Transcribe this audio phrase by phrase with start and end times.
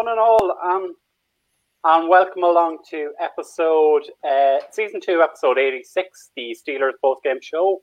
[0.00, 0.94] Good one and all, um,
[1.84, 7.82] and welcome along to episode uh, season two, episode eighty-six, the Steelers post game show.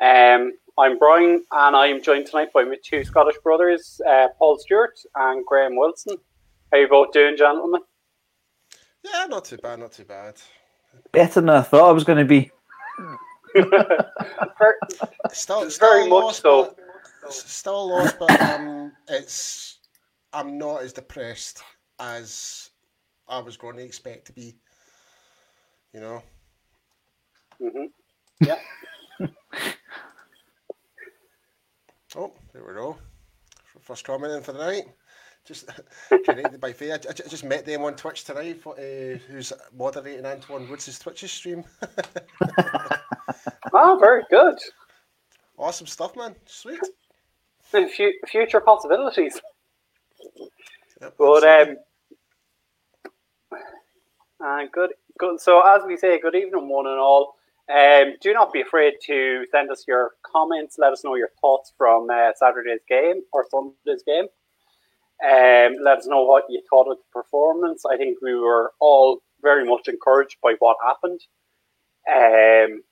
[0.00, 4.56] Um, I'm Brian, and I am joined tonight by my two Scottish brothers, uh, Paul
[4.58, 6.16] Stewart and Graham Wilson.
[6.72, 7.82] How you both doing, gentlemen?
[9.04, 10.36] Yeah, not too bad, not too bad.
[11.12, 12.50] Better than I thought I was going to be.
[15.32, 16.74] Still, still very much lost, so.
[17.22, 19.67] but- Still lost, but um, it's
[20.32, 21.62] I'm not as depressed
[21.98, 22.70] as
[23.28, 24.56] I was going to expect to be.
[25.92, 26.22] You know.
[27.60, 27.84] hmm
[28.40, 28.58] Yeah.
[32.16, 32.96] Oh, there we go.
[33.80, 34.84] First comment in for the night.
[35.44, 35.68] Just
[36.24, 36.92] connected by Faye.
[36.92, 38.62] I, I just met them on Twitch tonight.
[38.62, 41.64] For, uh, who's moderating Antwaun Woods' Twitch stream?
[43.74, 44.56] Oh, very good.
[45.58, 46.34] awesome stuff, man.
[46.46, 46.80] Sweet.
[47.62, 47.88] Fu-
[48.26, 49.38] future possibilities.
[51.00, 51.76] But um,
[54.72, 55.40] good, good.
[55.40, 57.34] So as we say, good evening, one and all.
[57.70, 60.76] Um, do not be afraid to send us your comments.
[60.78, 64.26] Let us know your thoughts from uh, Saturday's game or Sunday's game.
[65.22, 67.84] Um, let us know what you thought of the performance.
[67.84, 71.20] I think we were all very much encouraged by what happened.
[72.10, 72.82] Um,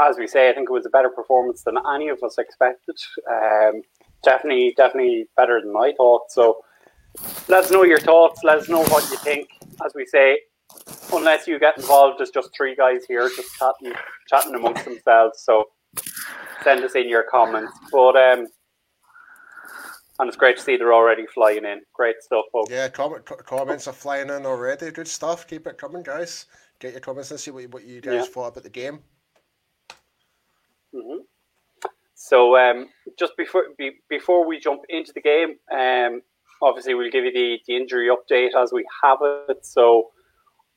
[0.00, 2.96] as we say, I think it was a better performance than any of us expected.
[3.30, 3.82] Um,
[4.24, 6.22] definitely, definitely better than I thought.
[6.30, 6.64] So
[7.48, 8.40] let us know your thoughts.
[8.44, 9.48] Let us know what you think.
[9.84, 10.38] As we say,
[11.12, 13.94] unless you get involved, there's just three guys here just chatting,
[14.28, 15.42] chatting amongst themselves.
[15.44, 15.64] So
[16.62, 17.72] send us in your comments.
[17.92, 18.46] But um,
[20.18, 21.82] and it's great to see they're already flying in.
[21.92, 22.72] Great stuff, folks.
[22.72, 24.90] Yeah, comment, comments are flying in already.
[24.90, 25.46] Good stuff.
[25.46, 26.46] Keep it coming, guys.
[26.78, 28.22] Get your comments and see what you, what you guys Yeah.
[28.22, 29.00] thought about the game.
[30.94, 31.18] hmm
[32.14, 32.88] So um,
[33.18, 36.22] just before be, before we jump into the game, um,
[36.62, 39.64] obviously we'll give you the, the injury update as we have it.
[39.64, 40.10] So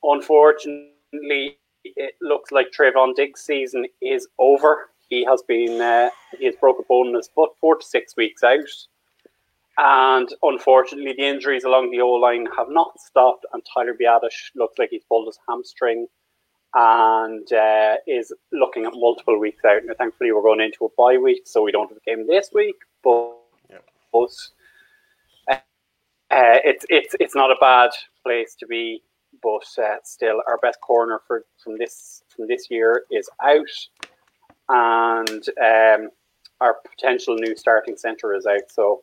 [0.02, 4.90] unfortunately, it looks like Trevon Diggs' season is over.
[5.08, 8.16] He has been uh, he has broken a bone in his foot, four to six
[8.16, 8.68] weeks out.
[9.78, 14.78] And unfortunately, the injuries along the O line have not stopped, and Tyler Biadasz looks
[14.78, 16.08] like he's pulled his hamstring
[16.74, 19.84] and uh, is looking at multiple weeks out.
[19.84, 22.50] Now, thankfully, we're going into a bye week, so we don't have a game this
[22.52, 22.76] week.
[23.02, 23.36] But,
[23.70, 23.78] Yeah.
[24.12, 24.30] but
[26.30, 27.90] uh, it's it's it's not a bad
[28.22, 29.02] place to be.
[29.42, 33.66] But uh, still, our best corner for from this from this year is out,
[34.68, 36.10] and um,
[36.60, 38.70] our potential new starting centre is out.
[38.70, 39.02] So,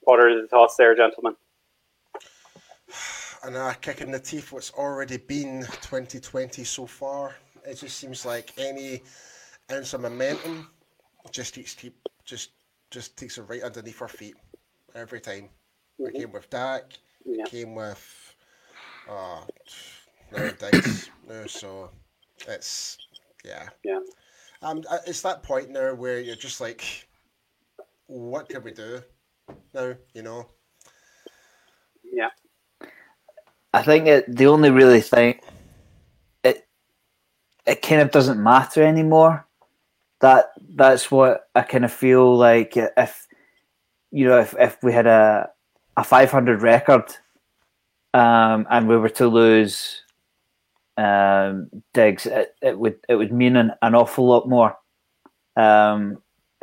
[0.00, 1.34] what are the thoughts there, gentlemen?
[3.42, 7.36] And uh, kicking the teeth what's already been 2020 so far.
[7.64, 9.02] It just seems like any
[9.72, 10.68] ounce of momentum
[11.30, 11.96] just takes keep
[12.26, 12.50] just
[12.90, 14.34] just takes it right underneath our feet
[14.94, 15.48] every time.
[16.00, 17.44] It came with Dak, Yeah.
[17.44, 18.34] came with
[19.08, 19.40] uh
[20.32, 21.90] no Diggs, no so
[22.48, 22.98] it's
[23.44, 23.68] yeah.
[23.84, 24.00] Yeah.
[24.62, 27.08] Um, uh, it's that point now where you're just like,
[28.06, 29.02] what can we do
[29.74, 29.94] now?
[30.14, 30.50] You know,
[32.04, 32.28] Yeah.
[33.72, 35.40] I think it, the only really thing
[36.44, 36.66] it
[37.66, 39.46] it kind of doesn't matter anymore.
[40.20, 43.26] That that's what I kind of feel like if
[44.10, 45.50] you know if, if we had a
[45.96, 47.04] a 500 record
[48.14, 50.02] um, and we were to lose
[50.96, 54.76] um, Diggs, it, it would it would mean an, an awful lot more.
[55.56, 56.18] Um,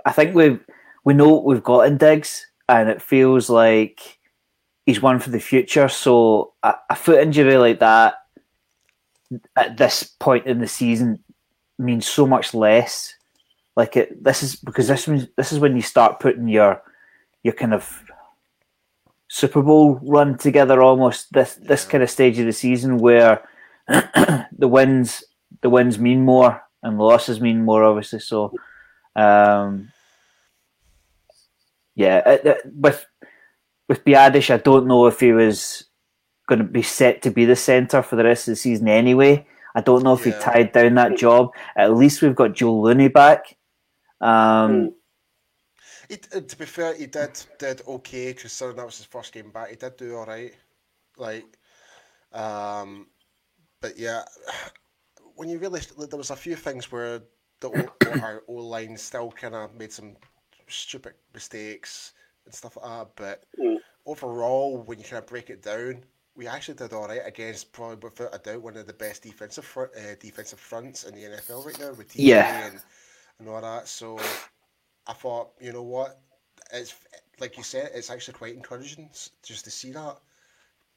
[0.05, 0.59] I think we
[1.05, 4.19] we know what we've got in Diggs, and it feels like
[4.85, 5.89] he's one for the future.
[5.89, 8.15] So a, a foot injury like that
[9.55, 11.23] at this point in the season
[11.79, 13.15] means so much less.
[13.75, 16.81] Like it, this is because this means, this is when you start putting your
[17.43, 18.03] your kind of
[19.29, 20.81] Super Bowl run together.
[20.81, 21.91] Almost this this Yeah.
[21.91, 23.47] kind of stage of the season where
[23.87, 25.23] the wins
[25.61, 27.83] the wins mean more and the losses mean more.
[27.83, 28.53] Obviously, so
[29.15, 29.91] um,
[31.95, 33.05] yeah, it, it- with
[33.89, 35.85] with Biadasz, I don't know if he was
[36.47, 39.45] going to be set to be the centre for the rest of the season anyway.
[39.75, 41.51] I don't know if he tied down that job.
[41.75, 43.55] At least we've got Joe Looney back.
[44.21, 44.93] Um,
[46.09, 49.51] he, uh, to be fair, he did did okay considering that was his first game
[49.51, 49.69] back.
[49.69, 50.53] He did do all right,
[51.17, 51.57] like,
[52.33, 53.07] um,
[53.81, 54.23] but yeah,
[55.35, 57.21] when you really there was a few things where
[57.59, 60.15] the O- our O line still kind of made some
[60.67, 62.13] stupid mistakes
[62.45, 63.15] and stuff like that.
[63.15, 63.77] But Mm.
[64.05, 66.03] overall, when you kind of break it down,
[66.35, 69.65] we actually did all right against probably without a doubt one of the best defensive
[69.65, 72.67] front, uh, defensive fronts in the NFL right now with TJ Yeah.
[72.67, 72.81] and,
[73.39, 73.87] and all that.
[73.87, 74.41] So
[75.07, 76.19] I thought, you know what,
[76.73, 76.95] it's
[77.39, 79.09] like you said, it's actually quite encouraging
[79.43, 80.17] just to see that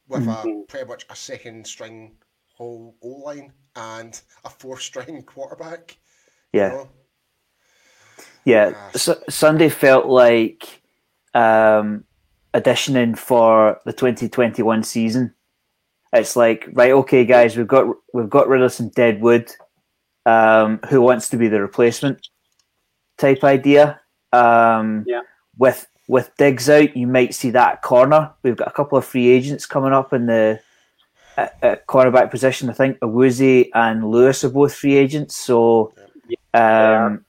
[0.09, 0.49] with mm-hmm.
[0.49, 2.17] a pretty much a second string
[2.55, 5.97] whole O line and a fourth string quarterback.
[6.53, 6.71] Yeah.
[6.73, 6.89] You know?
[8.45, 8.89] Yeah.
[8.95, 10.83] Uh, Sunday felt like
[11.35, 12.05] um,
[12.55, 15.35] auditioning for the 2021 season.
[16.13, 19.51] It's like, right, okay, guys, we've got we've got rid of some dead wood.
[20.27, 22.29] Um, who wants to be the replacement?
[23.21, 24.01] Type idea.
[24.33, 25.21] Um, yeah.
[25.59, 28.33] With with Diggs out, you might see that corner.
[28.43, 30.61] We've got a couple of free agents coming up in the
[31.37, 32.71] at, at cornerback position.
[32.71, 35.93] I think Awuzie and Lewis are both free agents, so
[36.55, 37.27] um,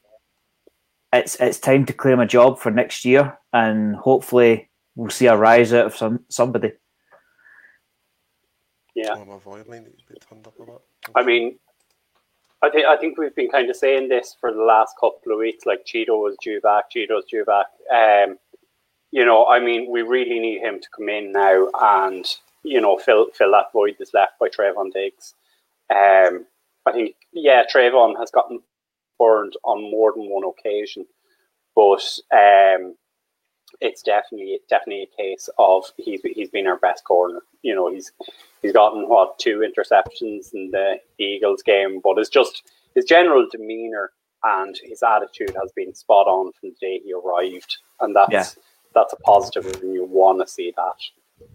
[1.11, 5.35] it's it's time to claim a job for next year, and hopefully we'll see a
[5.35, 6.71] rise out of some somebody.
[8.95, 9.15] Yeah.
[11.15, 11.59] I mean,
[12.63, 15.39] I think I think we've been kind of saying this for the last couple of
[15.39, 15.65] weeks.
[15.65, 17.65] Like Cheeto was due back, Cheeto's due back.
[17.91, 18.37] Um,
[19.11, 22.25] you know, I mean, we really need him to come in now and
[22.63, 25.33] you know fill fill that void that's left by Trevon Diggs.
[25.89, 26.45] Um,
[26.85, 28.61] I think yeah, Trevon has gotten
[29.19, 31.05] burned on more than one occasion,
[31.75, 32.95] but um,
[33.79, 37.41] it's definitely definitely a case of he's he's been our best corner.
[37.61, 38.11] You know, he's
[38.61, 42.63] he's gotten what two interceptions in the Eagles game, but it's just
[42.95, 44.11] his general demeanor
[44.43, 48.31] and his attitude has been spot on from the day he arrived, and that's.
[48.31, 48.45] Yeah
[48.93, 51.47] that's a positive, and you want to see that.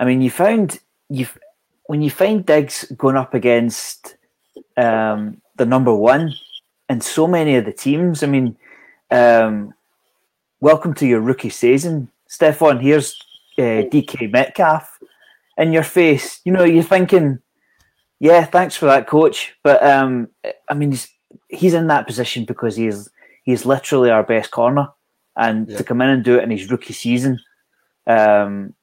[0.00, 1.26] I mean, you found you
[1.86, 4.16] when you find Diggs going up against
[4.76, 6.34] um, the number one
[6.88, 8.22] and so many of the teams.
[8.22, 8.56] I mean,
[9.10, 9.74] um,
[10.60, 12.80] welcome to your rookie season, Stefan.
[12.80, 13.18] Here's
[13.58, 14.98] uh, DK Metcalf
[15.56, 16.40] in your face.
[16.44, 17.38] You know, you're thinking,
[18.20, 19.54] yeah, thanks for that, coach.
[19.62, 20.28] But um,
[20.68, 21.08] I mean, he's
[21.48, 23.08] he's in that position because he's
[23.44, 24.88] he's literally our best corner
[25.36, 25.78] and yeah.
[25.78, 27.38] to come in and do it in his rookie season.
[28.06, 28.74] Um,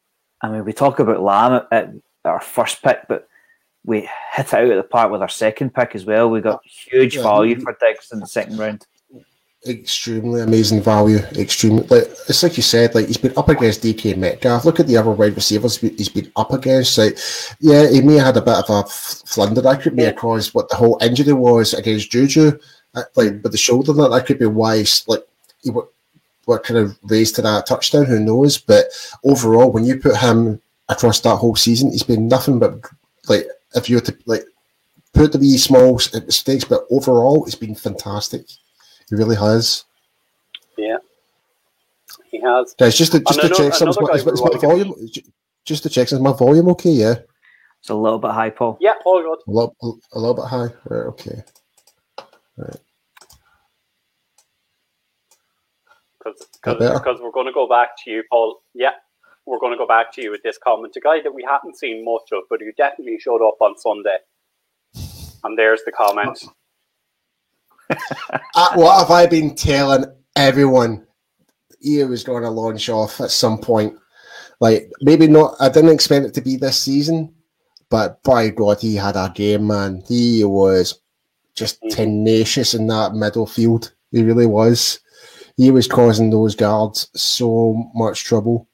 [0.42, 1.90] I mean, we talk about Lamb at, at,
[2.24, 3.28] our first pick, but
[3.84, 6.30] we hit it out of the park with our second pick as well.
[6.30, 8.86] We got huge yeah, value for Diggs in the second round.
[9.68, 11.18] Extremely amazing value.
[11.38, 14.64] Extremely, like it's like you said, like he's been up against DK Metcalf.
[14.64, 17.00] Look at the other wide receivers he's been up against.
[17.00, 17.18] Like,
[17.60, 19.62] yeah, he may have had a bit of a flunder.
[19.62, 22.60] That could be across what the whole injury was against Juju,
[22.94, 23.92] uh, like with the shoulder.
[23.94, 25.26] That that could be why, like
[25.64, 28.60] he what kind of raised to that touchdown, who knows?
[28.60, 28.86] But
[29.24, 32.88] overall, when you put him across that whole season, he's been nothing but
[33.28, 34.44] like if you were to like
[35.14, 38.46] put the wee small mistakes, but overall, it's been fantastic.
[39.10, 39.86] He really has.
[40.78, 40.98] Yeah,
[42.30, 42.76] he has.
[42.78, 44.94] Guys, just to, just to check, some, is, my, is, my volume?
[45.64, 46.92] Just to check, is my volume okay?
[46.92, 47.16] Yeah.
[47.80, 48.78] It's a little bit high, Paul.
[48.82, 49.40] Yeah, all good.
[49.48, 50.70] A little, a, a little bit high.
[50.90, 51.06] Right.
[51.08, 51.44] Okay.
[52.58, 52.78] Right.
[56.64, 58.62] because we're going to go back to you, Paul.
[58.74, 58.92] Yeah,
[59.46, 60.96] we're going to go back to you with this comment.
[60.98, 64.18] A guy that we haven't seen much of, but who definitely showed up on Sunday.
[65.44, 66.44] And there's the comment.
[68.56, 71.06] Uh, what have I been telling everyone?
[71.80, 73.96] He was going to launch off at some point.
[74.60, 75.56] Like maybe not.
[75.60, 77.34] I didn't expect it to be this season,
[77.90, 80.04] but by God, he had a game, man.
[80.08, 81.00] He was
[81.56, 81.96] just mm-hmm.
[81.96, 83.94] tenacious in that middle field.
[84.12, 85.00] He really was
[85.58, 88.68] he was causing those guards so much trouble.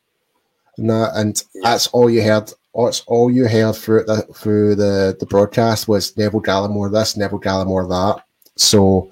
[0.78, 2.52] And that, and that's all you heard.
[2.74, 7.40] That's all you heard through the through the, the broadcast was Neville Gallimore this, Neville
[7.40, 8.24] Gallimore that.
[8.62, 9.12] So,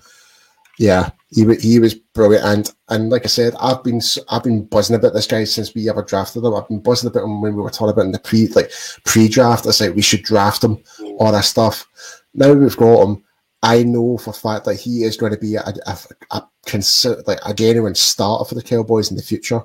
[0.78, 2.46] yeah, he he was brilliant.
[2.46, 5.90] And and like I said, I've been I've been buzzing about this guy since we
[5.90, 6.56] ever drafted him.
[6.56, 8.72] I've been buzzing about him when we were talking about in the pre like
[9.06, 9.68] pre draft.
[9.68, 10.82] I said we should draft him,
[11.20, 11.88] all that stuff.
[12.34, 13.24] Now we've got him.
[13.62, 15.98] I know for a fact that he is going to be a, a,
[16.32, 19.62] a consider like a genuine starter for the Cowboys in the future,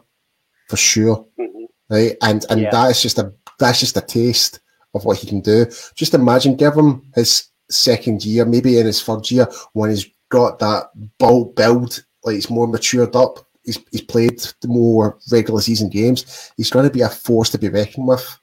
[0.68, 1.26] for sure.
[1.38, 1.64] Mm-hmm.
[1.88, 2.70] Right, and and yeah.
[2.70, 4.60] that is just a that's just a taste
[4.94, 5.66] of what he can do.
[5.94, 10.58] Just imagine, give him his second year, maybe in his third year, when he's got
[10.58, 13.38] that build, build like he's more matured up.
[13.64, 16.52] He's, he's played the more regular season games.
[16.56, 18.38] He's going to be a force to be reckoned with.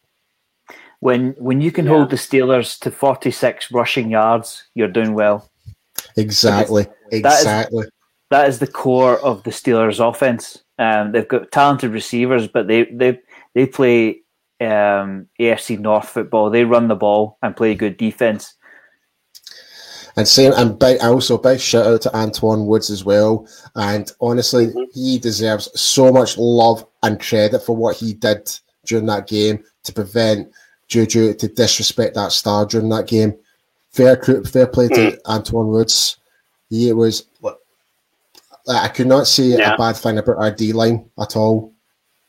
[1.00, 1.92] When when you can yeah.
[1.92, 5.50] hold the Steelers to forty six rushing yards, you're doing well.
[6.16, 6.86] Exactly.
[7.12, 7.86] Exactly
[8.32, 10.64] that is the core of the Steelers' offense.
[10.80, 13.20] Um, they've got talented receivers, but they they
[13.54, 14.22] they play
[14.62, 16.50] um, AFC North football.
[16.50, 18.56] They run the ball and play good defense.
[20.18, 23.48] And same, and big, also big shout out to Antwaun Woods as well.
[23.76, 24.84] And honestly, mm-hmm.
[24.94, 28.52] he deserves so much love and credit for what he did
[28.86, 30.52] during that game to prevent
[30.88, 33.36] Juju to disrespect that star during that game.
[33.92, 35.22] Fair, fair play to mm.
[35.24, 36.18] Antwaun Woods.
[36.70, 37.26] He was
[38.68, 39.74] I could not see yeah.
[39.74, 41.74] a bad thing about our D line at all.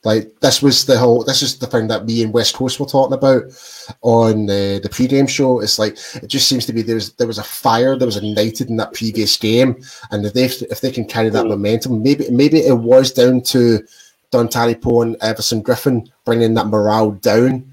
[0.04, 1.22] Like this was the whole.
[1.22, 3.44] This is the thing that me and West Coast were talking about
[4.00, 5.60] on the the pre-game show.
[5.60, 8.68] It's like it just seems to be there's there was a fire that was ignited
[8.68, 9.80] in that previous game,
[10.10, 11.50] and if they if they can carry that mm.
[11.50, 13.80] momentum, maybe maybe it was down to
[14.32, 17.72] Dontari Poe and Everson Griffen bringing that morale down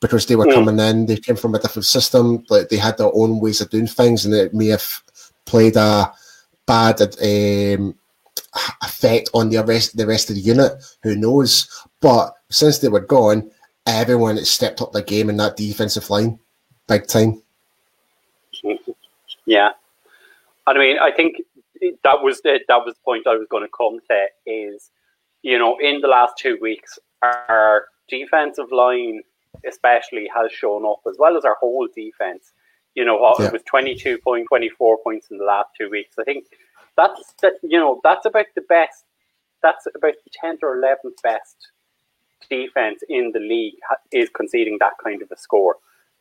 [0.00, 0.54] because they were mm.
[0.54, 1.06] coming in.
[1.06, 4.24] They came from a different system, like they had their own ways of doing things,
[4.24, 5.02] and it may have
[5.44, 6.12] played a
[6.66, 7.96] bad um,
[8.82, 10.72] effect on the rest the rest of the unit.
[11.02, 11.68] Who knows?
[12.00, 13.50] But since they were gone,
[13.86, 16.38] everyone has stepped up their game in that defensive line,
[16.88, 17.42] big time.
[19.46, 19.70] Yeah,
[20.66, 21.36] I mean, I think
[22.02, 24.26] that was the that was the point I was going to come to.
[24.46, 24.90] Is
[25.42, 29.22] you know, in the last two weeks, our defensive line
[29.66, 32.52] especially has shown up as well as our whole defense.
[32.94, 36.16] You know, it was twenty two point twenty four points in the last two weeks.
[36.18, 36.46] I think
[36.96, 37.54] that's that.
[37.62, 39.04] You know, that's about the best.
[39.62, 41.68] That's about the tenth or eleventh best
[42.50, 43.74] defense in the league
[44.12, 45.76] is conceding that kind of a score.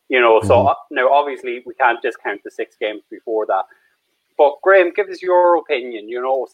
[0.10, 0.48] You know, mm-hmm.
[0.48, 3.66] so uh, now obviously we can't discount the six games before that.
[4.38, 6.10] But Graham, give us your opinion.
[6.10, 6.48] You know,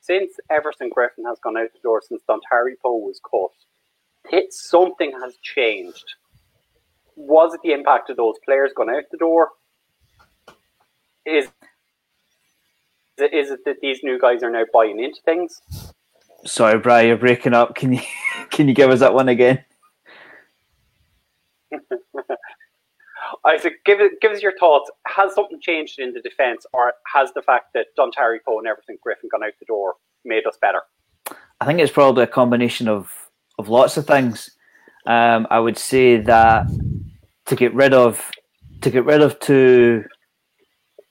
[0.00, 5.36] since Everson Griffen has gone out the door, since Dontari Poe was cut, something has
[5.42, 6.14] changed.
[7.16, 9.50] Was it the impact of those players going out the door?
[11.24, 11.48] Is
[13.18, 15.60] is it that these new guys are now buying into things?
[16.44, 17.74] Sorry, Brian, you're breaking up.
[17.74, 18.00] Can you
[18.50, 19.64] can you give us that one again?
[23.46, 24.90] Isaac, give it, give us your thoughts.
[25.06, 28.98] Has something changed in the defence, or has the fact that Dontari Poe and Everson
[29.04, 30.82] Griffen gone out the door made us better?
[31.60, 33.10] I think it's probably a combination of
[33.58, 34.50] of lots of things.
[35.06, 36.66] Um, I would say that
[37.46, 38.30] to get rid of
[38.82, 40.04] to get rid of two,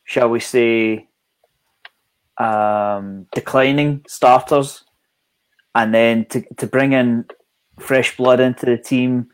[0.03, 1.07] shall we say,
[2.41, 4.83] um, declining starters,
[5.75, 7.25] and then to to bring in
[7.79, 9.27] fresh blood into the team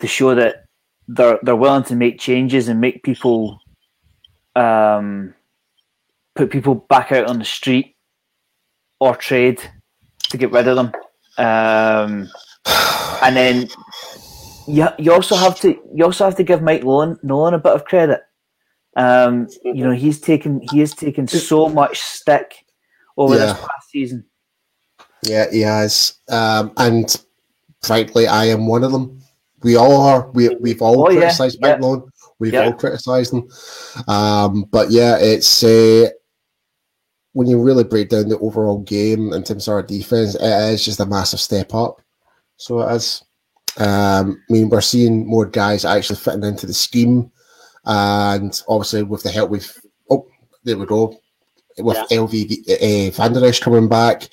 [0.00, 0.64] to show that
[1.08, 3.58] they're they're willing to make changes and make people
[4.56, 5.34] um,
[6.34, 7.96] put people back out on the street
[9.00, 9.60] or trade
[10.30, 10.92] to get rid of them.
[11.38, 12.30] Um,
[13.22, 13.68] and then
[14.66, 17.72] you, you also have to you also have to give Mike Nolan, Nolan a bit
[17.72, 18.20] of credit.
[18.96, 22.64] Um, you know, he's taken he has taken so much stick
[23.16, 23.46] over yeah.
[23.46, 24.24] this past season.
[25.22, 26.18] Yeah, he has.
[26.28, 27.14] Um, and
[27.82, 29.20] frankly, I am one of them.
[29.62, 30.30] We all are.
[30.32, 31.78] We we've all oh, criticised yeah.
[31.80, 31.98] Yeah.
[32.38, 32.64] We've yeah.
[32.64, 33.48] all criticised him.
[34.08, 36.08] Um, but yeah, it's uh,
[37.32, 40.84] when you really break down the overall game in terms of our defense, it is
[40.84, 42.00] just a massive step up.
[42.56, 43.22] So it is.
[43.76, 47.30] Um, I mean, we're seeing more guys actually fitting into the scheme,
[47.86, 49.78] and obviously with the help with
[50.10, 50.26] oh,
[50.64, 51.18] there we go,
[51.78, 52.18] with yeah.
[52.18, 54.28] LV uh, Vander Esch coming back,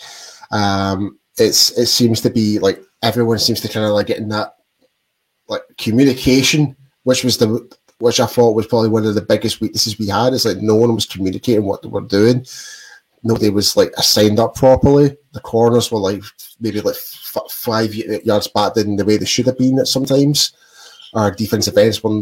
[0.51, 4.55] um, it's it seems to be like everyone seems to kind of like getting that
[5.47, 9.99] like communication, which was the which I thought was probably one of the biggest weaknesses
[9.99, 10.33] we had.
[10.33, 12.45] Is like no one was communicating what they were doing.
[13.23, 15.15] Nobody was like assigned up properly.
[15.33, 16.23] The corners were like
[16.59, 20.53] maybe like f- five yards back than the way they should have been at sometimes.
[21.13, 22.21] Our defensive ends were,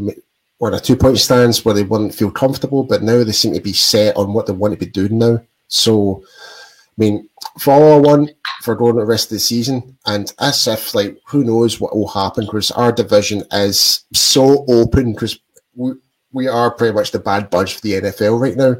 [0.59, 3.53] were in a two point stance where they wouldn't feel comfortable, but now they seem
[3.53, 5.41] to be set on what they want to be doing now.
[5.67, 10.31] So, I mean, for all I want for going the rest of the season, and
[10.39, 15.39] as if like who knows what will happen because our division is so open because
[15.75, 15.93] we,
[16.33, 18.75] we are pretty much the bad bunch for the NFL right now.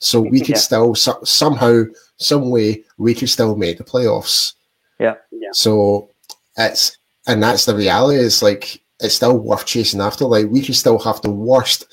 [0.00, 0.56] So we could yeah.
[0.56, 1.84] still so, somehow,
[2.16, 4.54] some way, we could still make the playoffs.
[4.98, 5.14] Yeah.
[5.30, 5.50] yeah.
[5.52, 6.10] So
[6.56, 8.18] it's and that's the reality.
[8.18, 10.24] It's like it's still worth chasing after.
[10.24, 11.86] Like we could still have the worst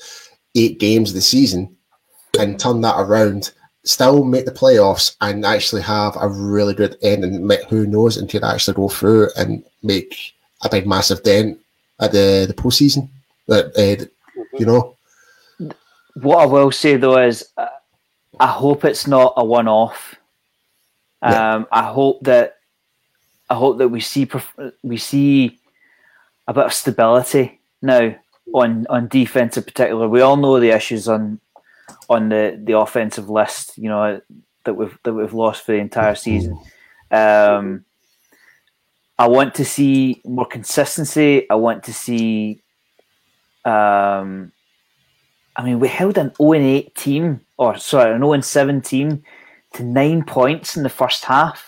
[0.54, 1.76] eight games of the season
[2.38, 3.52] and turn that around,
[3.84, 8.28] still make the playoffs and actually have a really good end and who knows and
[8.28, 11.58] could actually go through and make a big massive dent
[12.00, 13.08] at the the postseason.
[13.48, 14.04] Uh, uh,
[14.58, 14.96] you know.
[16.14, 17.48] What I will say though is.
[17.56, 17.68] Uh,
[18.40, 20.14] I hope it's not a one-off.
[21.22, 21.54] Yeah.
[21.54, 22.58] Um, I hope that
[23.50, 24.28] I hope that we see
[24.82, 25.58] we see
[26.48, 28.16] a bit of stability now
[28.52, 30.08] on on defense in particular.
[30.08, 31.38] We all know the issues on
[32.08, 33.78] on the, the offensive list.
[33.78, 34.20] You know
[34.64, 36.58] that we've that we've lost for the entire season.
[37.10, 37.84] Um,
[39.18, 41.48] I want to see more consistency.
[41.48, 42.62] I want to see.
[43.64, 44.52] Um,
[45.56, 49.22] I mean, we held an 0 8 team or sorry, an 0 7 team
[49.74, 51.67] to nine points in the first half.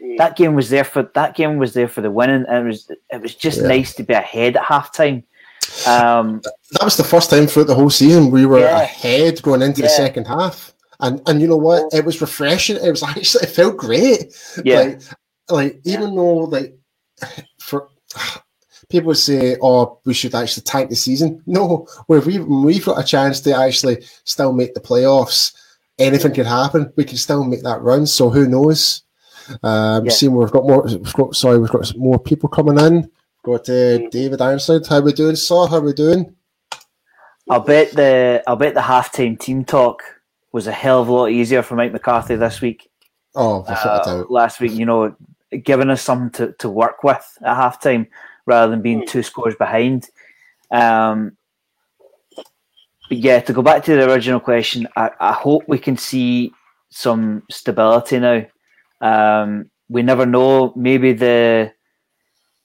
[0.00, 0.18] Mm.
[0.18, 2.90] That game was there for that game was there for the winning, and it was
[3.10, 3.68] it was just yeah.
[3.68, 5.22] nice to be ahead at halftime.
[5.86, 6.40] Um,
[6.72, 8.82] that was the first time throughout the whole season we were yeah.
[8.82, 9.88] ahead going into yeah.
[9.88, 10.72] the second half.
[11.00, 11.92] and and you know what?
[11.92, 12.76] It was refreshing.
[12.76, 14.34] It was actually it felt great.
[14.64, 14.80] Yeah.
[14.80, 15.00] Like,
[15.48, 16.76] like even though like
[17.58, 17.88] for
[18.88, 23.00] people would say, "Oh, we should actually tank the season." No, where we we've got
[23.00, 25.54] a chance to actually still make the playoffs.
[25.98, 26.92] Anything could happen.
[26.96, 28.06] We can still make that run.
[28.06, 29.02] So who knows?
[29.62, 30.10] Um, Yeah.
[30.12, 30.82] Seeing we've got more.
[30.82, 33.10] We've got, sorry, we've got more people coming in.
[33.44, 34.86] Got uh, David Ironside.
[34.86, 35.66] How we doing, Saw?
[35.66, 36.34] How we doing?
[37.48, 40.02] I'll bet the I'll bet the halftime team talk
[40.52, 42.88] was a hell of a lot easier for Mike McCarthy this week.
[43.34, 45.14] Oh, Uh, last week, you know,
[45.62, 48.08] giving us something to, to work with at halftime
[48.46, 50.08] rather than being two scores behind.
[50.70, 51.36] Um,
[53.08, 56.52] but yeah, to go back to the original question, I, I hope we can see
[56.90, 58.46] some stability now.
[59.00, 60.72] Um, we never know.
[60.76, 61.72] Maybe the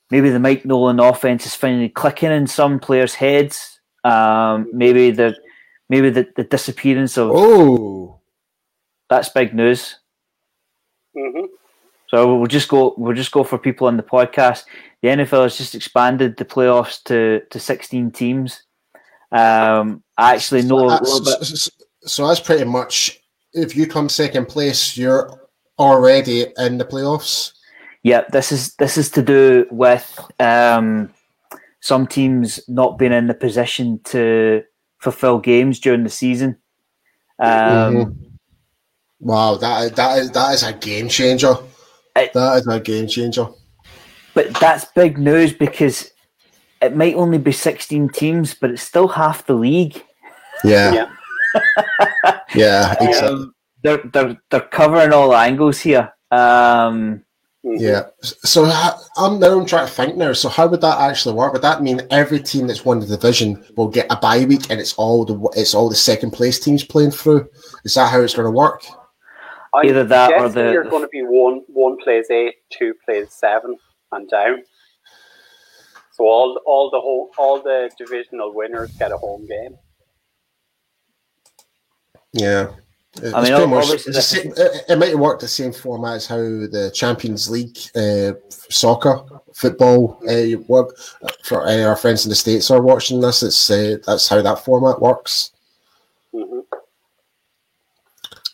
[0.10, 3.80] maybe the Mike Nolan offense is finally clicking in some players' heads.
[4.04, 5.36] Um, maybe the
[5.90, 8.20] maybe the, the disappearance of Oh,
[9.10, 9.98] that's big news.
[11.16, 11.46] hmm
[12.08, 12.96] So we'll just go.
[12.98, 14.64] We'll just go for people on the podcast.
[15.02, 18.64] The NFL has just expanded the playoffs to to sixteen teams.
[19.32, 21.46] Um, I actually know a That's- little bit.
[21.46, 21.72] so,
[22.04, 23.20] so that's pretty much.
[23.54, 25.30] If you come second place, you're
[25.82, 27.54] already in the playoffs.
[28.04, 31.10] Yeah, this is this is to do with um,
[31.82, 34.64] some teams not being in the position to
[35.00, 36.58] fulfill games during the season.
[37.40, 38.16] Um, Mhm.
[39.20, 41.56] Wow, that that is that is a game changer.
[42.16, 43.48] It- that is a game changer.
[44.34, 46.10] But that's big news because
[46.82, 50.02] it might only be sixteen teams, but it's still half the league.
[50.64, 51.10] Yeah, Yeah.
[52.56, 53.28] yeah, exactly.
[53.30, 56.12] Um, they're they're they're covering all angles here.
[56.32, 57.24] Um.
[57.64, 58.08] Yeah.
[58.22, 58.66] So
[59.18, 60.34] I'm now I'm trying to think now.
[60.34, 61.54] So how would that actually work?
[61.54, 64.80] Would that mean every team that's won the division will get a bye week, and
[64.80, 67.48] it's all the it's all the second place teams playing through?
[67.84, 68.84] Is that how it's going to work?
[69.74, 72.94] I'm Either that or guessing the- you're going to be one one plays eight, two
[73.06, 73.78] plays seven,
[74.12, 74.64] and down.
[76.14, 79.78] So all all the whole all the divisional winners get a home game.
[82.34, 82.72] Yeah.
[83.18, 86.16] It's I mean, pretty much- it's the same, it, it might work the same format
[86.16, 89.22] as how the Champions League uh, soccer
[89.54, 90.98] football uh, work
[91.44, 93.44] for uh, our friends in the states are watching this.
[93.44, 95.52] It's uh, that's how that format works.
[96.34, 96.62] hmm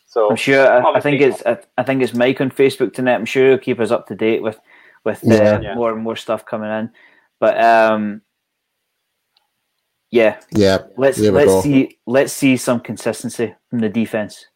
[0.06, 0.66] So I'm sure.
[0.68, 1.40] I, I think it's.
[1.46, 3.14] I, I think it's Mike on Facebook tonight.
[3.14, 4.58] I'm sure he'll keep us up to date with
[5.04, 5.60] with uh, Yeah.
[5.60, 5.74] Yeah.
[5.76, 6.90] more and more stuff coming in.
[7.38, 8.22] But um,
[10.10, 10.78] yeah, Yeah.
[10.96, 11.60] let's There we let's go.
[11.62, 14.46] see let's see some consistency from the defense.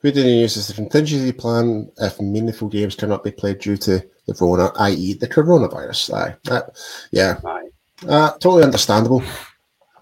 [0.00, 4.00] Who didn't use as a contingency plan if meaningful games cannot be played due to
[4.26, 6.14] the Rona, i.e., the coronavirus?
[6.14, 6.36] Aye.
[6.44, 6.70] That,
[7.12, 7.68] yeah, Aye,
[8.08, 9.20] uh, totally understandable.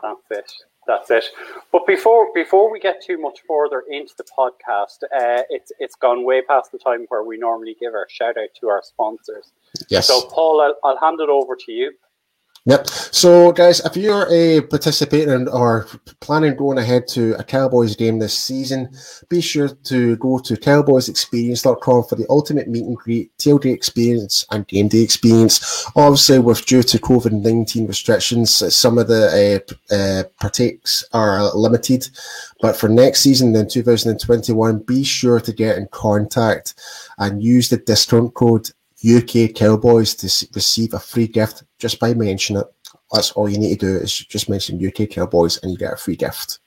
[0.03, 0.53] that's it.
[0.87, 1.25] That's it.
[1.73, 6.25] But before before we get too much further into the podcast, uh, it's it's gone
[6.25, 9.53] way past the time where we normally give our shout out to our sponsors.
[9.91, 10.07] Yes.
[10.07, 11.91] So Paul, I'll, I'll hand it over to you.
[12.67, 12.89] Yep.
[12.89, 15.87] So, guys, if you're uh, participating or
[16.19, 18.91] planning going ahead to a Cowboys game this season,
[19.29, 24.67] be sure to go to cowboysexperience.com for the ultimate meet and greet, tailgate experience, and
[24.67, 25.87] game day experience.
[25.95, 32.09] Obviously, with due to COVID 19 restrictions, some of the uh, uh, partakes are limited.
[32.61, 36.75] But for next season in 2021, be sure to get in contact
[37.19, 38.71] and use the discount code
[39.05, 42.73] UK Cowboys to receive a free gift just by mentioning it.
[43.13, 45.97] That's all you need to do is just mention UK Cowboys and you get a
[45.97, 46.61] free gift.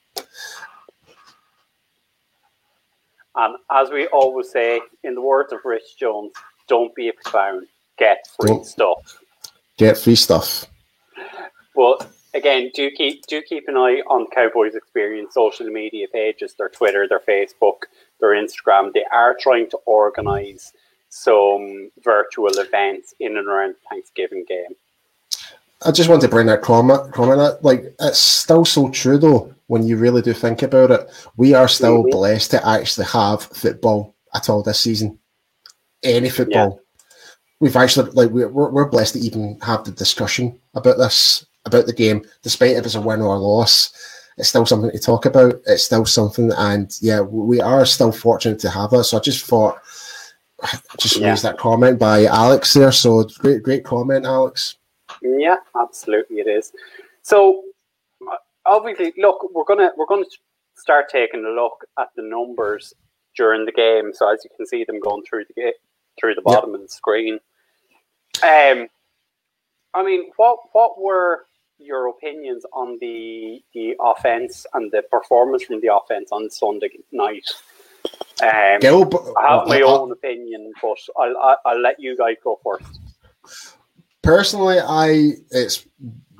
[3.34, 6.32] And as we always say, in the words of Rich Jones,
[6.68, 7.66] don't be a clown,
[7.98, 8.66] get free Don't.
[8.66, 9.22] stuff.
[9.76, 10.66] Get free stuff.
[11.74, 16.68] But again, do keep do keep an eye on Cowboys Experience social media pages, their
[16.68, 17.84] Twitter, their Facebook,
[18.20, 18.92] their Instagram.
[18.92, 20.72] They are trying to organise
[21.10, 24.74] some virtual events in and around Thanksgiving game.
[25.84, 29.86] I just want to bring that comment, comment like it's still so true though when
[29.86, 31.10] you really do think about it.
[31.36, 32.10] We are still Mhm.
[32.10, 35.18] blessed to actually have football at all this season.
[36.02, 36.80] Any football.
[37.60, 41.86] We've actually like we're, we're we're blessed to even have the discussion about this about
[41.86, 43.92] the game, despite if it's a win or a loss.
[44.38, 45.60] It's still something to talk about.
[45.66, 49.04] It's still something, and yeah, we are still fortunate to have that.
[49.04, 49.78] So I just thought,
[50.98, 51.30] just Yeah.
[51.30, 52.92] raised that comment by Alex there.
[52.92, 54.76] So great, great comment, Alex.
[55.22, 56.72] Yeah, absolutely, it is.
[57.22, 57.64] So
[58.30, 60.26] uh, obviously, look, we're gonna we're gonna
[60.76, 62.94] start taking a look at the numbers
[63.36, 64.12] during the game.
[64.14, 65.74] So as you can see them going through the
[66.18, 67.38] through the bottom of the screen.
[68.42, 68.88] Um,
[69.94, 71.46] I mean, what what were
[71.80, 77.48] your opinions on the the offense and the performance from the offense on Sunday night.
[78.42, 82.36] Um, Gilbert, I have my uh, own opinion, but I'll, I'll, I'll let you guys
[82.42, 83.00] go first.
[84.22, 85.86] personally, I it's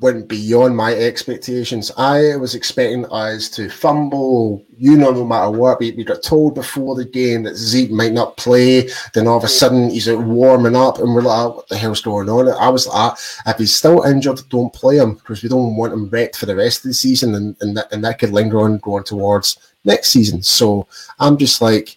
[0.00, 1.92] went beyond my expectations.
[1.96, 5.78] I was expecting us to fumble, you know, no matter what.
[5.78, 8.88] We, we got told before the game that Zeke might not play.
[9.12, 11.76] Then all of a sudden he's out warming up, and we're like, oh, what the
[11.76, 12.48] hell's going on?
[12.48, 13.12] I was like,
[13.46, 16.56] if he's still injured, don't play him because we don't want him wrecked for the
[16.56, 20.10] rest of the season, and, and, that, and that could linger on going towards next
[20.10, 20.42] season.
[20.42, 20.86] So
[21.18, 21.96] I'm just like,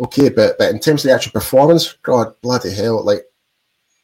[0.00, 3.24] okay, but, but in terms of the actual performance, God bloody hell, like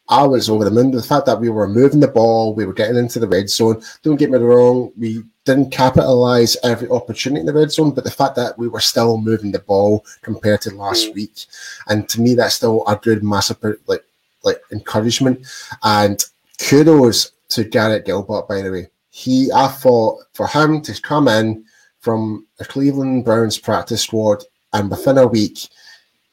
[0.08, 0.90] I was over the moon.
[0.90, 3.82] The fact that we were moving the ball, we were getting into the red zone.
[4.02, 8.10] Don't get me wrong, we didn't capitalize every opportunity in the red zone, but the
[8.10, 11.14] fact that we were still moving the ball compared to last Mm.
[11.14, 11.46] week,
[11.88, 14.04] and to me, that's still a good massive like
[14.44, 15.46] like encouragement.
[15.82, 16.24] And
[16.58, 18.88] kudos to Garrett Gilbert, by the way.
[19.10, 21.64] He, I thought, for him to come in
[22.08, 24.42] from a Cleveland Browns practice squad
[24.72, 25.68] and within a week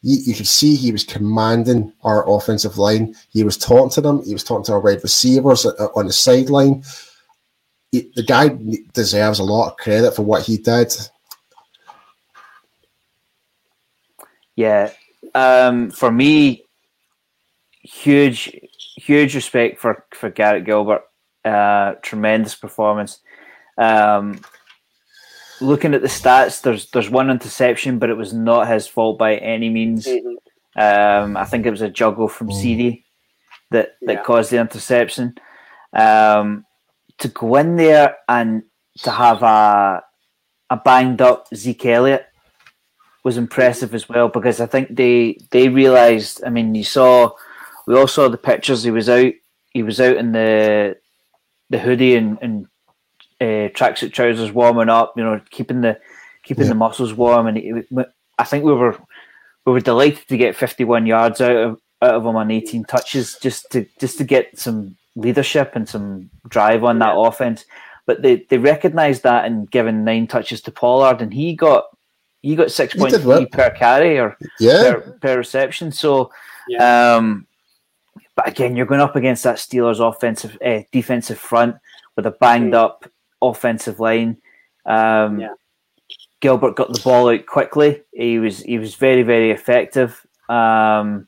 [0.04, 3.14] you, you could see he was commanding our offensive line.
[3.28, 4.24] He was talking to them.
[4.24, 6.86] He was talking to our wide receivers uh, on the sideline.
[7.92, 8.58] He- the guy
[8.94, 10.96] deserves a lot of credit for what he did.
[14.56, 14.92] Yeah.
[15.34, 16.64] Um, for me,
[17.82, 18.50] huge,
[18.96, 21.04] huge respect for, for Garrett Gilbert.
[21.44, 23.20] Uh, tremendous performance.
[23.78, 24.40] Um,
[25.62, 29.36] looking at the stats, there's there's one interception, but it was not his fault by
[29.38, 30.06] any means.
[30.08, 30.36] Mhm.
[30.78, 32.54] Um, I think it was a juggle from Mm.
[32.62, 33.04] CeeDee
[33.72, 34.24] that that Yeah.
[34.24, 35.36] caused the interception.
[35.94, 36.66] Um,
[37.20, 38.64] to go in there and
[39.04, 40.04] to have a
[40.70, 42.26] a banged up Zeke Elliott
[43.24, 46.44] was impressive as well because I think they they realised.
[46.46, 47.32] I mean, you saw
[47.88, 48.84] we all saw the pictures.
[48.84, 49.32] He was out.
[49.72, 50.98] He was out in the
[51.70, 52.68] the hoodie and, and
[53.42, 55.14] uh, tracksuit trousers, warming up.
[55.18, 56.00] You know, keeping the
[56.44, 56.70] keeping Yeah.
[56.70, 57.48] the muscles warm.
[57.48, 57.88] And it,
[58.40, 58.98] I think we were
[59.66, 63.36] we were delighted to get 51 yards out of out of him on 18 touches
[63.42, 67.66] just to just to get some leadership and some drive on that offense.
[68.06, 71.86] But they, they recognised that and given nine touches to Pollard, and he got
[72.44, 73.46] he got six He point did three well.
[73.48, 75.92] per carry or Yeah, per, per reception.
[75.92, 76.30] So,
[76.68, 77.16] Yeah.
[77.16, 77.48] um,
[78.36, 81.78] but again, you're going up against that Steelers offensive uh, defensive front
[82.16, 82.78] with a banged Mm.
[82.84, 83.06] up
[83.42, 84.38] offensive line.
[84.86, 85.54] Um, Yeah.
[86.42, 88.04] Gilbert got the ball out quickly.
[88.14, 90.26] He was he was very very effective.
[90.50, 91.28] Um,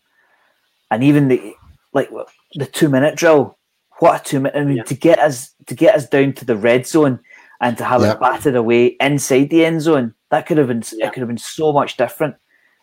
[0.91, 1.53] and even the
[1.93, 2.09] like
[2.55, 3.57] the two minute drill.
[3.99, 4.55] What a two minute!
[4.59, 4.83] I mean, Yeah.
[4.83, 7.19] to get us to get us down to the red zone
[7.61, 8.11] and to have Yeah.
[8.11, 11.07] it batted away inside the end zone, that could have been Yeah.
[11.07, 12.35] it could have been so much different.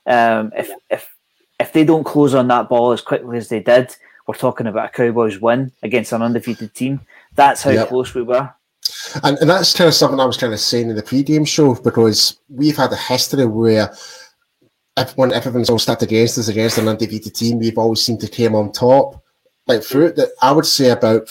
[0.06, 0.74] Um, if Yeah.
[0.90, 1.14] if
[1.60, 3.94] if they don't close on that ball as quickly as they did,
[4.26, 7.02] we're talking about a Cowboys win against an undefeated team.
[7.36, 7.88] That's how Yep.
[7.88, 8.50] close we were.
[9.22, 11.74] And, and that's kind of something I was kind of saying in the pre-game show
[11.74, 13.92] because we've had a history where
[14.96, 18.28] if, when everyone's all stacked against us against an undefeated team, we've always seemed to
[18.28, 19.22] came on top.
[19.66, 21.28] Like through it, I would say about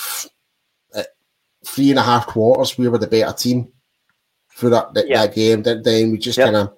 [0.95, 1.03] uh,
[1.65, 3.71] three and a half quarters, we were the better team
[4.55, 5.25] through that that, Yeah.
[5.25, 5.63] that game.
[5.63, 6.45] Then, then we just Yep.
[6.45, 6.77] kind of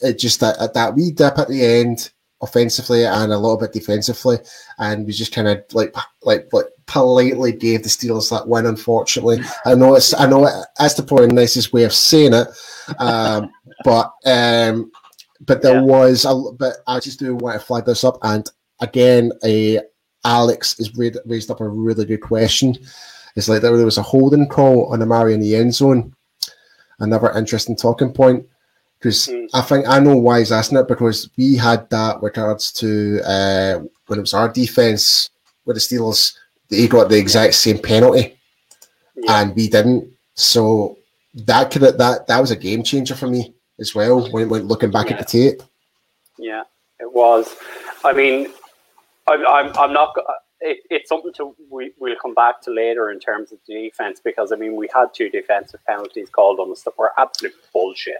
[0.00, 2.10] it just that at that wee dip at the end
[2.42, 4.38] offensively and a little bit defensively,
[4.78, 8.66] and we just kind of like like like politely gave the Steelers that win.
[8.66, 12.48] Unfortunately, I know it's I know it, that's the probably nicest way of saying it,
[12.98, 13.50] um,
[13.84, 14.90] but um,
[15.46, 15.82] but there Yeah.
[15.82, 18.48] was a but I just do want to flag this up and
[18.80, 19.80] again a
[20.24, 22.76] Alex has raised, raised up a really good question.
[23.36, 26.14] It's like there was a holding call on Amari in the end zone.
[26.98, 28.46] Another interesting talking point
[28.98, 29.48] because Mm.
[29.52, 33.80] I think I know why he's asking it because we had that regards to uh,
[34.06, 35.28] when it was our defense
[35.66, 36.34] with the Steelers,
[36.68, 38.36] they got the exact same penalty
[39.16, 39.40] Yeah.
[39.42, 40.10] and we didn't.
[40.34, 40.98] So
[41.34, 44.90] that could that that was a game changer for me as well when, when looking
[44.90, 45.62] back at the tape.
[46.38, 46.62] Yeah,
[47.00, 47.54] it was.
[48.04, 48.48] I mean,
[49.26, 50.14] I'm, I'm, I'm not.
[50.60, 54.20] It, it's something to we, we'll come back to later in terms of the defense
[54.24, 58.16] because I mean we had two defensive penalties called on us that were absolute bullshit.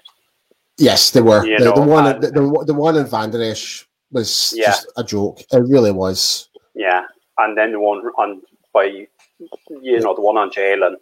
[0.79, 1.41] Yes, they were.
[1.41, 4.67] The, the one and- the, the, the one in Vander Esch was Yeah.
[4.67, 5.41] just a joke.
[5.51, 6.49] It really was.
[6.75, 7.07] Yeah,
[7.39, 10.95] and then the one on by you know the one on Jaylon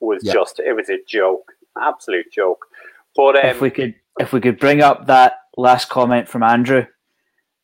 [0.00, 0.32] was Yeah.
[0.32, 2.66] just it was a joke, absolute joke.
[3.14, 6.86] But um, if we could if we could bring up that last comment from Andrew,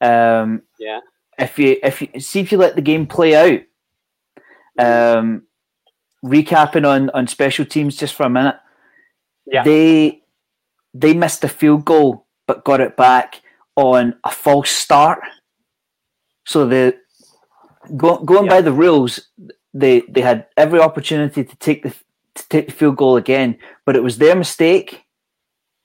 [0.01, 1.01] um, yeah,
[1.39, 3.61] if you if you see if you let the game play out,
[4.79, 5.43] um,
[6.25, 8.57] recapping on on special teams just for a minute,
[9.47, 10.23] yeah, they
[10.95, 13.41] they missed a field goal but got it back
[13.77, 15.21] on a false start.
[16.45, 16.97] So the
[17.97, 18.51] go, going Yeah.
[18.51, 19.29] by the rules,
[19.75, 21.90] they they had every opportunity to take the
[22.35, 25.05] to take the field goal again, but it was their mistake.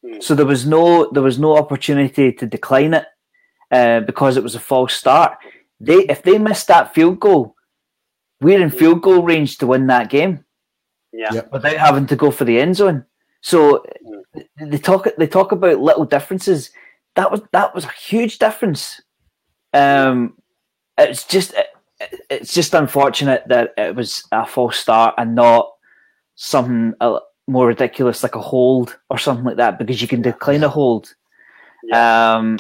[0.05, 0.19] Hmm.
[0.21, 3.05] So there was no there was no opportunity to decline it
[3.71, 5.37] uh, because it was a false start.
[5.79, 7.55] They if they missed that field goal,
[8.41, 10.43] we're in field goal range to win that game
[11.13, 11.33] Yeah.
[11.33, 11.51] Yep.
[11.51, 13.05] without having to go for the end zone.
[13.41, 13.85] So
[14.59, 16.71] they talk they talk about little differences.
[17.15, 19.01] That was that was a huge difference.
[19.73, 20.37] Um,
[20.97, 21.67] it's just it,
[22.29, 25.71] it's just unfortunate that it was a false start and not
[26.35, 30.63] something uh, more ridiculous like a hold or something like that because you can decline
[30.63, 31.13] a hold.
[31.93, 32.59] Um,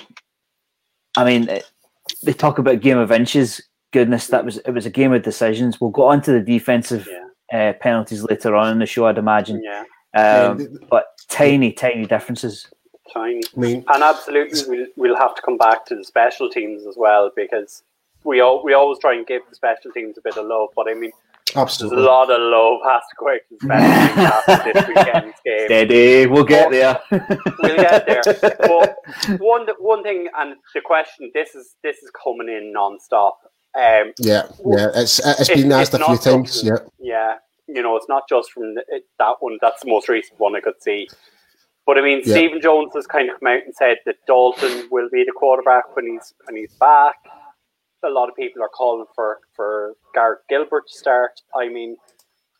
[1.15, 1.69] I mean, it,
[2.23, 3.61] they talk about game of inches.
[3.91, 5.79] Goodness, that was it was a game of decisions.
[5.79, 7.07] We'll go on to the defensive
[7.51, 7.69] Yeah.
[7.69, 9.61] uh, penalties later on in the show, I'd imagine.
[9.63, 9.83] Yeah.
[10.15, 12.67] Um, Yeah, but tiny, tiny differences.
[13.13, 13.41] Tiny.
[13.55, 16.95] I mean, And absolutely, we'll, we'll have to come back to the special teams as
[16.97, 17.83] well because
[18.27, 20.69] we all, we always try and give the special teams a bit of love.
[20.75, 21.11] But I mean,
[21.55, 24.87] there's a lot of love has to go out to the special teams after this
[24.87, 25.65] weekend's game.
[25.67, 26.99] Steady, we'll get there.
[27.09, 28.21] We'll get there.
[28.59, 33.39] But one one thing, and the question: this is this is coming in non-stop.
[33.79, 34.89] Um, Yeah, yeah.
[34.95, 36.63] It's it's It- been asked it's a few times.
[36.63, 37.35] Yeah, yeah,
[37.67, 39.57] you know, it's not just from the, it, that one.
[39.61, 41.07] That's the most recent one I could see.
[41.85, 42.33] But I mean, Yeah.
[42.33, 45.95] Stephen Jones has kind of come out and said that Dalton will be the quarterback
[45.95, 47.15] when he's when he's back.
[48.07, 51.31] A lot of people are calling for for Garrett Gilbert to start.
[51.55, 51.97] I mean,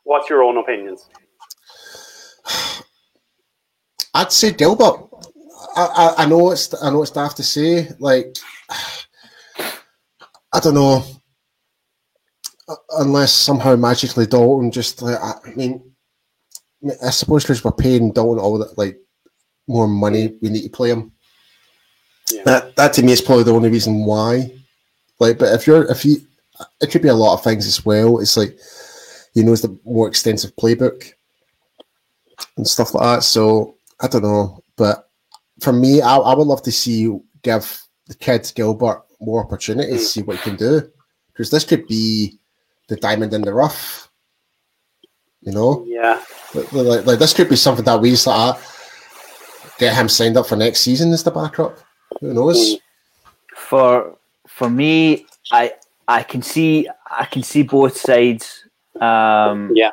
[0.03, 1.07] what's your own opinions?
[4.13, 5.07] I'd say Gilbert.
[5.75, 5.85] I,
[6.17, 7.89] I, I know it's I know it's daft to say.
[7.99, 8.35] Like,
[9.59, 11.03] I don't know.
[12.67, 15.93] Uh, Unless somehow magically Dalton just like I mean,
[17.05, 18.97] I suppose because we're paying Dalton all that like
[19.67, 21.11] more money, we need to play him.
[22.31, 22.43] Yeah.
[22.43, 24.51] That that to me is probably the only reason why.
[25.19, 26.17] Like, but if you're if you,
[26.81, 28.19] it could be a lot of things as well.
[28.19, 28.57] It's like
[29.33, 31.11] he knows the more extensive playbook
[32.55, 33.23] and stuff like that.
[33.23, 35.09] So I don't know, but
[35.61, 40.11] for me, I, I would love to see you give the kid Gilbert more opportunities,
[40.11, 40.89] see what he can do,
[41.27, 42.37] because this could be
[42.87, 44.09] the diamond in the rough.
[45.41, 46.21] You know, Yeah,
[46.53, 48.57] like, like, like this could be something that we just like,
[49.77, 51.77] get him signed up for next season as the backup.
[52.19, 52.77] Who knows?
[53.55, 54.16] For
[54.57, 55.73] for me, I
[56.07, 58.65] I can see I can see both sides.
[58.99, 59.91] Um, yeah,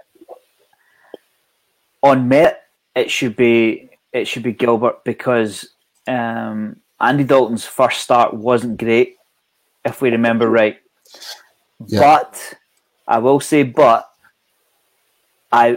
[2.02, 2.56] on merit,
[2.96, 5.68] it should be it should be Gilbert because
[6.08, 9.18] um, Andy Dalton's first start wasn't great,
[9.84, 10.78] if we remember right.
[11.86, 12.00] Yeah.
[12.00, 12.54] But
[13.06, 14.08] I will say, but
[15.52, 15.76] I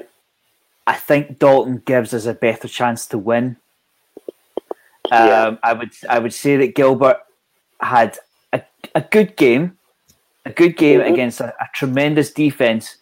[0.85, 3.57] I think Dalton gives us a better chance to win.
[5.11, 5.55] Um, Yeah.
[5.61, 7.17] I would I would say that Gilbert
[7.81, 8.17] had
[8.53, 8.61] a,
[8.95, 9.77] a good game,
[10.45, 11.11] a good game Mhm.
[11.13, 12.97] against a, a tremendous defense,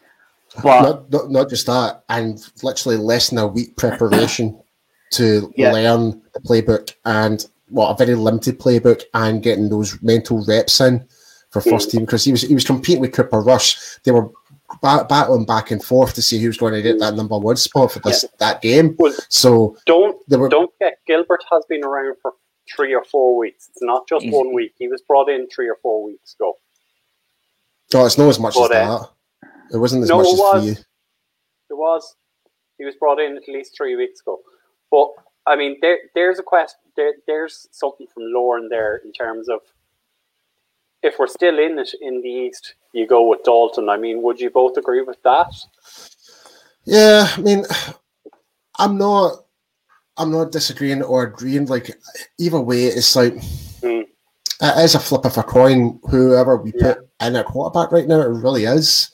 [0.64, 4.58] but Not, not not just that, and literally less than a week preparation
[5.12, 5.72] to Yeah.
[5.72, 11.04] learn the playbook and well, a very limited playbook and getting those mental reps in
[11.50, 13.98] for first team because he was he was competing with Cooper Rush.
[14.04, 14.30] They were
[14.82, 17.56] ba- battling back and forth to see who was going to get that number one
[17.56, 18.96] spot for this that game.
[19.00, 22.34] Well, So don't were don't forget Gilbert has been around for
[22.76, 23.70] three or four weeks.
[23.70, 24.74] It's not just He's- one week.
[24.78, 26.54] He was brought in three or four weeks ago.
[27.94, 29.10] Oh, it's not as much But, as uh, that.
[29.74, 30.64] It wasn't as no, much it as was.
[30.64, 30.76] for you.
[31.70, 32.16] It was.
[32.78, 34.40] He was brought in at least three weeks ago.
[34.92, 35.10] But
[35.46, 36.80] I mean, there, there's a question.
[36.96, 39.60] There, there's something from Lauren there in terms of
[41.04, 43.90] if we're still in it in the East, you go with Dalton.
[43.90, 45.54] I mean, would you both agree with that?
[46.86, 47.64] Yeah, I mean,
[48.80, 49.45] I'm not,
[50.18, 51.66] I'm not disagreeing or agreeing.
[51.66, 51.92] Like
[52.40, 53.34] either way, it's like
[53.82, 54.04] Mm.
[54.62, 56.00] it is a flip of a coin.
[56.10, 56.94] Whoever we Yeah.
[56.94, 59.10] put in at quarterback right now, it really is.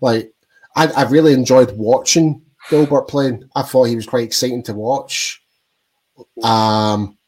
[0.00, 0.32] Like
[0.76, 3.48] I, I really enjoyed watching Gilbert playing.
[3.54, 5.42] I thought he was quite exciting to watch.
[6.42, 7.18] Um,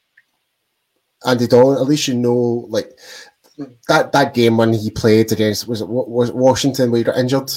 [1.26, 2.96] Andy Dalton, at least you know, like
[3.88, 7.16] that that game when he played against was it was it Washington where he got
[7.18, 7.50] injured.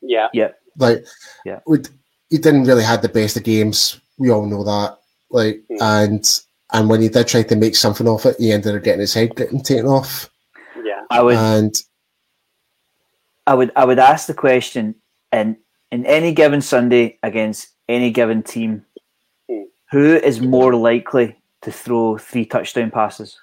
[0.00, 1.04] Yeah, yeah, Like,
[1.44, 1.60] Yeah.
[1.66, 1.78] we
[2.28, 3.98] he didn't really have the best of games.
[4.18, 4.98] We all know that.
[5.30, 5.80] Like, Mm.
[5.80, 6.40] and
[6.72, 9.14] and when he did try to make something of it, he ended up getting his
[9.14, 10.30] head getting taken off.
[10.84, 11.74] yeah, I would And
[13.46, 14.94] I would I would ask the question
[15.32, 15.56] in
[15.90, 18.84] in any given Sunday against any given team,
[19.48, 19.62] Hmm.
[19.90, 23.38] who is more likely to throw three touchdown passes?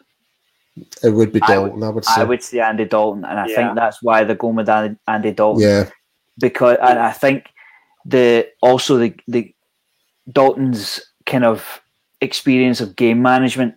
[1.03, 2.21] it would be I would- Dalton, I would, say.
[2.21, 3.55] I would say Andy Dalton, and I Yeah.
[3.55, 5.89] think that's why they're going with Andy, Andy Dalton yeah,
[6.39, 7.47] because and I think
[8.05, 9.53] the also the the
[10.31, 11.81] Dalton's kind of
[12.21, 13.75] experience of game management,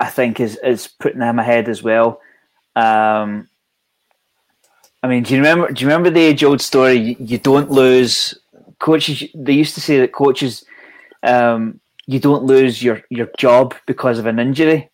[0.00, 2.20] I think is is putting him ahead as well.
[2.76, 3.48] Um,
[5.02, 5.72] I mean, do you remember?
[5.72, 6.94] Do you remember the age-old story?
[6.94, 8.34] You, you don't lose
[8.78, 9.28] coaches.
[9.34, 10.64] They used to say that coaches,
[11.22, 14.90] um, you don't lose your, your job because of an injury.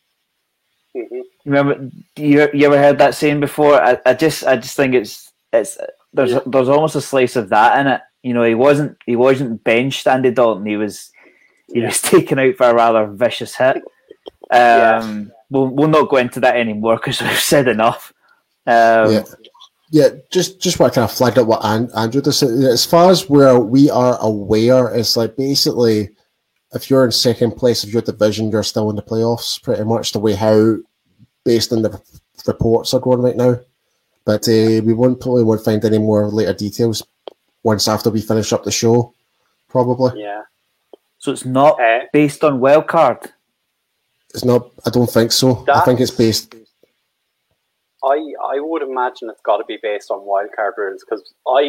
[0.95, 3.83] hmm Remember, you you ever heard that saying before?
[3.83, 5.79] I, I just I just think it's it's
[6.13, 8.01] there's there's almost a slice of that in it.
[8.23, 10.67] You know, he wasn't he wasn't benched Andy Dalton.
[10.67, 11.11] He was
[11.73, 13.77] he was taken out for a rather vicious hit.
[13.77, 13.83] Um,
[14.51, 15.25] Yeah.
[15.51, 18.13] we'll we'll not go into that anymore because we've said enough.
[18.67, 19.25] Um, yeah.
[19.91, 22.51] Yeah, just just what I kind of flagged up what Andrew just said.
[22.51, 26.11] As far as where we are aware, it's like basically
[26.75, 30.13] if you're in second place of your division, you're still in the playoffs, pretty much
[30.13, 30.77] the way how
[31.45, 31.99] based on the
[32.47, 33.59] reports are going right now.
[34.27, 37.03] But uh, we won't probably won't find any more later details
[37.73, 38.97] once after we finish up the show,
[39.75, 40.11] probably.
[40.27, 40.43] Yeah.
[41.19, 43.19] So it's not Uh, based on wild card.
[44.35, 44.63] It's not.
[44.87, 45.49] I don't think so.
[45.79, 46.55] I think it's based.
[48.15, 48.17] I
[48.55, 51.23] I would imagine it's got to be based on wildcard rules because
[51.59, 51.61] I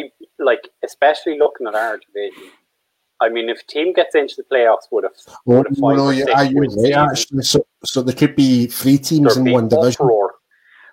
[0.48, 2.48] like, especially looking at our division.
[3.24, 5.10] I mean, if a team gets into the playoffs with a
[5.46, 6.94] Well, with five no, yeah, six are you right?
[7.10, 7.58] Actually, so
[7.92, 10.02] so there could be three teams there'd in one division.
[10.04, 10.26] uproar.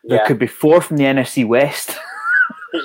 [0.09, 0.27] There Yeah.
[0.27, 1.89] could be four from the NFC West.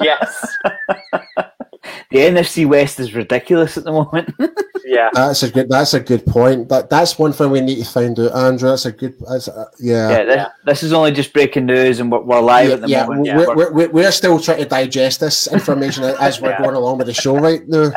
[0.08, 0.30] yes.
[2.10, 4.34] The NFC West is ridiculous at the moment.
[4.84, 5.08] Yeah.
[5.14, 5.70] That's a good.
[5.70, 6.68] That's a good point.
[6.68, 8.68] That that's one thing we need to find out, Andrew.
[8.68, 9.14] That's a good.
[9.26, 10.10] That's a, yeah.
[10.10, 10.48] yeah, this, Yeah.
[10.66, 13.26] this is only just breaking news, and we're, we're live yeah, at the yeah, moment.
[13.26, 13.36] yeah.
[13.38, 16.62] We're, we're, we're, we're still trying to digest this information as we're Yeah.
[16.62, 17.92] going along with the show right now.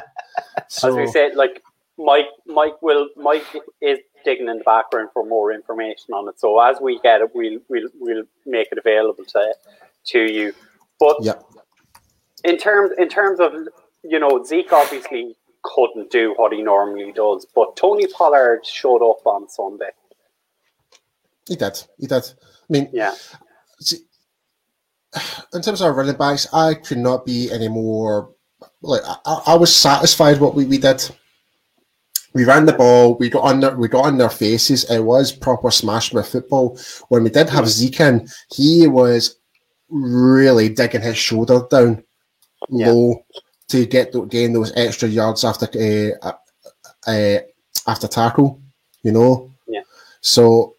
[0.70, 1.62] So, As we said, like
[1.98, 3.46] Mike, Mike will Mike
[3.82, 6.40] is digging in the background for more information on it.
[6.40, 9.54] So as we get it, we'll we'll we'll make it available to
[10.06, 10.54] to you.
[11.00, 11.34] But yeah,
[12.46, 13.54] in terms in terms of
[14.04, 19.26] you know Zeke obviously couldn't do what he normally does, but Tony Pollard showed up
[19.26, 19.90] on Sunday.
[21.48, 21.84] he did.
[21.98, 22.24] He did.
[22.24, 23.16] I mean, Yeah,
[23.80, 23.98] see,
[25.54, 28.32] in terms of our running backs, I could not be any more.
[28.82, 31.04] Like I, I- was satisfied what we, we did.
[32.34, 33.16] We ran the ball.
[33.18, 34.90] We got on their, we got on their faces.
[34.92, 36.78] It was proper smash with football.
[37.10, 39.38] When we did have Zeke in, he was
[39.90, 42.04] really digging his shoulder down
[42.70, 42.92] Yeah.
[42.92, 43.26] low
[43.70, 45.68] to get th- gain those extra yards after
[46.22, 46.32] uh,
[47.08, 47.40] uh,
[47.88, 48.60] after tackle.
[49.04, 49.52] You know.
[49.68, 49.82] Yeah.
[50.22, 50.76] So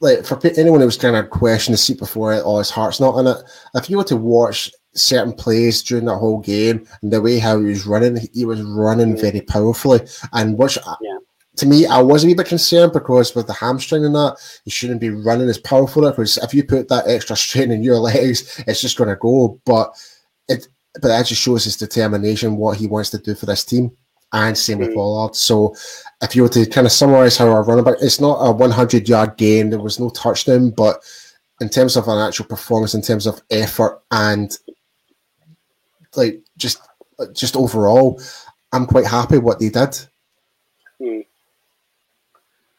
[0.00, 3.00] like for anyone who was kind of questioning the seat before it, oh, his heart's
[3.00, 3.36] not in it.
[3.74, 7.58] If you were to watch certain plays during that whole game and the way how
[7.60, 9.20] he was running, he was running Mm.
[9.20, 10.00] very powerfully.
[10.32, 11.18] And which, Yeah.
[11.56, 14.72] to me, I was a wee bit concerned because with the hamstring and that, you
[14.72, 18.60] shouldn't be running as powerfully because if you put that extra strain in your legs,
[18.66, 19.60] it's just going to go.
[19.64, 19.94] But
[20.48, 23.90] it, but that just shows his determination, what he wants to do for this team,
[24.32, 24.94] and same with Mm.
[24.94, 25.34] Pollard.
[25.36, 25.74] So
[26.22, 29.08] if you were to kind of summarize how our running back, it's not a 100
[29.08, 29.70] yard game.
[29.70, 31.02] There was no touchdown, but
[31.60, 34.56] in terms of an actual performance, in terms of effort and
[36.16, 36.78] like just
[37.32, 38.20] just overall,
[38.72, 39.96] I'm quite happy what they did.
[40.98, 41.20] Hmm.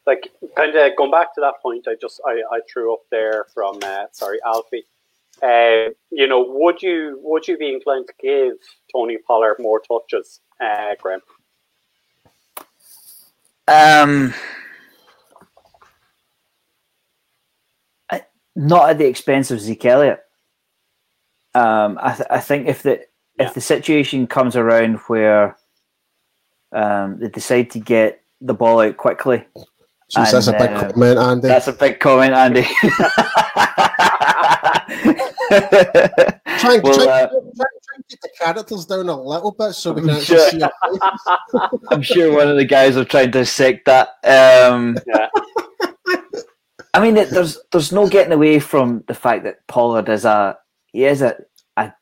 [0.06, 3.46] like kind of going back to that point, I just I, I threw up there
[3.54, 4.84] from uh, sorry Alfie.
[5.42, 8.54] Uh, you know, would you would you be inclined to give
[8.92, 11.20] Tony Pollard more touches, uh, Graham?
[13.66, 14.34] Um,
[18.10, 20.20] I- not at the expense of Zeke Elliott.
[21.54, 23.00] Um, I, th- I think if the
[23.38, 23.46] Yeah.
[23.48, 25.56] if the situation comes around where
[26.72, 29.44] um, they decide to get the ball out quickly,
[30.14, 31.48] Jeez, that's a big uh, comment, Andy.
[31.48, 32.66] that's a big comment, Andy.
[36.58, 39.72] Try and, well, try, uh, try, try and keep the characters down a little bit
[39.72, 40.50] so we can I'm actually sure.
[40.50, 41.80] see your face.
[41.90, 44.08] I'm sure one of the guys are trying to dissect that.
[44.24, 45.28] Um, Yeah,
[46.94, 50.56] I mean, it, there's there's no getting away from the fact that Pollard is a
[50.92, 51.36] he is a,
[51.76, 51.92] a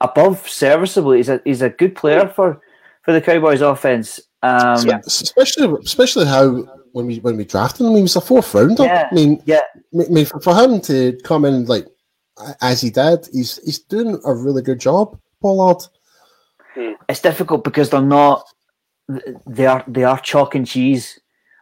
[0.00, 1.12] above serviceable.
[1.12, 2.60] He's a he's a good player for
[3.02, 4.20] for the Cowboys offense.
[4.42, 5.00] Um, Yeah.
[5.06, 8.82] especially especially how when we when we drafted him, he was a fourth rounder.
[8.82, 9.08] Yeah.
[9.10, 9.60] I mean, yeah,
[9.94, 11.86] I mean, for, for him to come in like
[12.60, 15.82] as he did, he's he's doing a really good job, Pollard.
[17.08, 18.44] it's difficult because they're not
[19.46, 21.18] they are they are chalk and cheese.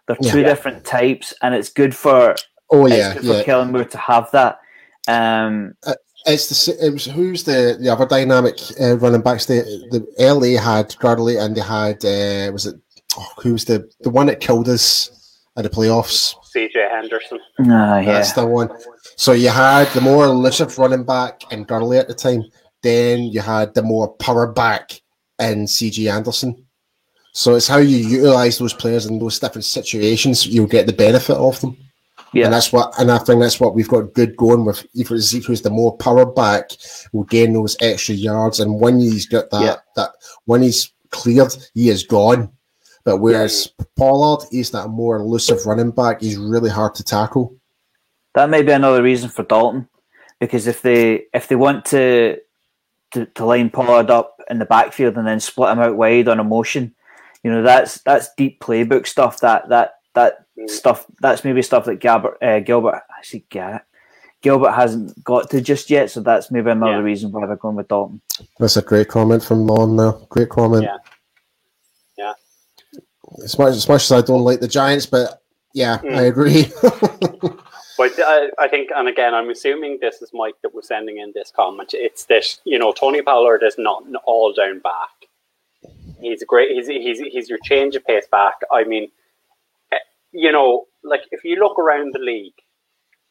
[0.06, 0.48] They're two Yeah.
[0.48, 2.34] different types, and it's good for
[2.70, 3.38] Oh it's yeah, good yeah.
[3.38, 4.58] for Kellen Moore to have that.
[5.08, 5.74] Um,
[6.26, 9.46] It's the it was who's the the other dynamic uh, running backs?
[9.46, 9.62] The
[9.92, 12.74] the LA had Gurley and they had uh, was it
[13.16, 15.10] oh, was the the one that killed us
[15.56, 16.34] at the playoffs?
[16.56, 17.38] CJ Anderson.
[17.60, 18.70] ah, yeah, That's the one.
[19.16, 22.44] So you had the more elusive running back in Gurley at the time.
[22.82, 25.00] Then you had the more power back
[25.38, 26.64] in CJ Anderson.
[27.32, 30.46] So it's how you utilize those players in those different situations.
[30.46, 31.76] You'll get the benefit of them.
[32.32, 32.46] Yeah.
[32.46, 34.86] And that's what, and I think that's what we've got good going with.
[34.94, 36.70] Either Zeke, who's the more power back,
[37.12, 38.60] will gain those extra yards.
[38.60, 39.76] And when he's got that, yeah.
[39.96, 40.10] that
[40.46, 42.50] when he's cleared, he is gone.
[43.06, 43.84] But whereas yeah.
[43.96, 46.20] Pollard, he's that more elusive running back.
[46.20, 47.56] He's really hard to tackle.
[48.34, 49.88] That may be another reason for Dalton,
[50.40, 52.38] because if they if they want to
[53.12, 56.40] to, to line Pollard up in the backfield and then split him out wide on
[56.40, 56.96] a motion,
[57.44, 59.38] you know that's that's deep playbook stuff.
[59.38, 60.68] That that that mm.
[60.68, 63.82] stuff that's maybe stuff that Gilbert uh, Gilbert I see Garrett
[64.42, 66.10] Gilbert hasn't got to just yet.
[66.10, 66.98] So that's maybe another yeah.
[66.98, 68.20] reason why they're going with Dalton.
[68.58, 70.12] That's a great comment from Lon there.
[70.28, 70.82] Great comment.
[70.82, 70.96] Yeah.
[71.04, 71.12] Yeah.
[73.42, 76.16] As much, as much as I don't like the Giants, but yeah, mm.
[76.16, 76.72] I agree.
[77.98, 81.32] but uh, I think, and again, I'm assuming this is Mike that was sending in
[81.34, 81.90] this comment.
[81.92, 85.10] It's this, you know, Tony Pollard is not an all down back.
[86.20, 86.70] He's a great.
[86.70, 88.54] He's he's he's your change of pace back.
[88.72, 89.10] I mean,
[89.92, 89.98] eh,
[90.32, 92.54] you know, like if you look around the league,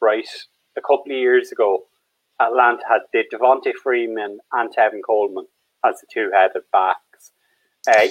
[0.00, 0.28] right,
[0.76, 1.84] a couple of years ago,
[2.40, 5.46] Atlanta had the Devonta Freeman and Tevin Coleman
[5.84, 7.32] as the two headed backs.
[7.88, 8.06] Uh,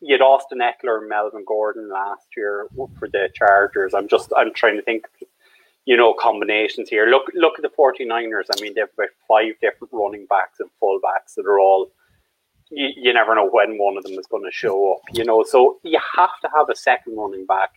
[0.00, 2.68] you had Austin Ekeler and Melvin Gordon last year
[2.98, 3.94] for the Chargers.
[3.94, 5.06] I'm just I'm trying to think,
[5.84, 7.06] you know, combinations here.
[7.06, 8.46] Look look at the 49ers.
[8.56, 11.90] I mean, they've about five different running backs and fullbacks that are all.
[12.70, 15.42] You, you never know when one of them is going to show up, you know.
[15.42, 17.70] So you have to have a second running back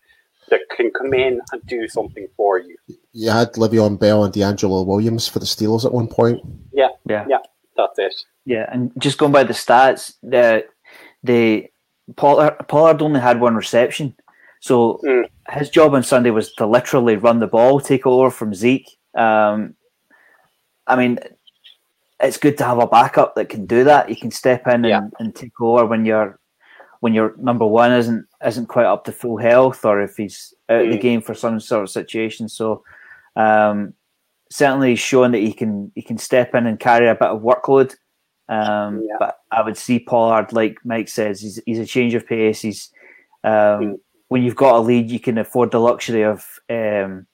[0.49, 2.75] that can come in and do something for you.
[3.13, 6.41] You had Le'Veon Bell and DeAngelo Williams for the Steelers at one point.
[6.73, 7.37] Yeah, yeah, yeah.
[7.77, 8.13] That's it.
[8.43, 10.65] Yeah, and just going by the stats, the
[11.23, 11.70] the
[12.15, 14.15] Pollard, Pollard only had one reception,
[14.59, 15.25] so mm.
[15.49, 18.89] his job on Sunday was to literally run the ball, take over from Zeke.
[19.15, 19.75] Um,
[20.87, 21.19] I mean,
[22.19, 24.09] it's good to have a backup that can do that.
[24.09, 24.99] You can step in yeah.
[24.99, 26.39] and, and take over when you're
[26.99, 30.85] when your number one isn't isn't quite up to full health or if he's out
[30.85, 31.01] of the mm.
[31.01, 32.47] game for some sort of situation.
[32.47, 32.83] So
[33.35, 33.93] um,
[34.51, 37.95] certainly showing that he can he can step in and carry a bit of workload.
[38.51, 39.15] Um, yeah.
[39.17, 42.61] But I would see Pollard, like Mike says, he's, he's a change of pace.
[42.61, 42.91] He's
[43.45, 43.99] um, mm.
[44.27, 47.25] when you've got a lead, you can afford the luxury of um,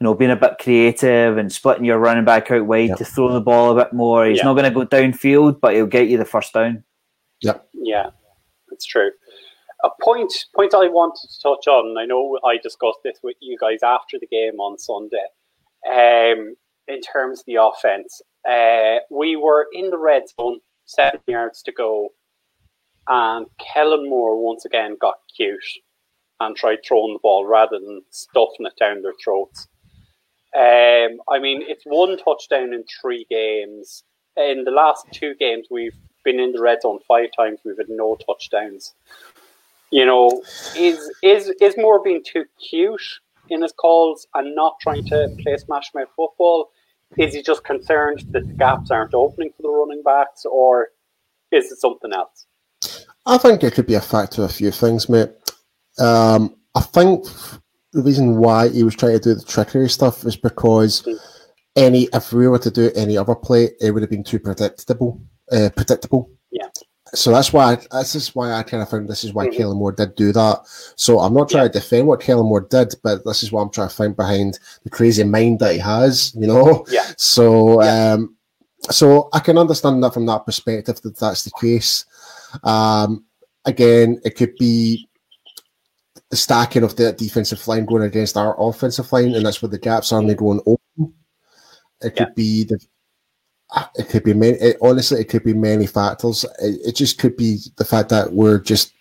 [0.00, 2.98] you know being a bit creative and splitting your running back out wide yep.
[2.98, 4.26] to throw the ball a bit more.
[4.26, 6.84] He's not going to go downfield, but he'll get you the first down.
[7.42, 7.68] Yep.
[7.74, 8.10] Yeah.
[8.70, 9.10] that's true.
[9.84, 11.98] A point point I wanted to touch on.
[11.98, 15.16] I know I discussed this with you guys after the game on Sunday.
[15.86, 16.54] Um,
[16.88, 21.72] in terms of the offense, uh, we were in the red zone, seven yards to
[21.72, 22.08] go,
[23.08, 25.58] and Kellen Moore once again got cute
[26.40, 29.68] and tried throwing the ball rather than stuffing it down their throats.
[30.56, 34.04] Um, I mean, it's one touchdown in three games.
[34.36, 37.60] In the last two games, we've been in the red zone five times.
[37.64, 38.94] We've had no touchdowns.
[39.90, 40.42] You know,
[40.76, 43.02] is is is Moore being too cute
[43.48, 46.70] in his calls and not trying to play smash mouth football?
[47.16, 50.88] Is he just concerned that the gaps aren't opening for the running backs, or
[51.50, 52.46] is it something else?
[53.26, 55.30] I think it could be a factor of a few things, mate.
[55.98, 57.24] Um, I think
[57.92, 61.18] the reason why he was trying to do the trickery stuff is because mm.
[61.76, 65.20] any if we were to do any other play, it would have been too predictable
[65.50, 66.30] uh, predictable.
[66.50, 66.68] Yeah.
[67.14, 69.56] So that's why I, this is why I kind of found this is why mm-hmm.
[69.56, 70.60] Kellen Moore did do that.
[70.96, 71.72] So I'm not trying yeah.
[71.72, 74.58] to defend what Kellen Moore did, but this is what I'm trying to find behind
[74.84, 76.34] the crazy mind that he has.
[76.34, 76.84] You know.
[76.90, 77.06] Yeah.
[77.16, 78.12] So yeah.
[78.12, 78.36] um,
[78.90, 82.04] so I can understand that from that perspective that that's the case.
[82.62, 83.24] Um,
[83.64, 85.08] again, it could be
[86.30, 89.78] the stacking of the defensive line going against our offensive line, and that's where the
[89.78, 90.20] gaps are.
[90.20, 91.14] And they going open.
[92.00, 92.34] It could yeah.
[92.34, 92.78] be the
[93.96, 94.56] it could be many.
[94.58, 96.44] It, honestly, it could be many factors.
[96.60, 98.92] It, it, just could be the fact that we're just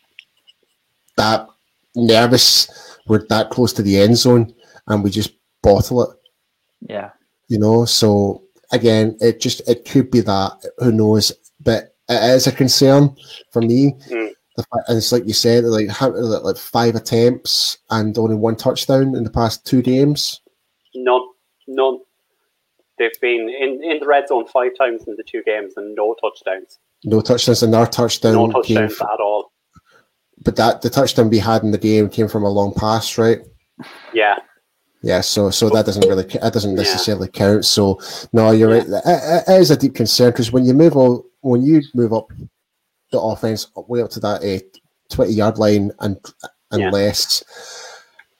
[1.15, 1.47] that
[1.95, 2.69] nervous.
[3.07, 4.53] We're that close to the end zone,
[4.87, 5.31] and we just
[5.63, 6.17] bottle it.
[6.81, 7.11] Yeah,
[7.47, 7.85] you know.
[7.85, 10.51] So again, it just it could be that.
[10.79, 11.31] Who knows?
[11.61, 13.15] But it is a concern
[13.51, 13.93] for me.
[14.09, 14.33] Mm.
[14.57, 18.55] The fact, and it's like you said, like how, like five attempts and only one
[18.55, 20.41] touchdown in the past two games.
[20.95, 21.21] None,
[21.67, 21.99] none.
[22.97, 26.15] They've been in, in the red zone five times in the two games and no
[26.21, 26.79] touchdowns.
[27.03, 28.33] No touchdowns in our touchdown.
[28.33, 29.51] No touchdowns from, at all.
[30.43, 33.39] But that the touchdown we had in the game came from a long pass, right?
[34.13, 34.37] Yeah.
[35.03, 37.39] Yeah, so so that doesn't really that doesn't necessarily yeah.
[37.39, 37.65] count.
[37.65, 37.99] So
[38.33, 38.83] no, you're yeah.
[38.95, 39.03] right.
[39.05, 42.31] It, it is a deep concern because when you move all, when you move up
[43.11, 44.79] the offense way up to that uh,
[45.13, 46.17] twenty yard line and
[46.71, 46.89] and yeah.
[46.89, 47.43] less,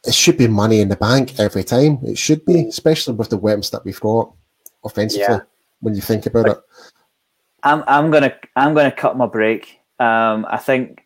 [0.04, 2.00] it should be money in the bank every time.
[2.04, 2.68] It should be, mm.
[2.68, 4.34] especially with the weapons that we've got
[4.84, 5.40] offensively yeah.
[5.82, 6.58] when you think about it.
[7.64, 9.80] I'm I'm gonna I'm gonna cut my break.
[10.00, 11.04] Um, I think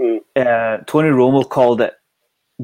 [0.00, 0.18] mm.
[0.36, 1.94] uh, Tony Romo called it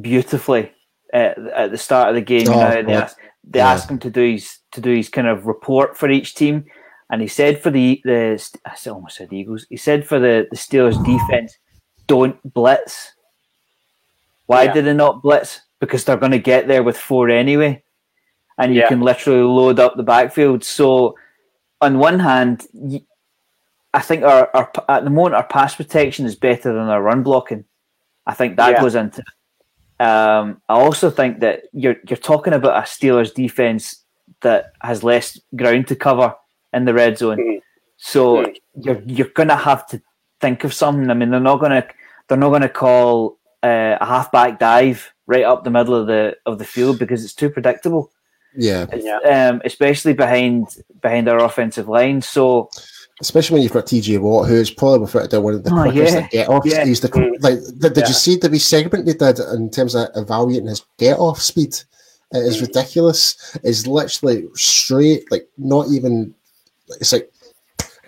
[0.01, 0.73] beautifully
[1.14, 2.47] uh, at the start of the game.
[2.47, 3.71] You Oh, know, they asked, they Yeah.
[3.73, 6.64] asked him to do his to do his kind of report for each team,
[7.11, 9.66] and he said for the the I said- almost said Eagles.
[9.71, 11.57] He said for the the Steelers defense,
[12.07, 13.12] don't blitz.
[14.47, 14.73] Why Yeah.
[14.73, 15.61] did they not blitz?
[15.81, 17.85] Because they're going to get there with four anyway,
[18.59, 18.88] and you Yeah.
[18.88, 20.64] can literally load up the backfield.
[20.64, 21.16] So,
[21.80, 22.66] on one hand,
[23.94, 27.22] I think our, our at the moment our pass protection is better than our run
[27.22, 27.64] blocking.
[28.26, 28.80] I think that Yeah.
[28.80, 29.22] goes into.
[30.00, 34.04] Um, I also think that you're you're talking about a Steelers defense
[34.42, 36.34] that has less ground to cover
[36.72, 37.62] in the red zone, Mhm.
[37.96, 38.56] so Mhm.
[38.84, 40.00] you're you're gonna have to
[40.40, 41.11] think of something.
[41.11, 41.84] I mean, they're not gonna
[42.28, 46.59] they're not gonna call uh, a halfback dive right up the middle of the of
[46.59, 48.12] the field because it's too predictable
[48.59, 49.18] Yeah, Yeah.
[49.50, 50.66] um, especially behind
[51.00, 52.20] behind our offensive line.
[52.20, 52.68] So
[53.20, 55.70] especially when you've got TJ Watt, who is probably without a doubt one of the
[55.72, 56.28] Oh, quickest yeah.
[56.28, 56.66] get offs.
[56.70, 56.84] Yeah.
[56.84, 57.09] He's the
[57.40, 57.61] like.
[57.78, 58.09] Did, did Yeah.
[58.09, 61.74] you see the wee segment they did in terms of evaluating his get off speed?
[62.32, 63.56] It is ridiculous.
[63.62, 66.34] It's literally straight, like not even.
[67.00, 67.32] It's like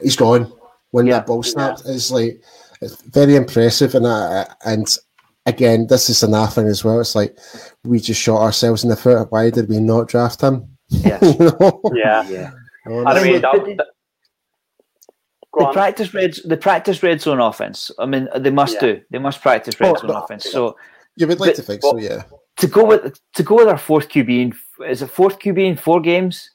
[0.02, 0.52] he's gone
[0.90, 1.18] when Yeah.
[1.18, 1.82] that ball snapped.
[1.86, 2.42] It's like
[2.82, 4.86] it's very impressive, and I, and
[5.46, 7.00] again, this is another thing as well.
[7.00, 7.36] It's like
[7.84, 9.30] we just shot ourselves in the foot.
[9.30, 10.76] Why did we not draft him?
[10.88, 11.80] yeah, you know?
[11.94, 12.28] Yeah.
[12.28, 12.50] yeah.
[12.86, 13.86] I mean, that, that-
[15.56, 15.72] The on.
[15.72, 17.90] practice red the practice red zone offense.
[17.98, 18.80] I mean, they must Yeah.
[18.80, 19.00] do.
[19.10, 20.22] They must practice red Oh, zone no.
[20.22, 20.44] offense.
[20.50, 20.76] So
[21.16, 22.22] You would like But- to think so, yeah.
[22.58, 24.54] to go with to go with our fourth QB in
[24.88, 26.50] is it fourth QB in four games?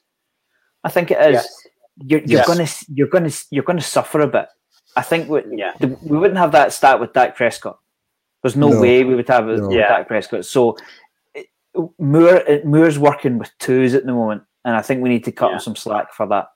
[0.84, 1.34] I think it is.
[1.34, 1.62] Yes.
[2.04, 2.46] You're, you're Yes.
[2.46, 4.46] gonna you're gonna you're gonna suffer a bit.
[4.96, 5.72] I think we, Yeah.
[5.78, 7.78] the, we wouldn't have that stat with Dak Prescott.
[8.46, 8.80] There's no, No.
[8.80, 9.66] way we would have it No.
[9.68, 9.88] with Yeah.
[9.88, 10.44] Dak Prescott.
[10.44, 10.76] So
[11.34, 11.46] it,
[11.98, 15.48] Moore Moore's working with twos at the moment, and I think we need to cut
[15.48, 15.54] Yeah.
[15.54, 16.46] him some slack for that.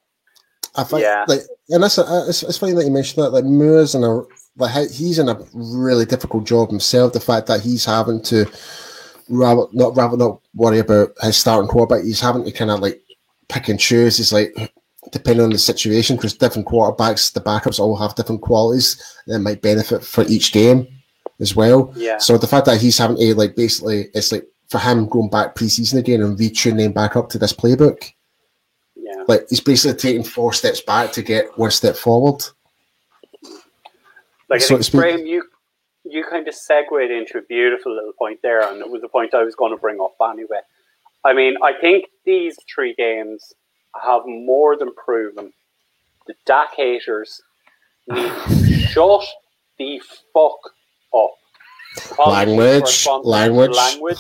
[0.76, 1.24] I think, Yeah.
[1.26, 3.30] like, and that's uh, it's, it's funny that you mentioned that.
[3.32, 4.22] Like, Moore's in a
[4.57, 7.12] like he's in a really difficult job himself.
[7.12, 8.47] The fact that he's having to
[9.28, 13.01] rather not rather not worry about his starting quarterback, he's having to kind of like
[13.49, 14.16] pick and choose.
[14.16, 14.55] He's like
[15.12, 19.62] depending on the situation because different quarterbacks, the backups all have different qualities that might
[19.62, 20.86] benefit for each game
[21.41, 21.93] as well.
[21.97, 22.18] Yeah.
[22.18, 25.55] So the fact that he's having to like basically it's like for him going back
[25.55, 28.12] preseason again and retuning back up to this playbook
[28.95, 29.24] Yeah.
[29.26, 32.43] like he's basically taking four steps back to get one step forward.
[34.49, 34.97] Like I so think, to.
[34.97, 35.45] Graham, you
[36.05, 39.34] you kind of segued into a beautiful little point there, and it was the point
[39.34, 40.61] I was going to bring up anyway.
[41.24, 43.53] I mean, I think these three games
[44.03, 45.53] have more than proven
[46.26, 47.41] the Dak haters
[48.09, 49.24] need to shut
[49.78, 50.01] the
[50.32, 50.59] fuck
[51.15, 51.33] up.
[52.13, 53.73] Apologies Language, language.
[53.77, 54.19] language.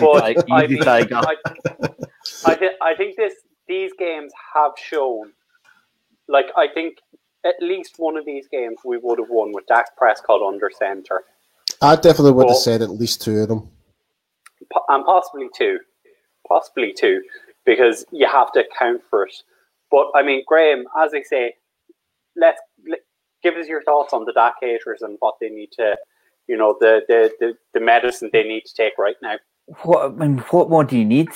[0.00, 1.12] But I, easy mean.
[1.22, 1.36] I,
[2.44, 3.34] I, thi- I think this
[3.68, 5.32] these games have shown,
[6.28, 6.98] like I think
[7.44, 11.24] at least one of these games we would have won with Dak Prescott under center,
[11.82, 13.70] I definitely would have said at least two of them.
[14.72, 15.78] Po- and possibly two,
[16.48, 17.22] possibly two,
[17.66, 19.34] because you have to account for it.
[19.90, 21.54] But I mean, Graham, as I say,
[22.36, 22.65] let's let,
[23.46, 25.96] give us your thoughts on the Dak haters and what they need to,
[26.48, 29.36] you know, the the, the, the medicine they need to take right now.
[29.82, 31.28] What I mean, what more do you need?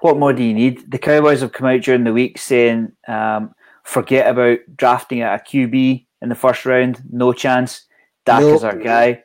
[0.00, 0.90] What more do you need?
[0.90, 3.54] The Cowboys have come out during the week saying, um,
[3.84, 7.02] "Forget about drafting at a QB in the first round.
[7.10, 7.86] No chance.
[8.24, 8.56] Dak Nope.
[8.56, 9.22] is our guy.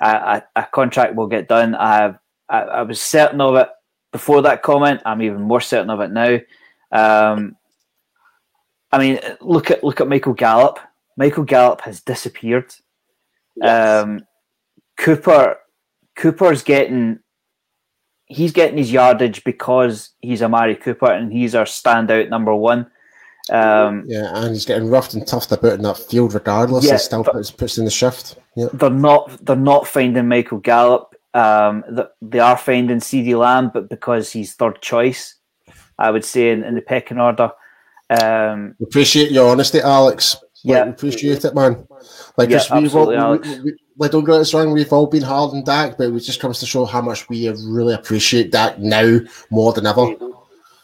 [0.00, 3.68] A, a, a contract will get done." I, have, I I was certain of it
[4.12, 5.00] before that comment.
[5.04, 6.38] I'm even more certain of it now.
[6.92, 7.56] Um,
[8.92, 10.78] I mean, look at look at Michael Gallup.
[11.16, 12.74] Michael Gallup has disappeared.
[13.56, 14.04] Yes.
[14.04, 14.20] Um,
[14.98, 15.58] Cooper
[16.16, 17.18] Cooper's getting
[18.26, 22.90] he's getting his yardage because he's Amari Cooper and he's our standout number one.
[23.50, 26.84] Um, Yeah, and he's getting roughed and toughed about in that field regardless.
[26.84, 28.36] Yeah, and still puts, puts in the shift.
[28.56, 31.14] Yeah, they're not they're not finding Michael Gallup.
[31.34, 31.84] Um,
[32.22, 35.36] they are finding CeeDee Lamb, but because he's third choice,
[35.98, 37.52] I would say in, in the pecking order.
[38.08, 40.36] Um, appreciate your honesty, Alex.
[40.66, 40.84] Like, Yeah.
[40.84, 41.86] we appreciate it, man.
[42.36, 43.48] Like, Yeah, 'cause we've all, absolutely, we, Alex.
[43.48, 46.20] we, we- like, don't get us wrong, we've all been hard on Dak, but it
[46.20, 49.18] just comes to show how much we really appreciate Dak now
[49.50, 50.08] more than ever.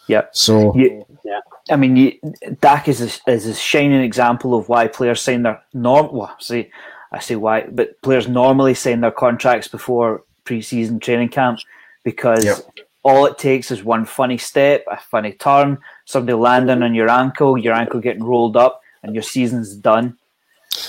[0.07, 1.41] yeah, So, you, Yeah.
[1.71, 2.13] I mean, you,
[2.61, 6.11] Dak is a, is a shining example of why players sign their norm.
[6.13, 6.71] Well, see,
[7.13, 11.59] I say why, but players normally sign their contracts before preseason training camp
[12.05, 12.59] because Yep.
[13.05, 17.57] all it takes is one funny step, a funny turn, somebody landing on your ankle,
[17.59, 20.17] your ankle getting rolled up, and your season's done.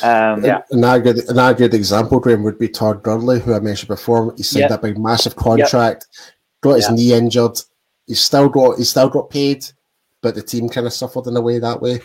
[0.01, 0.61] Um, Yeah.
[0.71, 4.33] Another good, another good example, Graham, would be Todd Gurley, who I mentioned before.
[4.37, 4.67] He signed Yeah.
[4.69, 6.07] that big, massive contract,
[6.61, 6.95] got his Yeah.
[6.95, 7.59] knee injured.
[8.07, 9.65] He still got, he's still got paid,
[10.21, 12.01] but the team kind of suffered in a way that way.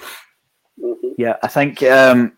[1.16, 1.82] Yeah, I think.
[1.82, 2.32] Um,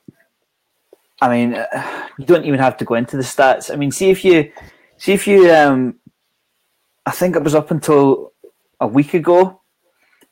[1.21, 3.71] I mean, uh, you don't even have to go into the stats.
[3.71, 4.51] I mean, see if you
[4.97, 5.95] See if you, um,
[7.07, 8.35] I think it was up until
[8.81, 9.60] a week ago.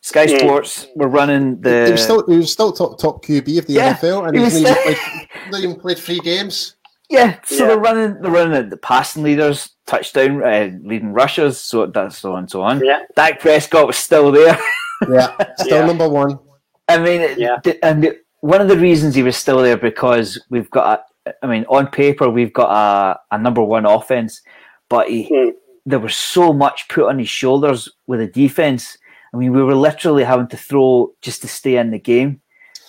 [0.01, 0.38] Sky Mm.
[0.38, 1.86] Sports were running the.
[1.86, 4.44] He was still he was still top top QB of the Yeah, NFL, and he
[4.44, 6.74] he's was not even, still- played, not even played three games.
[7.11, 7.66] Yeah, so Yeah.
[7.68, 12.32] they're running they're running the passing leaders, touchdown uh, leading rushers, so it does so
[12.34, 12.84] on and so on.
[12.84, 13.01] Yeah.
[13.16, 14.59] Dak Prescott was still there.
[15.09, 15.86] Yeah, still Yeah.
[15.86, 16.40] number one.
[16.88, 17.59] I mean, it- Yeah.
[17.62, 21.34] th- and the- one of the reasons he was still there because we've got, a,
[21.42, 24.42] I mean, on paper we've got a, a number one offense,
[24.88, 25.51] but he, Hmm.
[25.86, 28.99] there was so much put on his shoulders with the defense.
[29.33, 32.41] I mean, we were literally having to throw just to stay in the game,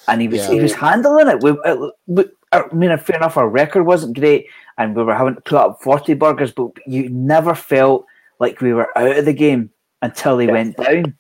[0.08, 1.42] and he was he was handling it.
[1.44, 5.36] We, it- we, I mean, fair enough, our record wasn't great, and we were having
[5.36, 8.06] to put up forty burgers, but you never felt
[8.40, 9.70] like we were out of the game
[10.02, 10.54] until they Yeah.
[10.54, 11.16] went down,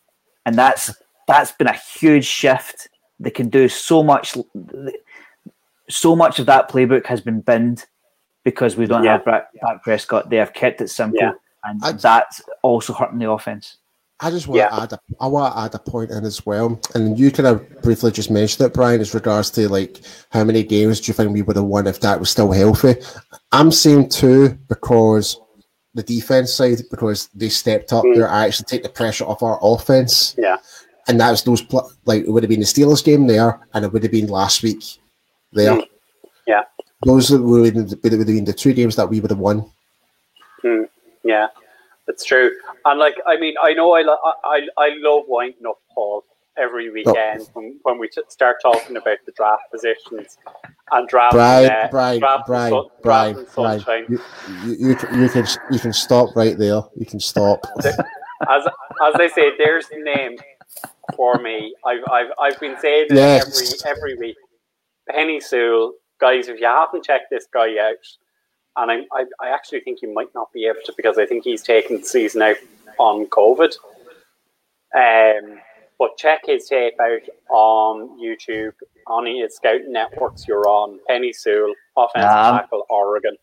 [0.45, 0.91] and that's
[1.27, 2.87] that's been a huge shift.
[3.19, 4.35] They can do so much.
[5.89, 7.85] So much of that playbook has been binned
[8.43, 9.19] because we don't Yeah.
[9.23, 10.29] have Dak Prescott.
[10.29, 11.31] They have kept it simple, Yeah.
[11.63, 13.77] and I- that's also hurting the offense.
[14.21, 14.69] I just want Yeah.
[14.69, 17.47] to add a, I want to add a point in as well, and you kind
[17.47, 20.01] of briefly just mentioned it, Brian, as regards to like
[20.31, 22.95] how many games do you think we would have won if that was still healthy?
[23.51, 25.39] I'm saying two because
[25.95, 28.15] the defense side because they stepped up Mm.
[28.15, 30.57] there, I actually take the pressure off our offense, Yeah.
[31.07, 33.85] and that was those pl- like it would have been the Steelers game there, and
[33.85, 34.83] it would have been last week
[35.53, 35.75] there.
[35.75, 35.83] Mm.
[36.45, 36.63] Yeah.
[37.05, 39.65] Those would have been would have been the two games that we would have won.
[41.23, 41.47] Yeah,
[42.09, 42.51] it's true.
[42.85, 44.01] And like, I mean, I know I
[44.43, 46.23] I I love winding up Paul
[46.57, 50.37] every weekend when, when we t- start talking about the draft positions
[50.91, 51.33] and draft.
[51.33, 54.19] Brian, uh, Brian, draft Brian, sun- Brian, Brian, you,
[54.65, 54.95] you, you,
[55.29, 56.81] can- you can stop right there.
[56.97, 57.65] You can stop.
[58.49, 58.65] As
[59.05, 60.37] as they say, there's the name
[61.17, 61.75] for me.
[61.85, 63.83] I've I've I've been saying it Yes.
[63.85, 64.37] every every week.
[65.11, 67.95] Penei Sewell, guys, if you haven't checked this guy out,
[68.75, 71.43] and I, I I actually think you might not be able to because I think
[71.43, 72.57] he's taking the season out
[72.97, 73.73] on COVID.
[74.95, 75.59] Um,
[75.99, 78.73] but check his tape out on YouTube
[79.07, 80.47] on his scouting networks.
[80.47, 83.35] You're on Penei Sewell, offensive Um, tackle, Oregon.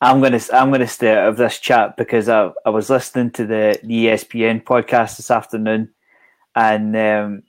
[0.00, 3.46] I'm gonna I'm gonna stay out of this chat because I, I was listening to
[3.46, 5.90] the, the ESPN podcast this afternoon,
[6.54, 7.42] and um,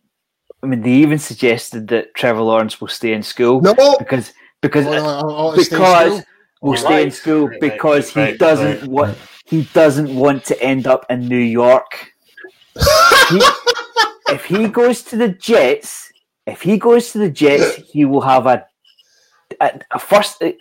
[0.63, 4.85] I mean they even suggested that Trevor Lawrence will stay in school No, because because
[4.87, 6.23] Oh, stay because still.
[6.61, 6.79] Will Right.
[6.79, 8.89] stay in school Right, because he right, doesn't right.
[8.89, 12.11] want he doesn't want to end up in New York.
[13.29, 13.41] He-
[14.29, 16.11] if he goes to the Jets,
[16.45, 18.65] if he goes to the Jets, he will have a
[19.61, 20.41] a, a first.
[20.43, 20.51] uh,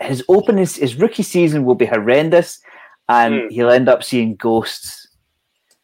[0.00, 2.60] His opening, his rookie season will be horrendous,
[3.08, 3.48] and Hmm.
[3.48, 5.08] he'll end up seeing ghosts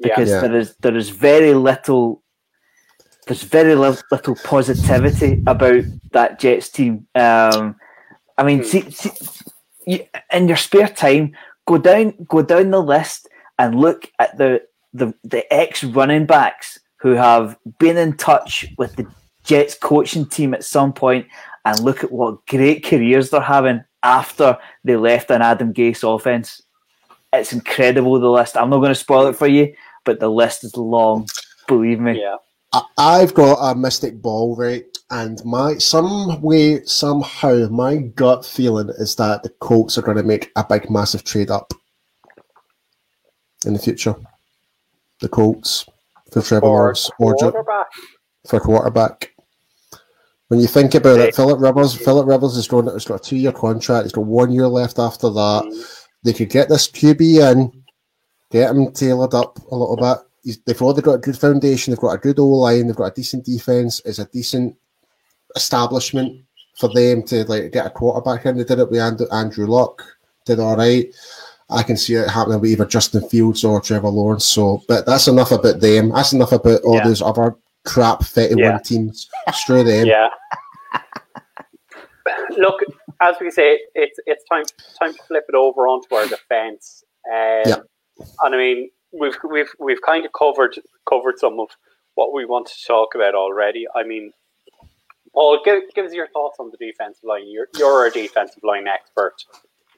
[0.03, 0.41] because Yeah.
[0.43, 2.22] there is there is very little
[3.26, 7.07] there's very little positivity about that Jets team.
[7.14, 7.76] Um,
[8.41, 8.64] I mean, Hmm.
[8.64, 9.11] see, see,
[9.86, 11.36] you, in your spare time,
[11.66, 13.28] go down go down the list
[13.59, 14.62] and look at the
[14.95, 19.07] the, the ex running backs who have been in touch with the
[19.45, 21.26] Jets coaching team at some point
[21.64, 26.62] and look at what great careers they're having after they left an Adam Gase offense.
[27.32, 28.57] It's incredible the list.
[28.57, 29.72] I'm not going to spoil it for you,
[30.05, 31.28] but the list is long.
[31.68, 32.20] Believe me.
[32.20, 32.36] Yeah.
[32.99, 34.84] I've got a mystic ball, right?
[35.11, 40.22] And my some way, somehow, my gut feeling is that the Colts are going to
[40.22, 41.72] make a big, massive trade up
[43.66, 44.14] in the future.
[45.20, 45.84] The Colts
[46.32, 47.86] for Trevor Or Lawrence or quarterback.
[48.46, 49.34] for quarterback.
[50.48, 51.28] When you think about Right.
[51.28, 54.04] it, Philip Rivers, Philip Rivers has got has got a two year contract.
[54.04, 55.62] He's got one year left after that.
[55.64, 55.84] Mm.
[56.22, 57.84] They could get this QB in,
[58.50, 60.18] get him tailored up a little bit.
[60.42, 61.90] He's, they've already got a good foundation.
[61.92, 62.86] They've got a good O line.
[62.86, 64.00] They've got a decent defense.
[64.04, 64.76] It's a decent
[65.57, 66.42] establishment
[66.78, 68.57] for them to like get a quarterback in.
[68.57, 70.03] They did it with Andrew, Andrew Luck.
[70.46, 71.07] Did all right.
[71.68, 74.44] I can see it happening with either Justin Fields or Trevor Lawrence.
[74.46, 76.09] So, but that's enough about them.
[76.11, 77.05] That's enough about all Yeah.
[77.05, 78.78] those other crap 31 Yeah.
[78.78, 79.28] teams.
[79.55, 80.07] Screw them.
[80.07, 80.28] Yeah.
[82.57, 82.80] Look,
[83.20, 84.64] as we say, it's it's time
[84.98, 87.05] time to flip it over onto our defence.
[87.30, 87.76] Um, Yeah.
[88.42, 90.78] And I mean, we've we've we've kind of covered
[91.09, 91.68] covered some of
[92.14, 93.86] what we want to talk about already.
[93.94, 94.32] I mean,
[95.34, 97.48] Paul, give, give us your thoughts on the defensive line.
[97.48, 99.34] You're you're a defensive line expert.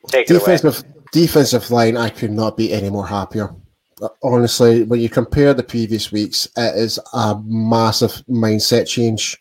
[0.08, 0.26] Take.
[0.26, 3.54] Defensive defensive line, I could not be any more happier.
[4.00, 9.38] Uh, Honestly, when you compare the previous weeks, it is a massive mindset change.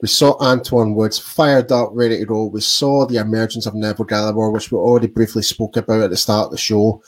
[0.00, 2.46] We saw Antwaun Woods fired up, ready to go.
[2.46, 6.16] We saw the emergence of Neville Gallimore, which we already briefly spoke about at the
[6.16, 7.02] start of the show,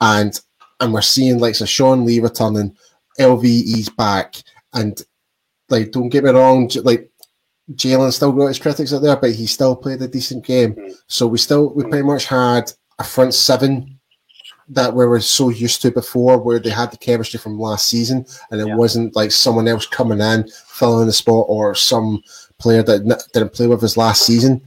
[0.00, 0.38] and
[0.80, 2.76] and we're seeing like so Sean Lee returning,
[3.18, 4.36] LVE's back,
[4.74, 5.02] and
[5.70, 7.10] like don't get me wrong, like
[7.72, 10.74] Jaylon still got his critics out there, but he still played a decent game.
[10.74, 10.94] Mm.
[11.06, 13.98] So we still we pretty much had a front seven
[14.68, 18.24] that we were so used to before, where they had the chemistry from last season,
[18.50, 18.76] and it Yeah.
[18.76, 22.22] wasn't like someone else coming in, filling the spot, or some
[22.58, 24.60] player that didn't play with us last season.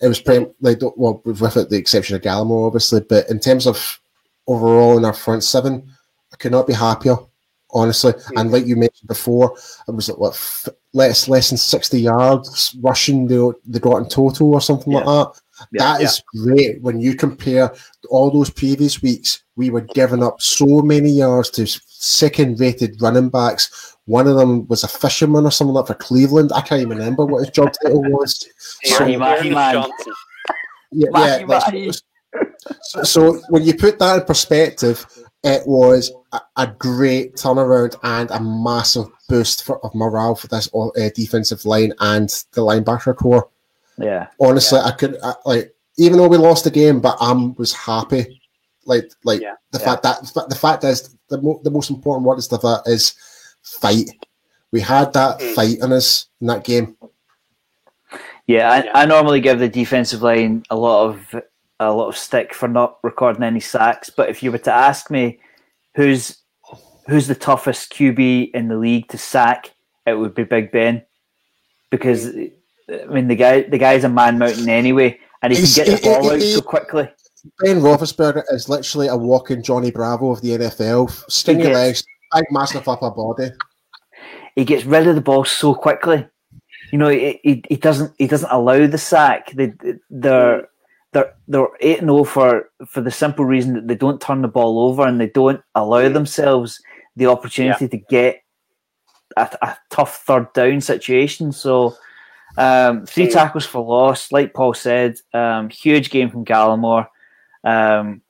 [0.00, 3.66] It was pretty like well, with it, the exception of Gallimore, obviously, but in terms
[3.66, 4.00] of
[4.46, 5.88] overall in our front seven,
[6.32, 7.16] I could not be happier,
[7.70, 8.12] honestly.
[8.36, 9.56] And like you mentioned before,
[9.88, 13.36] it was like what less less than sixty yards rushing they,
[13.66, 15.40] they got in total or something like that.
[15.72, 17.72] That is great when you compare
[18.10, 19.44] all those previous weeks.
[19.56, 23.96] We were giving up so many yards to second-rated running backs.
[24.06, 26.50] One of them was a fisherman or something like that for Cleveland.
[26.54, 28.46] I can't even remember what his job title was.
[28.84, 29.74] Aaron- Matty Aaron Man.
[29.74, 30.12] Johnson.
[30.92, 31.46] Yeah, yeah.
[31.46, 32.02] that's-
[32.82, 35.06] so, so when you put that in perspective,
[35.44, 40.68] it was a, a great turnaround and a massive boost for, of morale for this
[40.74, 43.48] uh, defensive line and the linebacker core.
[43.98, 44.28] Yeah.
[44.40, 47.72] Honestly, I could I, like even though we lost the game, but I am was
[47.72, 48.40] happy.
[48.86, 49.84] Like like Yeah, the yeah.
[49.84, 53.14] fact that the fact is the mo- the most important word is the that is
[53.62, 54.10] fight.
[54.72, 55.54] We had that Mm.
[55.54, 56.96] fight in us in that game.
[58.46, 58.90] Yeah, I, Yeah.
[58.94, 61.34] I normally give the defensive line a lot of
[61.80, 64.10] a lot of stick for not recording any sacks.
[64.10, 65.38] But if you were to ask me
[65.96, 66.38] who's
[67.08, 69.72] who's the toughest QB in the league to sack,
[70.06, 71.02] it would be Big Ben,
[71.90, 75.84] because I mean the guy the guy's a man mountain anyway, and he He's- can
[75.86, 77.08] get the he- ball out so quickly.
[77.60, 81.10] Ben Roethlisberger is literally a walking Johnny Bravo of the NFL.
[81.30, 83.50] Skinny gets- legs, big massive upper body.
[84.56, 86.26] he gets rid of the ball so quickly.
[86.92, 89.50] You know, he, he, he doesn't he doesn't allow the sack.
[89.52, 89.72] They
[90.10, 90.68] they're
[91.12, 94.48] they're they're eight and zero for for the simple reason that they don't turn the
[94.48, 96.80] ball over and they don't allow themselves
[97.16, 98.42] the opportunity to get
[99.36, 101.52] a, a tough third down situation.
[101.52, 101.94] So.
[102.56, 103.32] Um, three Mm.
[103.32, 105.16] tackles for loss, like Paul said.
[105.32, 107.08] Um, huge game from Gallimore.
[107.64, 108.22] Um,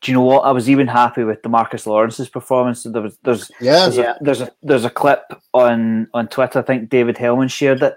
[0.00, 0.42] do you know what?
[0.44, 2.84] I was even happy with DeMarcus Lawrence's performance.
[2.84, 4.14] There was there's Yeah, there's, Yeah.
[4.20, 6.60] a, there's a there's a clip on on Twitter.
[6.60, 7.96] I think David Helman shared it.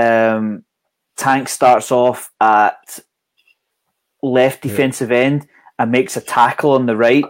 [0.00, 0.62] Um,
[1.16, 3.00] Tank starts off at
[4.22, 4.70] left Yeah.
[4.70, 5.48] defensive end
[5.80, 7.24] and makes a tackle on the right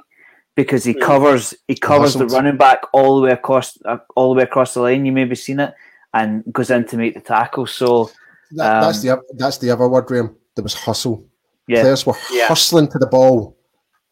[0.57, 1.01] because he Mm.
[1.03, 4.75] covers he covers the running back all the way across uh, all the way across
[4.75, 5.05] the line.
[5.07, 5.75] You may maybe seen it
[6.13, 7.67] and goes in to make the tackle.
[7.67, 8.11] So
[8.53, 10.37] that, that's Um, the that's the other word, Graham.
[10.55, 11.25] There was hustle.
[11.67, 12.47] yeah, Players were Yeah.
[12.47, 13.57] hustling to the ball.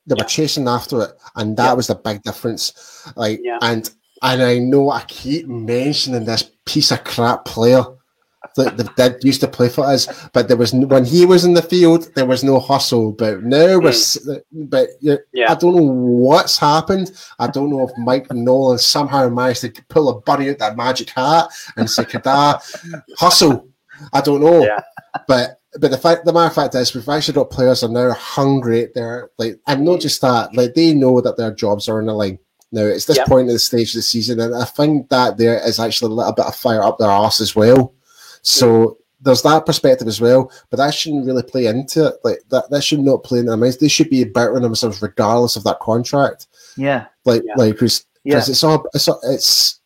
[0.06, 1.72] They were chasing after it, and that Yeah.
[1.74, 2.72] was the big difference.
[3.16, 3.58] Like, Yeah.
[3.62, 3.88] and
[4.22, 7.84] and I know I keep mentioning this piece of crap player
[8.56, 11.44] that that did used to play for us, but there was no, when he was
[11.44, 13.12] in the field, there was no hustle.
[13.12, 13.86] But now we're, hmm.
[13.88, 15.16] s- but yeah,
[15.48, 17.12] I don't know what's happened.
[17.38, 21.10] I don't know if Mike Nolan somehow managed to pull a bunny out that magic
[21.10, 22.60] hat and say, "Kada,
[23.16, 23.68] hustle."
[24.12, 24.80] I don't know, Yeah.
[25.28, 27.92] but but the fact the matter of fact is, we've actually got players that are
[28.08, 28.88] now hungry.
[28.94, 32.12] They're like, and not just that, like they know that their jobs are on the
[32.12, 32.38] line.
[32.72, 33.26] Now it's this Yeah.
[33.26, 36.14] point in the stage of the season, and I think that there is actually a
[36.16, 37.94] little bit of fire up their ass as well.
[38.42, 42.14] So there's that perspective as well, but that shouldn't really play into it.
[42.24, 43.76] Like that, that should not play in their minds.
[43.78, 46.48] They should be bettering themselves regardless of that contract.
[46.76, 47.54] yeah, Like, Yeah.
[47.56, 48.38] like, because yeah.
[48.38, 49.80] it's all, it's, all- it's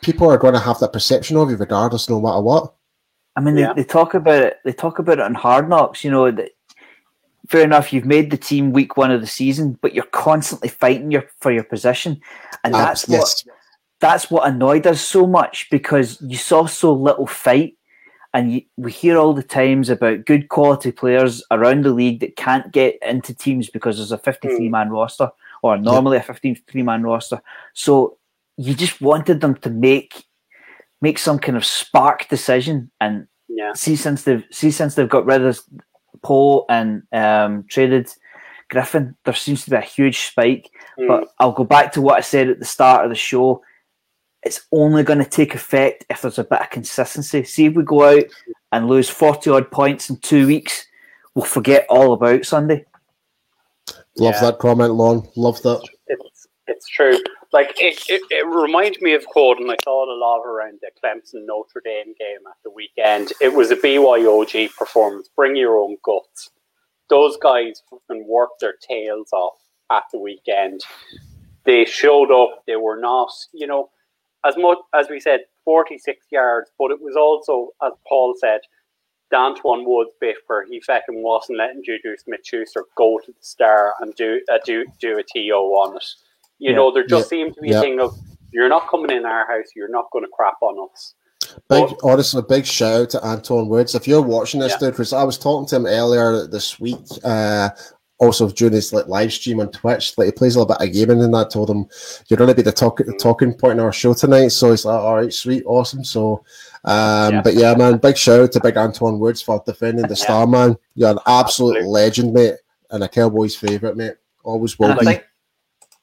[0.00, 2.72] people are going to have that perception of you regardless, no matter what.
[3.36, 3.72] I mean, Yeah.
[3.72, 4.58] they, they talk about it.
[4.64, 6.04] They talk about it on Hard Knocks.
[6.04, 6.50] You know, that,
[7.48, 7.92] fair enough.
[7.92, 11.50] You've made the team week one of the season, but you're constantly fighting your for
[11.50, 12.20] your position,
[12.64, 13.42] and that's what
[14.00, 17.74] that's what annoyed us so much because you saw so little fight,
[18.32, 22.36] and you, we hear all the times about good quality players around the league that
[22.36, 25.30] can't get into teams because there's a 53 man roster
[25.62, 27.42] or normally a 53 man roster.
[27.74, 28.18] So
[28.56, 30.24] you just wanted them to make
[31.02, 35.26] make some kind of spark decision and yeah, see since they've see since they've got
[35.26, 35.60] rid of
[36.22, 38.08] Poe and um, traded
[38.70, 40.70] Griffen, there seems to be a huge spike.
[40.98, 41.08] Mm.
[41.08, 43.62] But I'll go back to what I said at the start of the show.
[44.42, 47.44] It's only going to take effect if there's a bit of consistency.
[47.44, 48.24] See if we go out
[48.72, 50.86] and lose forty odd points in two weeks,
[51.34, 52.84] we'll forget all about Sunday.
[54.16, 54.40] Love Yeah.
[54.40, 55.28] that comment, Lon.
[55.36, 55.86] Love that.
[56.06, 57.18] it's it's true.
[57.52, 60.90] Like it, it, it reminds me of quote, and I thought a lot around the
[61.02, 63.32] Clemson Notre Dame game at the weekend.
[63.40, 65.28] It was a BYOG performance.
[65.34, 66.50] Bring your own guts.
[67.08, 69.58] Those guys fucking worked their tails off
[69.90, 70.80] at the weekend.
[71.64, 72.62] They showed up.
[72.68, 73.90] They were not, you know,
[74.44, 78.60] as much as we said, forty six yards, but it was also, as Paul said,
[79.30, 83.94] D'Antoine Woods bit where he fucking wasn't letting Juju Smith Schuster go to the star
[84.00, 86.04] and do a do do a TO on it.
[86.58, 86.76] You Yeah.
[86.76, 87.38] know, there just Yeah.
[87.38, 87.78] seemed to be Yeah.
[87.78, 88.14] a thing of
[88.52, 91.14] you're not coming in our house, you're not going to crap on us.
[91.68, 93.94] Big, honestly, a big shout out to Antwaun Woods.
[93.94, 94.78] If you're watching this, yeah.
[94.78, 97.70] dude, because I was talking to him earlier this week, uh,
[98.20, 100.92] also during his like live stream on Twitch, like he plays a little bit of
[100.92, 101.86] gaming, and I told him
[102.28, 104.48] you're going to be the talk- the talking point in our show tonight.
[104.48, 106.04] So he's like, all right, sweet, awesome.
[106.04, 106.44] So,
[106.84, 107.42] um, yeah.
[107.42, 110.24] but yeah, man, big shout out to Big Antwaun Woods for defending the yeah.
[110.24, 110.76] star, man.
[110.94, 111.88] You're an absolute Absolutely.
[111.88, 112.54] legend, mate,
[112.90, 114.14] and a Cowboys favorite, mate.
[114.44, 115.00] Always will be.
[115.00, 115.26] I think,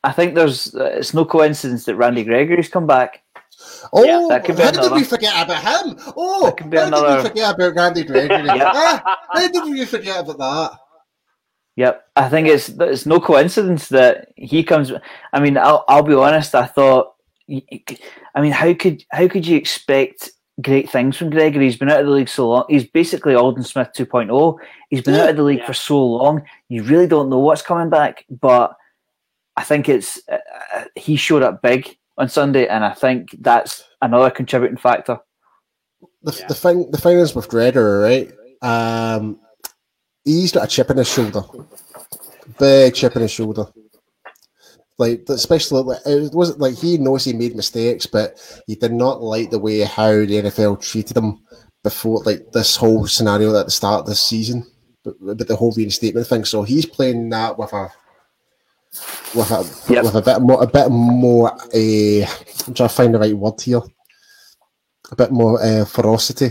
[0.03, 3.23] I think there's uh, it's no coincidence that Randy Gregory's come back.
[3.93, 4.89] Oh, yeah, that could be how another.
[4.89, 5.95] did we forget about him?
[6.15, 7.07] Oh, how another...
[7.07, 8.45] did we forget about Randy Gregory?
[8.45, 8.71] yeah.
[8.73, 10.79] ah, how did we forget about that?
[11.77, 14.91] Yep, I think it's it's no coincidence that he comes.
[15.31, 16.55] I mean, I'll I'll be honest.
[16.55, 17.13] I thought,
[17.47, 21.65] I mean, how could how could you expect great things from Gregory?
[21.65, 22.65] He's been out of the league so long.
[22.67, 24.57] He's basically Aldon Smith 2.0.
[24.89, 25.25] He's been yeah.
[25.25, 25.67] out of the league yeah.
[25.67, 26.41] for so long.
[26.67, 28.25] You really don't know what's coming back.
[28.27, 28.75] But
[29.55, 30.39] I think it's uh,
[30.75, 35.19] uh, he showed up big on Sunday, and I think that's another contributing factor.
[36.23, 36.47] The, yeah.
[36.47, 38.33] the thing the thing is with Gregory, right?
[38.63, 39.39] Um,
[40.27, 41.41] he's got a chip in his shoulder,
[42.59, 43.65] big chip in his shoulder.
[44.99, 49.21] Like especially, like, it wasn't like he knows he made mistakes, but he did not
[49.21, 51.39] like the way how the NFL treated him
[51.83, 54.65] before, like this whole scenario at the start of this season,
[55.03, 56.45] but, but the whole reinstatement thing.
[56.45, 57.91] So he's playing that with a
[59.35, 60.03] with a yep.
[60.03, 62.27] with a bit more a bit more a uh,
[62.67, 63.81] I'm trying to find the right word here.
[65.11, 66.49] A bit more uh, ferocity.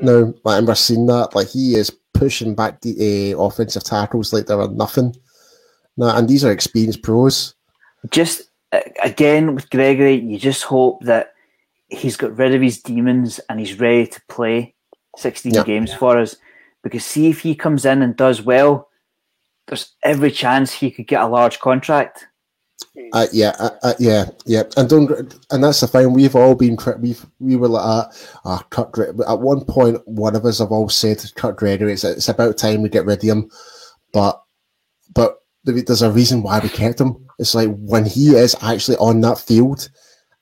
[0.00, 1.34] Now, like, we're seeing that.
[1.34, 5.14] Like he is pushing back the uh, offensive tackles like there are nothing.
[5.96, 7.54] No, and these are experienced pros.
[8.10, 8.42] Just
[9.02, 11.32] again with Gregory, you just hope that
[11.88, 14.74] he's got rid of his demons and he's ready to play
[15.16, 15.62] 16 yeah.
[15.64, 16.36] games for us.
[16.82, 18.88] Because see if he comes in and does well,
[19.66, 22.28] there's every chance he could get a large contract.
[23.12, 25.10] Uh, yeah, uh, uh, yeah, yeah, and don't,
[25.50, 26.12] and that's the thing.
[26.12, 28.04] We've all been, we've we were like, uh,
[28.44, 28.96] uh, cut.
[29.26, 32.82] At one point, one of us have all said, "Cut Gregory." It's, it's about time
[32.82, 33.50] we get rid of him,
[34.12, 34.42] but,
[35.14, 37.26] but there's a reason why we kept him.
[37.38, 39.88] It's like when he is actually on that field,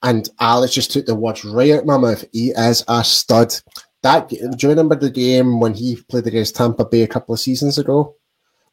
[0.02, 2.24] and Alex just took the words right out my mouth.
[2.32, 3.54] He is a stud.
[4.02, 7.40] That do you remember the game when he played against Tampa Bay a couple of
[7.40, 8.14] seasons ago?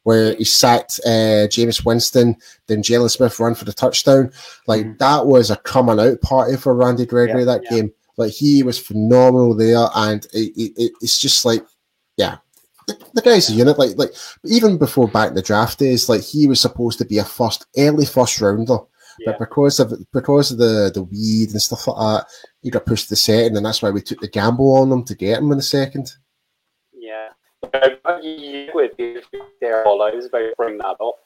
[0.04, 2.36] Where he sacked uh, Jameis Winston,
[2.68, 4.30] then Jaylon Smith run for the touchdown.
[4.66, 4.98] Like mm-hmm.
[4.98, 7.70] that was a coming out party for Randy Gregory yeah, that yeah.
[7.70, 7.92] game.
[8.16, 11.66] Like he was phenomenal there, and it, it, it's just like,
[12.16, 12.36] yeah,
[12.86, 13.78] the, the guy's a unit.
[13.78, 14.12] Like like
[14.44, 17.66] even before back in the draft days, like he was supposed to be a first
[17.76, 18.78] early first rounder.
[19.18, 19.32] Yeah.
[19.32, 22.26] But because of because of the, the weed and stuff like that,
[22.62, 25.04] he got pushed to the second, and that's why we took the gamble on him
[25.04, 26.12] to get him in the second
[29.60, 31.18] there all I was about to bring that up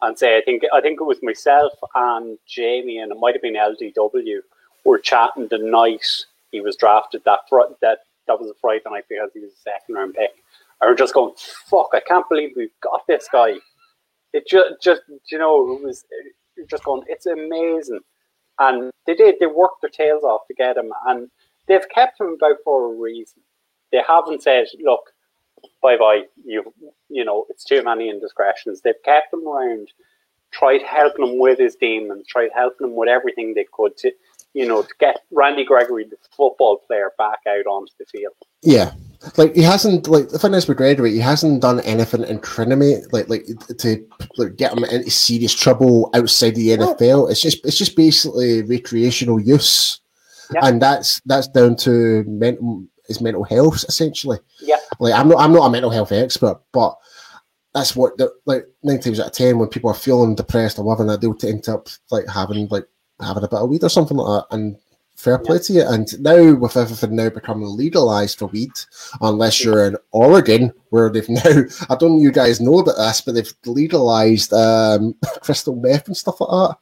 [0.00, 3.42] and say I think I think it was myself and Jamie and it might have
[3.42, 4.40] been LDW
[4.84, 6.06] were chatting the night
[6.50, 9.56] he was drafted that fr- that that was a Friday night because he was a
[9.56, 10.30] second round pick.
[10.80, 11.88] And we're just going, fuck!
[11.92, 13.54] I can't believe we've got this guy.
[14.32, 16.04] It just, just you know, it was
[16.70, 18.00] just going, it's amazing.
[18.60, 19.36] And they did.
[19.40, 21.28] They worked their tails off to get him, and
[21.66, 23.42] they've kept him about for a reason.
[23.90, 25.12] They haven't said, look,
[25.82, 26.22] bye bye.
[26.44, 26.72] You
[27.08, 28.80] you know, it's too many indiscretions.
[28.80, 29.88] They've kept him around,
[30.50, 34.12] tried helping him with his demons, tried helping him with everything they could to,
[34.54, 38.34] you know, to get Randy Gregory, the football player, back out onto the field.
[38.62, 38.92] Yeah.
[39.36, 43.28] Like he hasn't like the thing is with Gregory, he hasn't done anything incriminate like
[43.28, 43.46] like
[43.78, 44.06] to
[44.36, 47.28] like, get him into serious trouble outside the NFL.
[47.28, 50.00] It's just it's just basically recreational use,
[50.54, 50.60] yeah.
[50.62, 54.38] and that's that's down to mental his mental health essentially.
[54.60, 54.76] Yeah.
[54.98, 56.96] Like I'm not I'm not a mental health expert, but
[57.74, 60.84] that's what the like nine times out of ten when people are feeling depressed or
[60.84, 62.86] whatever that they'll end up like having like
[63.20, 64.76] having a bit of weed or something like that and
[65.18, 65.62] fair play yeah.
[65.62, 65.88] to you.
[65.88, 68.70] And now with everything now becoming legalized for weed,
[69.20, 73.20] unless you're in Oregon, where they've now I don't know you guys know about this,
[73.20, 76.78] but they've legalized um, crystal meth and stuff like that.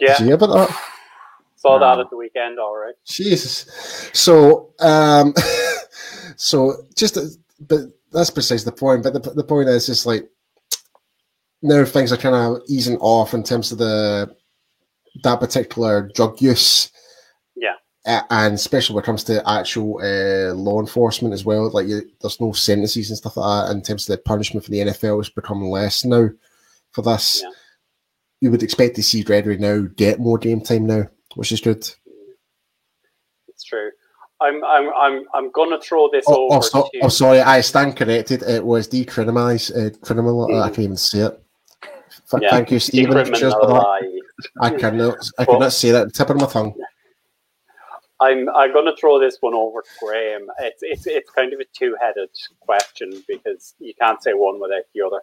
[0.00, 0.08] Yeah.
[0.08, 0.92] Did you hear about that?
[1.56, 2.94] Saw that at the weekend, all right.
[3.04, 4.10] Jesus.
[4.12, 5.32] So, um,
[6.36, 7.18] so just,
[7.60, 7.80] but
[8.12, 9.02] that's precisely the point.
[9.02, 10.28] But the, the point is just like
[11.62, 14.34] now things are kind of easing off in terms of the
[15.22, 16.90] that particular drug use.
[17.54, 18.22] Yeah.
[18.30, 22.40] and especially when it comes to actual uh, law enforcement as well, like you, there's
[22.40, 23.72] no sentences and stuff like that.
[23.72, 26.28] In terms of the punishment for the NFL is becoming less now.
[26.90, 27.50] For this, yeah.
[28.42, 31.04] you would expect to see Gregory now get more game time now
[31.36, 31.88] which is good.
[34.42, 36.56] I'm I'm I'm I'm gonna throw this oh, over.
[36.56, 38.42] Oh, so, oh, sorry, I stand corrected.
[38.42, 39.70] It was decriminalized.
[39.70, 40.48] Uh, criminal.
[40.48, 40.62] Mm.
[40.62, 41.42] I can't even say it.
[42.40, 42.50] yeah.
[42.50, 43.16] Thank you, Stephen.
[44.60, 45.18] I cannot.
[45.38, 46.12] I cannot say that.
[46.12, 46.74] Tip of my tongue.
[48.22, 50.46] I'm I'm going to throw this one over to Graham.
[50.60, 52.30] It's it's it's kind of a two-headed
[52.60, 55.20] question because you can't say one without the other.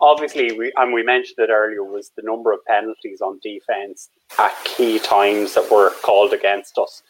[0.00, 4.54] Obviously, we and we mentioned it earlier was the number of penalties on defense at
[4.64, 7.02] key times that were called against us.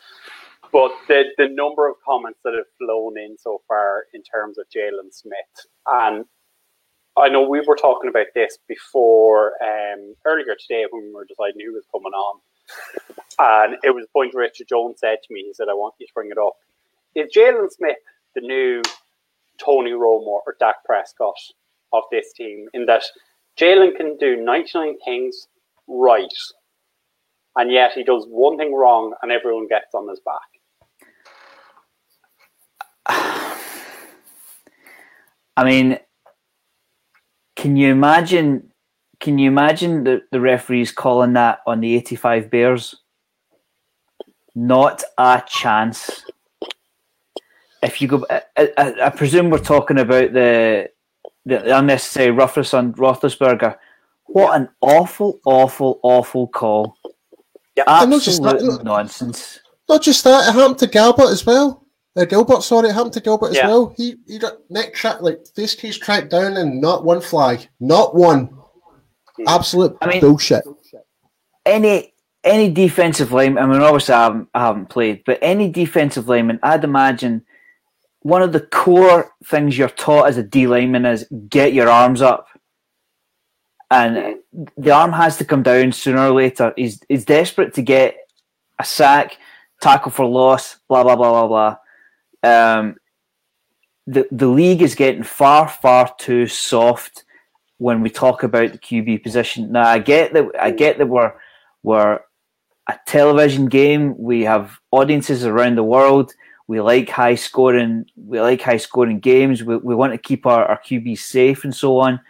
[0.72, 4.66] But the the number of comments that have flown in so far in terms of
[4.74, 6.26] Jaylon Smith, and
[7.16, 11.60] I know we were talking about this before um, earlier today when we were deciding
[11.66, 12.40] who was coming on
[13.40, 16.08] and it was a point Richard Jones said to me, he said, I want you
[16.08, 16.54] to bring it up.
[17.16, 17.96] Is Jaylon Smith
[18.34, 18.82] the new
[19.64, 21.34] Tony Romo or Dak Prescott
[21.92, 23.04] of this team in that
[23.58, 25.48] Jaylon can do 99 things
[25.88, 26.26] right,
[27.56, 30.57] and yet he does one thing wrong and everyone gets on his back?
[33.08, 33.54] I
[35.64, 35.98] mean,
[37.56, 38.68] can you imagine
[39.20, 42.94] can you imagine the, the referees calling that on the 85 Bears?
[44.54, 46.24] Not a chance.
[47.82, 50.90] If you go, I, I, I presume we're talking about the
[51.46, 53.76] the unnecessary roughness on Roethlisberger.
[54.26, 56.96] What an awful, awful, awful call!
[57.76, 59.60] Yeah, absolute not nonsense.
[59.88, 61.86] Not just that, it happened to Gilbert as well.
[62.18, 63.68] Uh, Gilbert, sorry, it happened to Gilbert as yeah.
[63.68, 63.94] well.
[63.96, 68.16] He he got neck track like face case tracked down and not one flag, not
[68.16, 68.50] one.
[69.46, 70.64] Absolute I mean, bullshit.
[71.64, 72.12] Any
[72.42, 76.58] any defensive lineman, I mean, obviously I haven't, I haven't played, but any defensive lineman,
[76.62, 77.44] I'd imagine
[78.20, 82.22] one of the core things you're taught as a D lineman is get your arms
[82.22, 82.46] up.
[83.90, 84.36] And
[84.76, 86.74] the arm has to come down sooner or later.
[86.76, 88.16] He's, he's desperate to get
[88.78, 89.38] a sack,
[89.80, 91.76] tackle for loss, blah, blah, blah, blah, blah.
[92.42, 92.96] Um,
[94.06, 97.24] the, the league is getting far, far too soft
[97.78, 99.72] when we talk about the QB position.
[99.72, 100.46] Now, I get that.
[100.58, 101.32] I get that we're
[101.82, 102.20] we're
[102.88, 104.16] a television game.
[104.18, 106.32] We have audiences around the world.
[106.66, 108.06] We like high scoring.
[108.16, 109.62] We like high scoring games.
[109.62, 112.20] We, we want to keep our, our QB safe and so on.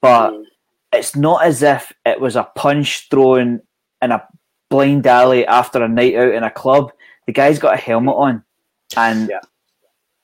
[0.00, 0.44] But mm.
[0.92, 3.60] it's not as if it was a punch thrown
[4.02, 4.26] in a
[4.68, 6.92] blind alley after a night out in a club.
[7.26, 8.44] The guy's got a helmet on,
[8.96, 9.40] and yeah.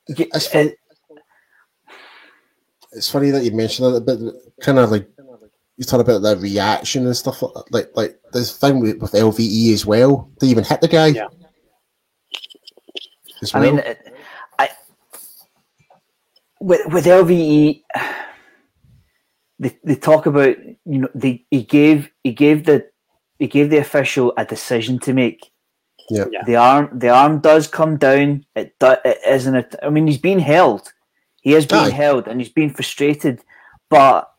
[0.08, 0.78] It,
[2.92, 4.18] it's funny that you mentioned that, but
[4.64, 5.08] kind of like
[5.76, 9.72] you talk about the reaction and stuff like like, like this thing with, with LVE
[9.72, 10.30] as well.
[10.40, 11.08] They even hit the guy.
[11.08, 11.28] Yeah.
[13.54, 13.82] I mean,
[14.58, 14.70] I
[16.60, 17.82] with with LVE,
[19.58, 22.88] they, they talk about you know they he gave he gave the
[23.38, 25.51] he gave the official a decision to make.
[26.12, 26.44] Yeah.
[26.44, 28.44] The arm the arm does come down.
[28.54, 29.74] It, do, it isn't it.
[29.82, 30.92] I mean, he's being held.
[31.40, 31.90] He is being Aye.
[31.90, 33.40] held and he's being frustrated.
[33.90, 34.30] But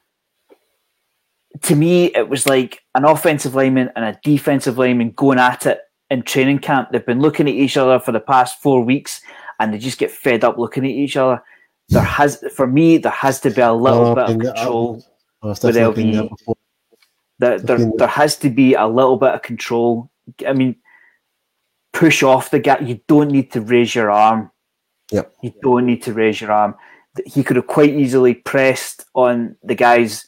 [1.61, 5.81] to me, it was like an offensive lineman and a defensive lineman going at it
[6.09, 6.89] in training camp.
[6.91, 9.21] They've been looking at each other for the past four weeks
[9.59, 11.43] and they just get fed up looking at each other.
[11.89, 15.05] There has, for me, there has to be a little oh, bit of control
[15.41, 16.55] with LV.
[17.39, 20.09] There, there, there has to be a little bit of control.
[20.47, 20.75] I mean,
[21.93, 22.81] push off the gap.
[22.81, 24.51] You don't need to raise your arm.
[25.11, 25.33] Yep.
[25.41, 26.75] You don't need to raise your arm
[27.25, 30.25] he could have quite easily pressed on the guy's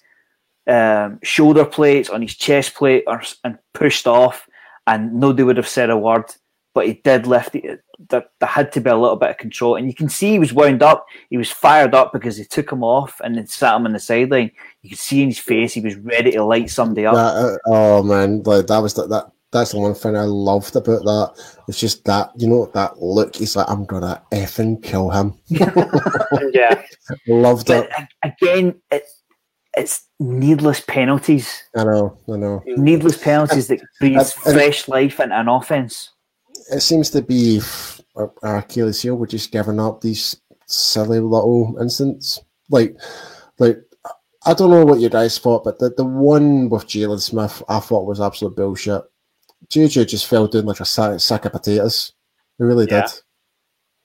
[0.67, 4.47] um, shoulder plates, on his chest plate, or, and pushed off,
[4.87, 6.25] and nobody would have said a word.
[6.73, 7.81] But he did lift it.
[8.09, 10.39] There, there had to be a little bit of control, and you can see he
[10.39, 11.05] was wound up.
[11.29, 13.99] He was fired up because they took him off and then sat him on the
[13.99, 14.51] sideline.
[14.81, 17.15] You could see in his face he was ready to light somebody up.
[17.15, 20.75] That, uh, oh man, like that was that, that that's the one thing I loved
[20.75, 21.61] about that.
[21.67, 23.35] It's just that you know that look.
[23.37, 25.33] He's like, I'm gonna effing kill him.
[25.47, 26.83] yeah,
[27.27, 28.33] loved but it.
[28.41, 29.03] Again, it,
[29.77, 31.63] it's needless penalties.
[31.75, 32.63] I know, I know.
[32.65, 36.11] Needless penalties that breathe fresh life into an offense.
[36.71, 37.61] It seems to be
[38.15, 39.15] our, Achilles heel.
[39.15, 40.35] We're just giving up these
[40.65, 42.97] silly little incidents, like,
[43.59, 43.77] like
[44.45, 47.79] I don't know what you guys thought, but the, the one with Jaylon Smith I
[47.79, 49.01] thought was absolute bullshit.
[49.69, 52.13] JJ just fell down like a sack, of potatoes.
[52.57, 53.01] He really yeah.
[53.01, 53.11] did.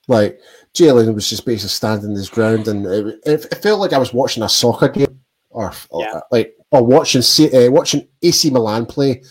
[0.07, 0.39] Like
[0.73, 4.13] Jaylon was just basically standing his ground, and it, it, it, felt like I was
[4.13, 6.21] watching a soccer game, or, yeah.
[6.31, 9.21] like or watching uh, watching AC Milan play,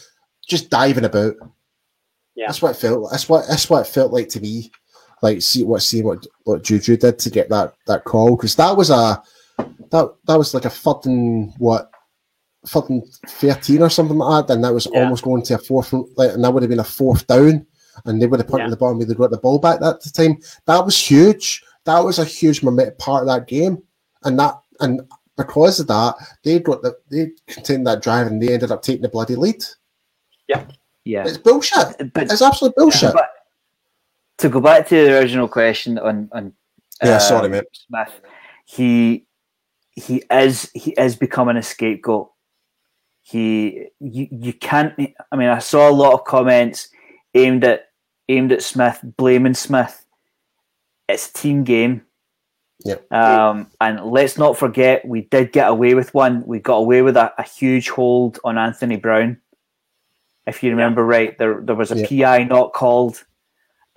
[0.48, 1.34] just diving about.
[2.34, 3.10] Yeah, that's what it felt.
[3.10, 4.70] That's what that's what it felt like to me.
[5.22, 8.76] Like see what seeing what what Juju did to get that that call because that
[8.76, 9.22] was a
[9.58, 11.89] that that was like a fucking what
[12.66, 15.02] fucking 13 or something like that, and that was yeah.
[15.02, 17.66] almost going to a fourth, like, and that would have been a fourth down,
[18.04, 18.64] and they would have put yeah.
[18.64, 20.38] in the bottom, they got the ball back at the time.
[20.66, 21.62] That was huge.
[21.84, 23.82] That was a huge moment part of that game,
[24.24, 25.00] and that and
[25.36, 29.02] because of that, they got the they contained that drive, and they ended up taking
[29.02, 29.64] the bloody lead.
[30.48, 30.66] Yeah,
[31.04, 31.78] yeah, it's bullshit.
[31.78, 33.14] Uh, but, it's absolute bullshit.
[33.14, 33.30] But
[34.38, 36.52] to go back to the original question on on
[37.02, 37.64] Yeah, uh, sorry, mate.
[37.72, 38.20] Smith,
[38.66, 39.26] he
[39.92, 42.30] he is he is becoming a scapegoat.
[43.22, 44.94] He you you can't.
[45.30, 46.88] I mean, I saw a lot of comments
[47.34, 47.88] aimed at
[48.28, 50.04] aimed at Smith, blaming Smith.
[51.08, 52.02] It's a team game.
[52.84, 52.96] Yeah.
[53.10, 56.42] Um, and let's not forget, we did get away with one.
[56.46, 59.38] We got away with a, a huge hold on Anthony Brown.
[60.46, 62.38] If you remember right, there there was a Yeah.
[62.38, 63.22] PI not called.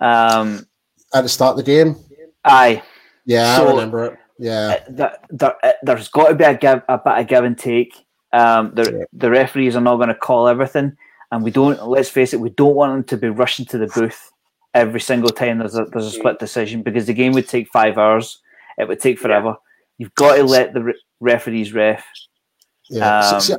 [0.00, 0.66] Um,
[1.14, 1.96] At the start of the game,
[2.44, 2.82] aye,
[3.24, 4.18] yeah, So- I remember it.
[4.36, 5.54] Yeah, there, there,
[5.84, 8.03] there's got to be a give a bit of give and take.
[8.34, 9.04] Um, the Yeah.
[9.12, 10.96] the referees are not going to call everything,
[11.30, 11.80] and we don't.
[11.86, 14.30] Let's face it, we don't want them to be rushing to the booth
[14.74, 17.96] every single time there's a there's a split decision because the game would take five
[17.96, 18.40] hours.
[18.76, 19.56] It would take forever.
[19.98, 22.04] You've got to let the re- referees ref.
[22.90, 23.20] yeah.
[23.20, 23.54] So- Um, see,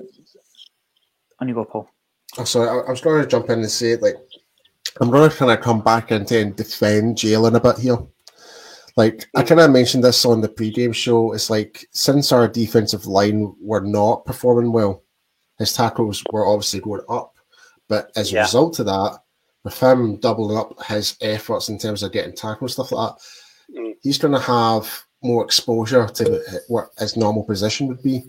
[1.39, 1.89] On you go, Paul.
[2.37, 4.15] Oh, sorry, I, I was going to jump in and say, like,
[4.99, 7.97] I'm going to kind of come back into and defend Jaylon a bit here.
[8.97, 11.33] Like, I kind of mentioned this on the pre-game show.
[11.33, 15.03] It's like, since our defensive line were not performing well,
[15.59, 17.33] his tackles were obviously going up.
[17.89, 18.41] But as a Yeah.
[18.43, 19.19] result of that,
[19.63, 23.21] with him doubling up his efforts in terms of getting tackles, stuff like that,
[23.77, 23.93] Mm.
[24.01, 24.87] he's going to have
[25.23, 28.23] more exposure to what his normal position would be.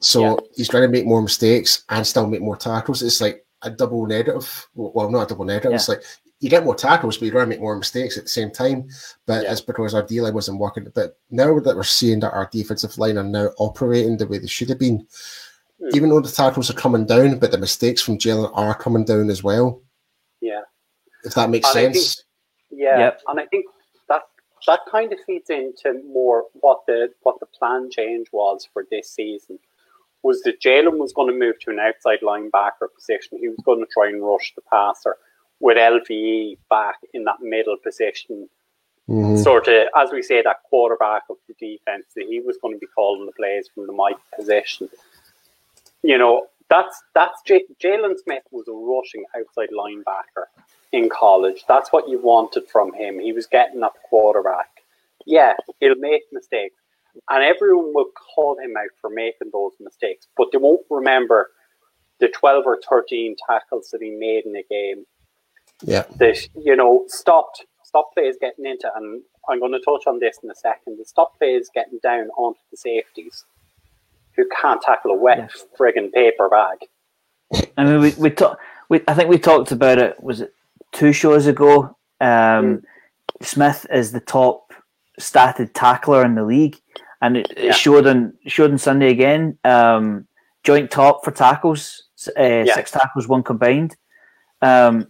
[0.00, 0.36] So Yeah.
[0.56, 3.02] he's going to make more mistakes and still make more tackles.
[3.02, 4.68] It's like a double negative.
[4.74, 5.74] Well, not a double negative.
[5.74, 6.02] It's like
[6.40, 8.88] you get more tackles, but you're going to make more mistakes at the same time.
[9.26, 9.52] But Yeah.
[9.52, 10.86] it's because our D line wasn't working.
[10.94, 14.46] But now that we're seeing that our defensive line are now operating the way they
[14.46, 15.06] should have been,
[15.80, 15.94] Mm.
[15.94, 19.30] even though the tackles are coming down, but the mistakes from Jaylon are coming down
[19.30, 19.82] as well.
[20.40, 20.62] Yeah.
[21.24, 22.24] If that makes And I think- sense.
[22.70, 23.22] Yeah, Yep.
[23.28, 23.66] and I think
[24.08, 24.22] that
[24.66, 29.10] that kind of feeds into more what the what the plan change was for this
[29.10, 29.58] season.
[30.22, 33.38] Was that Jaylon was going to move to an outside linebacker position?
[33.38, 35.16] He was going to try and rush the passer
[35.60, 38.48] with LVE back in that middle position,
[39.08, 39.42] Mhm.
[39.42, 42.06] sort of as we say that quarterback of the defense.
[42.14, 44.88] That he was going to be calling the plays from the Mike position.
[46.02, 50.46] You know, that's that's J- Jaylon Smith was a rushing outside linebacker
[50.92, 51.64] in college.
[51.66, 53.18] That's what you wanted from him.
[53.18, 54.82] He was getting that quarterback.
[55.26, 56.76] Yeah, he'll make mistakes.
[57.30, 61.50] And everyone will call him out for making those mistakes, but they won't remember
[62.18, 65.06] the 12 or 13 tackles that he made in a game
[65.82, 66.04] Yeah.
[66.18, 70.38] that, you know, stopped stop plays getting into, and I'm going to touch on this
[70.42, 73.44] in a second, the stop plays getting down onto the safeties
[74.36, 75.66] who can't tackle a wet Yes.
[75.78, 76.78] friggin' paper bag.
[77.76, 78.60] I mean, we we talked.
[78.88, 80.20] We, I think we talked about it.
[80.22, 80.52] Was it
[80.92, 81.96] two shows ago?
[82.20, 82.82] Um,
[83.42, 84.72] Smith is the top
[85.20, 86.76] statted tackler in the league,
[87.22, 87.72] and it, it Yeah.
[87.72, 89.56] showed on showed on Sunday again.
[89.62, 90.26] Um,
[90.64, 92.04] joint top for tackles,
[92.36, 93.96] uh, six tackles, one combined.
[94.62, 95.08] Um,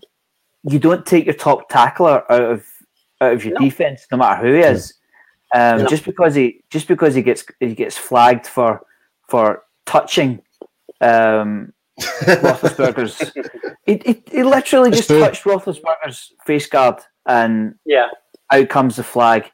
[0.65, 2.67] you don't take your top tackler out of
[3.21, 3.61] out of your No.
[3.61, 4.95] defense, no matter who he is.
[5.55, 5.87] Um, No.
[5.87, 8.81] Just because he just because he gets he gets flagged for
[9.29, 10.41] for touching.
[11.01, 13.33] Um, Roethlisberger's.
[13.87, 15.21] He, he, he literally It's just true.
[15.21, 16.97] touched Roethlisberger's face guard,
[17.27, 18.09] and Yeah,
[18.51, 19.51] out comes the flag.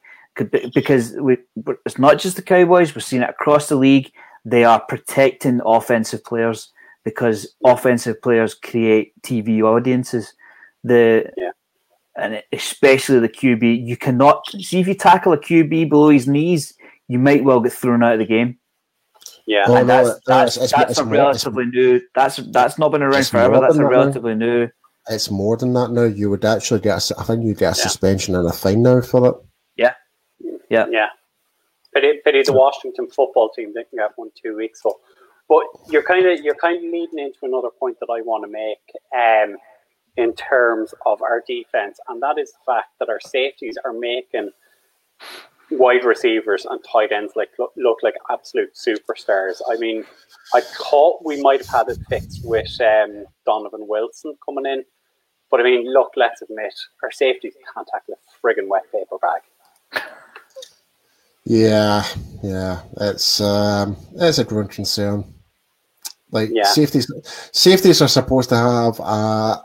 [0.75, 1.37] Because we,
[1.85, 4.11] it's not just the Cowboys; we're seeing it across the league.
[4.45, 6.73] They are protecting offensive players
[7.05, 10.33] because offensive players create TV audiences.
[10.85, 11.51] The Yeah.
[12.17, 16.75] and especially the QB, you cannot see if you tackle a QB below his knees,
[17.09, 18.59] you might well get thrown out of the game.
[19.47, 19.65] yeah.
[19.67, 22.01] Oh, And no, that's, no, that's, it's- that's it's a more- relatively new.
[22.15, 23.53] That's that's not been around It's forever.
[23.55, 23.97] more That's a than that now.
[23.99, 24.69] relatively new.
[25.09, 26.05] It's more than that now.
[26.05, 27.83] You would actually get, a, s- I think you get a Yeah.
[27.85, 29.35] suspension and a fine now for it.
[29.77, 29.95] Yeah.
[30.71, 30.87] Yeah.
[30.91, 31.09] Yeah.
[31.93, 34.97] But it's the Washington football team didn't get one two weeks ago.
[35.49, 38.49] But you're kind of you're kind of leading into another point that I want to
[38.49, 38.79] make
[39.17, 39.57] um,
[40.17, 44.51] in terms of our defense, and that is the fact that our safeties are making
[45.71, 49.61] wide receivers and tight ends like look, look like absolute superstars.
[49.71, 50.05] I mean,
[50.55, 54.85] I thought we might have had it fixed with um, Donovan Wilson coming in,
[55.51, 60.03] but I mean, look, let's admit our safeties can't tackle a friggin' wet paper bag.
[61.45, 62.05] Yeah,
[62.43, 65.25] yeah, it's um, it's a growing concern.
[66.33, 66.65] Like Yeah.
[66.65, 67.11] safeties,
[67.53, 69.61] safeties are supposed to have a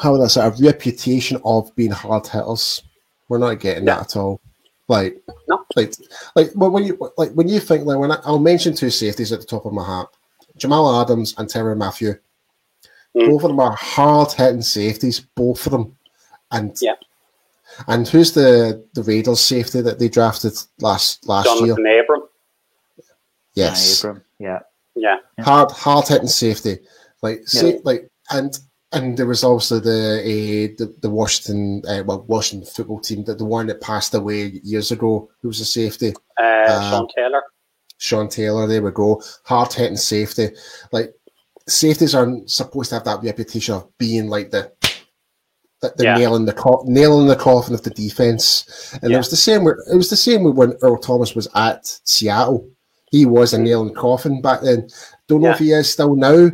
[0.00, 2.82] how would I say a reputation of being hard hitters.
[3.28, 3.96] We're not getting Yeah.
[3.96, 4.40] that at all.
[4.88, 5.64] Like, No.
[5.74, 5.94] like,
[6.36, 9.32] like when when you like when you think like when I, I'll mention two safeties
[9.32, 10.06] at the top of my hat,
[10.56, 12.14] Jamal Adams and Tyrann Mathieu.
[13.16, 13.28] Mm.
[13.30, 15.96] Both of them are hard hitting safeties, both of them,
[16.52, 16.94] and Yeah.
[17.88, 21.74] and who's the the Raiders safety that they drafted last last year?
[21.74, 22.22] Johnathan Abram.
[23.54, 24.24] Yes, Yeah, Abram.
[24.38, 24.58] Yeah.
[24.94, 25.16] Yeah.
[25.38, 25.44] Yeah.
[25.44, 26.78] hard hard hitting safety,
[27.22, 27.80] like say, Yeah.
[27.84, 28.58] like and
[28.96, 33.38] and there was also the uh, the, the Washington uh, well Washington football team that
[33.38, 36.12] the one that passed away years ago who was a safety.
[36.36, 37.42] Uh, Sean Taylor.
[37.98, 39.22] Sean Taylor there we go.
[39.44, 40.48] Hard hitting safety.
[40.92, 41.14] Like
[41.68, 44.72] safeties aren't supposed to have that reputation of being like the
[45.82, 46.16] the, the Yeah.
[46.16, 48.92] nail in the co- nail in the coffin of the defense.
[49.02, 49.16] And Yeah.
[49.16, 52.68] it was the same with, it was the same when Earl Thomas was at Seattle.
[53.10, 54.88] He was a nail in the coffin back then.
[55.28, 55.52] Don't know Yeah.
[55.54, 56.50] if he is still now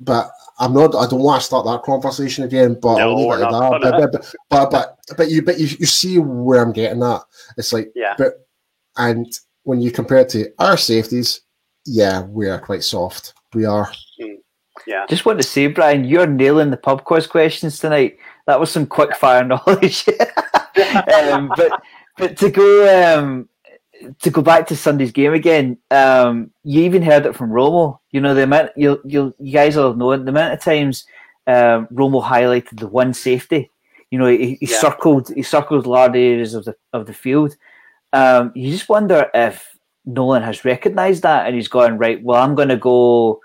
[0.00, 0.94] but I'm not.
[0.94, 2.78] I don't want to start that conversation again.
[2.80, 4.10] But No, we're not that.
[4.12, 7.22] But, but, but but but you but you, you see where I'm getting at.
[7.56, 8.14] It's like Yeah.
[8.18, 8.46] but
[8.96, 9.26] and
[9.62, 11.42] when you compare it to our safeties,
[11.86, 13.34] yeah, we are quite soft.
[13.54, 13.90] We are.
[14.86, 18.18] yeah Just want to say, Brian, you're nailing the pub quiz questions tonight.
[18.46, 20.08] That was some quick fire knowledge.
[21.14, 21.82] um, but
[22.16, 23.48] but to go um,
[24.20, 27.98] to go back to Sunday's game again, um, you even heard it from Romo.
[28.10, 31.06] You know the amount you you you guys all know it, the amount of times
[31.46, 33.70] um, Romo highlighted the one safety.
[34.10, 34.78] You know he, he Yeah.
[34.78, 37.56] circled he circled large areas of the of the field.
[38.12, 39.76] Um, you just wonder if
[40.06, 42.22] Nolan has recognised that and he's gone right.
[42.22, 43.40] Well, I'm going to go.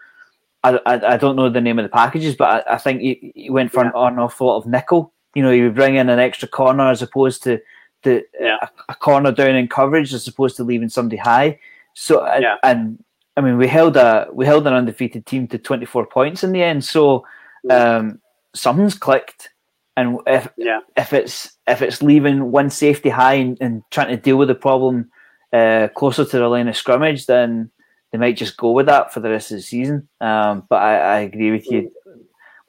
[0.64, 3.34] I, I, I don't know the name of the packages, but I, I think he,
[3.36, 5.12] he went for an on awful lot of nickel.
[5.36, 7.60] You know, he would bring in an extra corner as opposed to
[8.04, 8.58] the Yeah.
[8.62, 11.60] a, a corner down in coverage as opposed to leaving somebody high.
[11.94, 12.58] So and, Yeah.
[12.64, 13.04] and
[13.36, 16.62] I mean, we held a we held an undefeated team to 24 points in the
[16.64, 16.84] end.
[16.86, 17.26] So
[17.70, 18.20] um,
[18.54, 19.50] something's clicked,
[19.98, 24.18] and if yeah if it's if it's leaving one safety high and, and trying to
[24.18, 25.10] deal with the problem
[25.52, 27.72] uh, closer to the line of scrimmage, then
[28.12, 30.08] they might just go with that for the rest of the season.
[30.22, 31.92] Um, but I, I agree with you.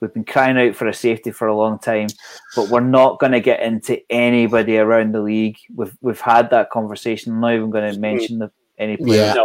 [0.05, 2.09] We've been crying out for a safety for a long time,
[2.55, 5.57] but we're not going to get into anybody around the league.
[5.75, 7.33] We've we've had that conversation.
[7.33, 9.35] I'm not even going to mention the, any players.
[9.35, 9.43] Yeah.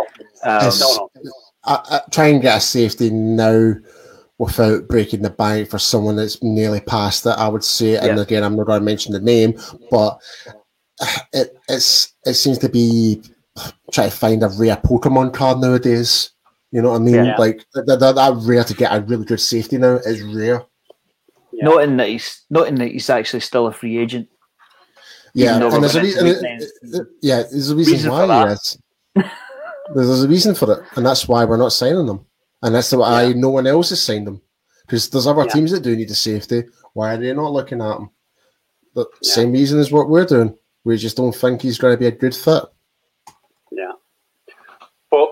[0.51, 1.31] Um, It's- no no
[1.63, 3.73] I, I try and get a safety now
[4.37, 7.29] without breaking the bank for someone that's nearly past it.
[7.37, 8.21] I would say, and Yeah.
[8.21, 9.57] again, I'm not going to mention the name,
[9.89, 10.19] but
[11.33, 13.21] it it's it seems to be
[13.93, 16.31] trying to find a rare Pokemon card nowadays.
[16.71, 17.15] You know what I mean?
[17.15, 17.35] Yeah.
[17.37, 20.63] Like that, that, that rare to get a really good safety now is rare.
[21.51, 21.65] Yeah.
[21.65, 24.29] Noting that he's not in that he's actually still a free agent.
[25.33, 26.25] Yeah, and there's a reason.
[26.27, 26.65] into weekends.
[27.21, 28.21] Yeah, there's a reason, Reason why.
[28.21, 28.47] for that.
[28.49, 28.77] Yes,
[29.95, 32.25] there's, there's a reason for it, and that's why we're not signing them,
[32.63, 33.33] and that's why Yeah.
[33.35, 34.41] no one else has signed them.
[34.85, 35.53] Because there's other Yeah.
[35.53, 36.63] teams that do need a safety.
[36.93, 38.09] Why are they not looking at him?
[38.95, 39.33] The Yeah.
[39.33, 40.57] same reason as what we're doing.
[40.83, 42.63] We just don't think he's going to be a good fit.
[43.71, 43.91] Yeah.
[45.11, 45.29] But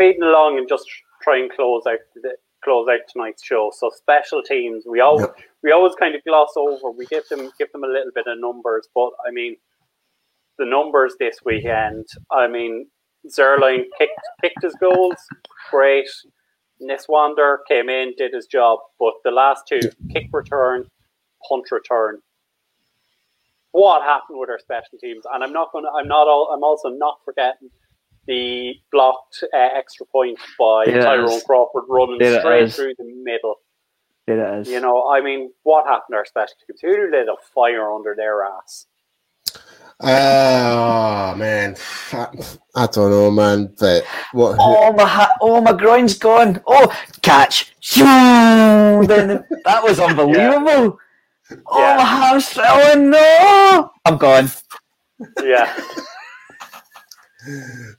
[0.00, 0.86] I'm fading along and just
[1.22, 3.70] try and close out the, close out tonight's show.
[3.76, 5.26] So special teams, we always
[5.62, 6.90] we always kind of gloss over.
[6.90, 9.56] We give them give them a little bit of numbers, but I mean
[10.58, 12.06] the numbers this weekend.
[12.30, 12.86] I mean
[13.28, 15.16] Zuerlein kicked kicked his goals,
[15.70, 16.08] great.
[16.82, 20.86] Niswander came in, did his job, but the last two kick return,
[21.46, 22.20] punt return.
[23.72, 25.24] What happened with our special teams?
[25.30, 25.90] And I'm not going to.
[25.90, 26.26] I'm not.
[26.26, 27.70] All, I'm also not forgetting
[28.30, 31.44] the blocked uh, extra point by There it Tyrone is.
[31.44, 32.76] Crawford running it straight is.
[32.76, 33.56] through the middle.
[34.26, 34.68] It is.
[34.68, 36.80] You know, I mean, what happened to our special teams?
[36.82, 38.86] Who lit a fire under their ass?
[40.02, 41.76] Oh man,
[42.12, 42.28] I,
[42.74, 43.74] I don't know, man.
[43.78, 44.56] But what?
[44.58, 46.62] Oh my ha- oh my groin's gone.
[46.66, 47.74] Oh catch.
[47.96, 50.98] Then that was unbelievable.
[51.66, 51.96] Oh Yeah.
[51.96, 52.66] my hamstring.
[52.68, 53.92] Oh no.
[54.06, 54.50] I'm gone.
[55.42, 55.74] Yeah,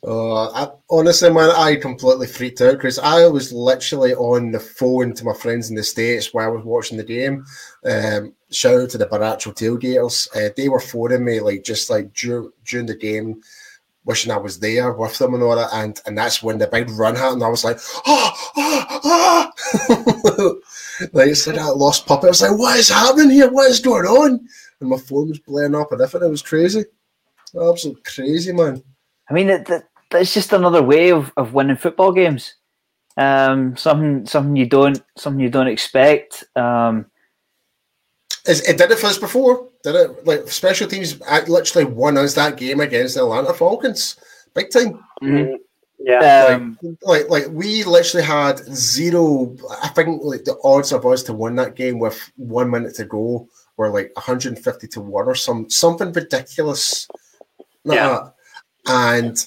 [0.03, 5.13] Oh, I, honestly, man, I completely freaked out because I was literally on the phone
[5.13, 7.45] to my friends in the States while I was watching the game.
[7.85, 10.27] Um, shout out to the Baracho tailgaters.
[10.35, 13.41] Uh, they were phoning me like just like dur- during the game,
[14.05, 15.69] wishing I was there with them and all that.
[15.73, 17.43] And and that's when the big run happened.
[17.43, 20.61] I was like, oh, oh, oh.
[21.13, 22.26] like like that lost puppet.
[22.26, 23.49] I was like, what is happening here?
[23.49, 24.47] What is going on?
[24.80, 26.27] And my phone was blowing up and everything.
[26.27, 26.85] It was crazy.
[27.59, 28.84] Absolutely crazy, man.
[29.31, 32.55] I mean, it, that, that's just another way of, of winning football games.
[33.15, 36.43] Um, something something you don't something you don't expect.
[36.55, 37.05] Um,
[38.45, 39.69] It's, it did it for us before.
[39.83, 41.21] Did it like special teams?
[41.29, 44.17] I literally won us that game against the Atlanta Falcons,
[44.53, 45.01] big time.
[45.23, 45.55] Mm,
[45.99, 49.55] yeah, um, Like, like we literally had zero.
[49.81, 53.05] I think like the odds of us to win that game with one minute to
[53.05, 53.47] go
[53.77, 57.07] were like 150 to one or some something ridiculous.
[57.85, 58.09] like Yeah.
[58.09, 58.33] that.
[58.87, 59.37] And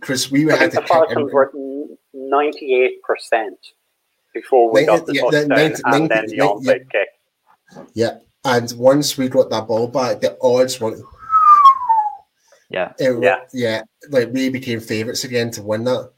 [0.00, 1.52] Chris, we I had to the kick Falcons every- were
[2.12, 3.58] ninety-eight percent
[4.34, 7.08] before we Ninety- got the yeah, touchdown ninety- and then ninety- the onside kick.
[7.94, 8.18] yeah.
[8.46, 10.98] And once we got that ball back, the odds went
[12.70, 13.40] yeah, It, Yeah.
[13.52, 16.10] yeah, like we became favourites again to win that.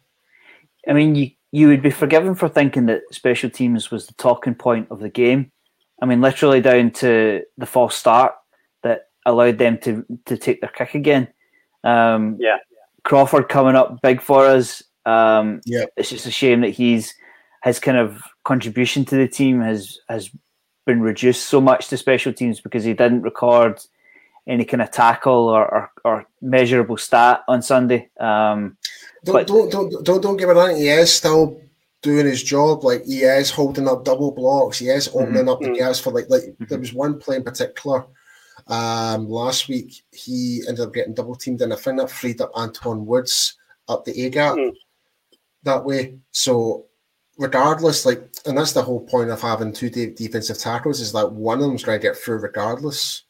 [0.88, 4.54] I mean, you you would be forgiven for thinking that special teams was the talking
[4.54, 5.52] point of the game.
[6.02, 8.34] I mean, literally down to the false start
[8.82, 11.28] that allowed them to to take their kick again.
[11.86, 12.58] Um, yeah,
[13.04, 14.82] Crawford coming up big for us.
[15.04, 17.14] Um, yeah, it's just a shame that he's
[17.64, 20.30] his kind of contribution to the team has has
[20.84, 23.80] been reduced so much to special teams because he didn't record
[24.46, 28.08] any kind of tackle or, or, or measurable stat on Sunday.
[28.20, 28.76] Um,
[29.24, 30.76] don't, but, don't, don't, don't, don't give it on.
[30.76, 31.60] He is still
[32.02, 32.84] doing his job.
[32.84, 34.78] Like he is holding up double blocks.
[34.78, 35.48] He is opening mm-hmm.
[35.48, 36.64] up the gaps for like like mm-hmm.
[36.68, 38.06] there was one play in particular
[38.66, 40.02] um, last week.
[40.12, 43.56] He ended up getting double teamed, and I think that freed up Antwaun Woods
[43.88, 44.74] up the A gap mm-hmm.
[45.62, 46.18] that way.
[46.30, 46.86] So
[47.38, 51.30] regardless, like, and that's the whole point of having two de- defensive tackles is that
[51.30, 53.24] one of them's going to get through regardless.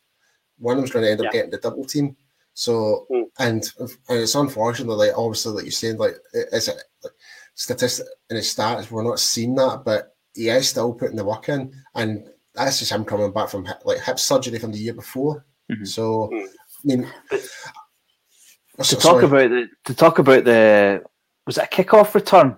[0.59, 1.33] One of them's going to end up yeah.
[1.33, 2.17] getting the double team.
[2.55, 3.25] So, mm.
[3.39, 6.73] and, and it's unfortunate, like, obviously, like you're saying, like, is a
[7.03, 7.13] like,
[7.55, 11.49] statistic in his stats, we're not seeing that, but he is still putting the work
[11.51, 11.75] in.
[11.95, 15.45] And that's just him coming back from like hip surgery from the year before.
[15.71, 15.85] Mm-hmm.
[15.85, 16.47] So, mm.
[16.47, 16.49] I
[16.85, 19.25] mean, to so, talk sorry.
[19.25, 21.03] about the to talk about the
[21.47, 22.57] was it a kickoff return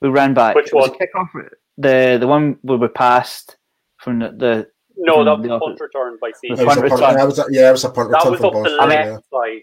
[0.00, 0.54] we ran back.
[0.54, 0.90] Which one?
[0.90, 1.28] Kickoff,
[1.76, 3.56] the the one where we passed
[3.98, 4.30] from the.
[4.30, 6.64] the no, that was the punt return by CJ.
[6.64, 7.14] Punt return.
[7.14, 8.40] That was a, yeah, it was a punt that return.
[8.40, 9.38] That was up the left yeah.
[9.38, 9.62] side,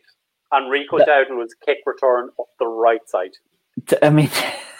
[0.52, 3.32] and Rico the, Dowdle was kick return up the right side.
[4.02, 4.30] I mean,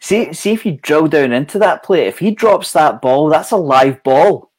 [0.00, 2.06] see, see if you drill down into that play.
[2.06, 4.50] If he drops that ball, that's a live ball.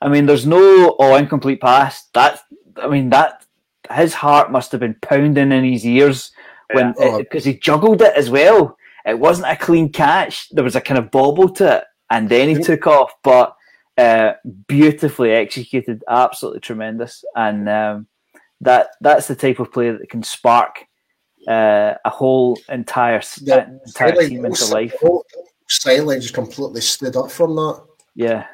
[0.00, 2.08] I mean, there's no oh incomplete pass.
[2.14, 2.40] That
[2.76, 3.44] I mean that
[3.92, 6.32] his heart must have been pounding in his ears
[6.72, 7.52] when because yeah.
[7.52, 7.54] oh.
[7.54, 8.76] he juggled it as well.
[9.04, 10.48] It wasn't a clean catch.
[10.50, 13.12] There was a kind of bobble to it, and then he took off.
[13.22, 13.54] But
[13.96, 14.34] uh,
[14.66, 18.06] beautifully executed, absolutely tremendous, and um,
[18.60, 20.84] that that's the type of play that can spark
[21.46, 24.94] uh, a whole entire yeah, entire team into life.
[25.68, 27.82] Silent just completely stood up from that.
[28.14, 28.46] Yeah,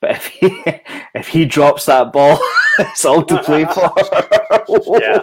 [0.00, 0.62] but if he
[1.14, 2.38] if he drops that ball,
[2.78, 3.92] it's all to play for.
[5.00, 5.22] yeah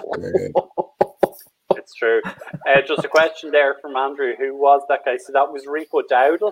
[1.84, 2.22] it's true.
[2.26, 4.34] Uh, just a question there from Andrew.
[4.38, 5.18] Who was that guy?
[5.18, 6.52] So that was Rico Dowdle,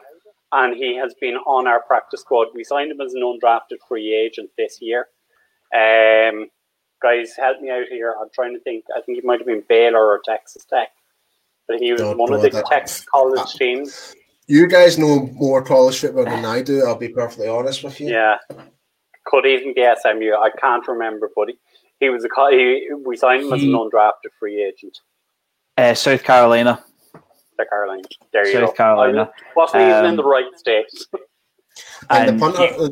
[0.52, 2.48] and he has been on our practice squad.
[2.54, 5.08] We signed him as an undrafted free agent this year.
[5.74, 6.48] Um,
[7.02, 8.16] guys, help me out here.
[8.20, 8.86] I'm trying to think.
[8.96, 10.90] I think he might have been Baylor or Texas Tech,
[11.68, 14.16] but he was one of the Texas college uh, teams.
[14.48, 16.84] You guys know more college football than I do.
[16.86, 18.10] I'll be perfectly honest with you.
[18.10, 18.38] Yeah,
[19.26, 20.34] could even be SMU.
[20.34, 21.56] I can't remember, but he,
[22.00, 25.00] he was a he, we signed him as an undrafted free agent.
[25.78, 26.84] Uh, South Carolina.
[27.14, 28.04] South Carolina.
[28.34, 28.74] There you South go.
[28.74, 29.32] Carolina.
[29.56, 30.86] wasn't um, even in the right state.
[32.10, 32.90] And, and the punter, he,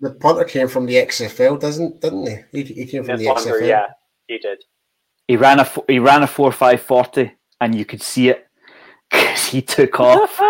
[0.00, 2.62] the, the, punter came from the XFL, doesn't didn't he?
[2.62, 3.68] He, he came from the punter, XFL.
[3.68, 3.86] Yeah,
[4.26, 4.62] he did.
[5.28, 8.46] He ran a he ran a four five forty, and you could see it
[9.10, 10.40] because he took off.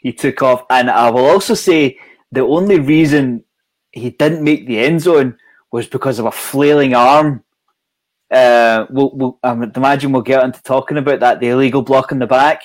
[0.00, 1.98] he took off, and I will also say
[2.30, 3.44] the only reason
[3.92, 5.36] he didn't make the end zone
[5.70, 7.44] was because of a flailing arm
[8.32, 12.18] uh, we'll, we'll, I imagine we'll get into talking about that the illegal block in
[12.18, 12.62] the back.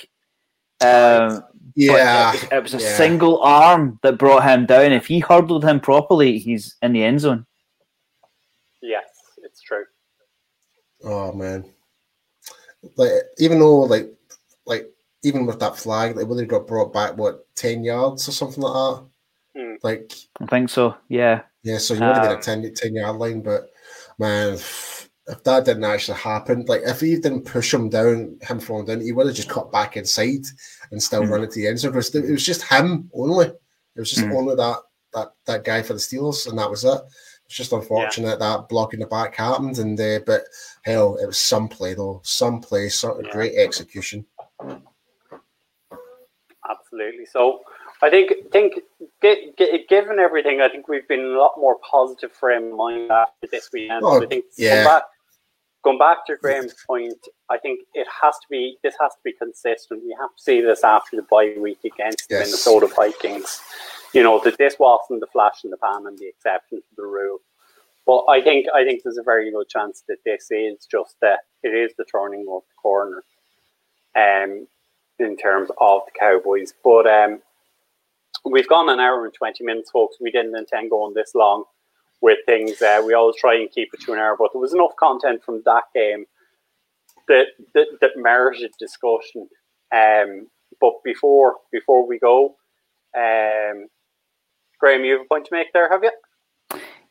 [0.81, 1.43] Um,
[1.77, 2.97] yeah, it was, it was, a yeah.
[2.97, 4.91] single arm that brought him down.
[4.91, 7.45] If he hurdled him properly, he's in the end zone.
[8.81, 9.05] Yes,
[9.43, 9.85] it's true.
[11.03, 11.65] Oh man,
[12.95, 14.11] like even though like
[14.65, 14.89] like
[15.23, 18.63] even with that flag, they would have got brought back what ten yards or something
[18.63, 19.05] like that.
[19.55, 19.75] Hmm.
[19.83, 20.95] Like I think so.
[21.09, 21.43] Yeah.
[21.63, 23.69] Yeah, so he would have um, been a 10, 10 yard line, but
[24.17, 24.57] man
[25.27, 29.01] if that didn't actually happen, like if he didn't push him down, him falling down,
[29.01, 30.45] he would have just cut back inside
[30.91, 31.29] and still mm.
[31.29, 31.91] run into the end zone.
[31.91, 33.47] Because it was just him only.
[33.47, 34.35] It was just mm.
[34.35, 34.77] only that
[35.13, 37.01] that that guy for the Steelers, and that was it.
[37.45, 38.57] It's just unfortunate yeah.
[38.57, 40.43] that blocking the back happened, and uh, but
[40.83, 43.31] hell, it was some play though, some play, sort of yeah.
[43.31, 44.25] great execution.
[46.69, 47.25] Absolutely.
[47.25, 47.61] So
[48.01, 48.81] I think think
[49.21, 53.69] given everything, I think we've been a lot more positive frame of mind after this
[53.73, 54.03] weekend.
[54.03, 54.83] Oh, I think yeah.
[54.83, 55.03] back,
[55.87, 59.31] going back to Graham's point, I think it has to be this has to be
[59.31, 60.03] consistent.
[60.03, 62.39] We have to see this after the bye week against yes.
[62.39, 63.61] the Minnesota Vikings.
[64.13, 67.03] You know that this wasn't the flash in the pan and the exception to the
[67.03, 67.39] rule.
[68.05, 71.39] But I think I think there's a very good chance that this is just that
[71.63, 73.23] it is the turning of the corner,
[74.15, 74.67] um,
[75.19, 76.73] in terms of the Cowboys.
[76.83, 77.41] But um,
[78.43, 80.17] we've gone an hour and twenty minutes, folks.
[80.19, 81.63] We didn't intend going this long
[82.21, 82.81] with things.
[82.81, 85.43] Uh, we always try and keep it to an hour, but there was enough content
[85.43, 86.25] from that game
[87.27, 89.47] that that, that merited discussion.
[89.93, 90.47] Um,
[90.81, 92.55] but before before we go,
[93.15, 93.87] um,
[94.79, 96.11] Graham, you have a point to make there, have you?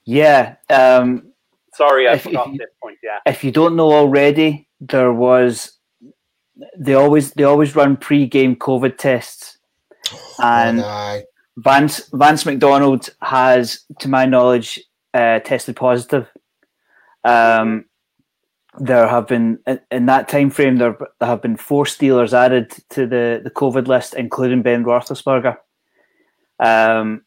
[0.04, 0.56] Yeah.
[0.70, 1.32] Um,
[1.74, 2.98] Sorry, I if, forgot if you, this point.
[3.02, 3.18] Yeah.
[3.26, 5.78] If you don't know already, there was
[6.78, 9.58] they always they always run pre-game COVID tests,
[10.42, 11.22] and Oh,
[11.58, 14.82] Vance Vance McDonald has, to my knowledge,
[15.16, 16.28] uh, tested positive.
[17.24, 17.86] Um,
[18.78, 22.70] there have been in, in that time frame there, there have been four Steelers added
[22.90, 25.56] to the, the COVID list, including Ben Roethlisberger.
[26.60, 27.22] Um,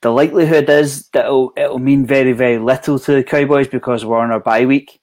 [0.00, 4.18] the likelihood is that it'll, it'll mean very very little to the Cowboys because we're
[4.18, 5.00] on our bye week.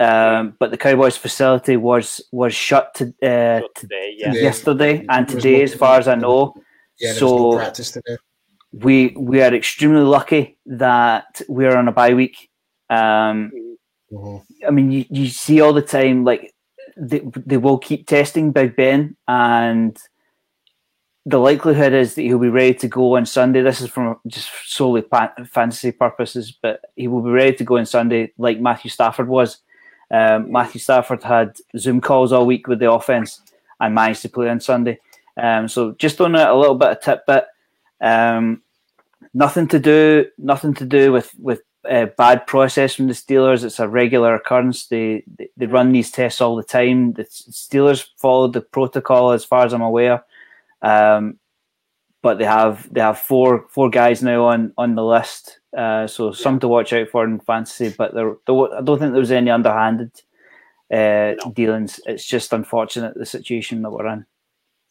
[0.00, 4.32] Um, but the Cowboys facility was was shut to, uh, today, yeah.
[4.32, 4.42] Yeah.
[4.42, 6.54] yesterday and today, no- as far as I know
[7.00, 8.16] yeah, there was no so- practice today.
[8.82, 12.50] We we are extremely lucky that we're on a bye week.
[12.90, 13.52] Um,
[14.12, 14.42] Mhm.
[14.66, 16.54] I mean, you, you see all the time, like
[16.96, 19.98] they, they will keep testing Big Ben, and
[21.26, 23.62] the likelihood is that he'll be ready to go on Sunday.
[23.62, 25.02] This is from just solely
[25.46, 29.58] fantasy purposes, but he will be ready to go on Sunday, like Matthew Stafford was.
[30.10, 33.40] Um, Matthew Stafford had Zoom calls all week with the offense
[33.80, 35.00] and managed to play on Sunday.
[35.36, 37.46] Um, so just on a, a little bit of tidbit,
[38.00, 38.62] um,
[39.34, 43.64] nothing to do, nothing to do with with uh, bad process from the Steelers.
[43.64, 44.86] It's a regular occurrence.
[44.86, 47.12] They, they they run these tests all the time.
[47.12, 50.24] The Steelers followed the protocol as far as I'm aware,
[50.82, 51.38] um,
[52.22, 55.60] but they have they have four four guys now on on the list.
[55.76, 59.12] Uh, so some to watch out for in fantasy, but there, there I don't think
[59.12, 60.12] there was any underhanded
[60.92, 61.52] uh, No.
[61.52, 61.98] dealings.
[62.06, 64.24] It's just unfortunate the situation that we're in.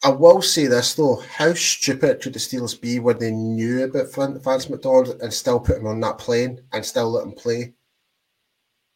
[0.04, 4.14] I will say this though: how stupid could the Steelers be when they knew about
[4.14, 7.74] Van- Vance McDonald and still put him on that plane and still let him play?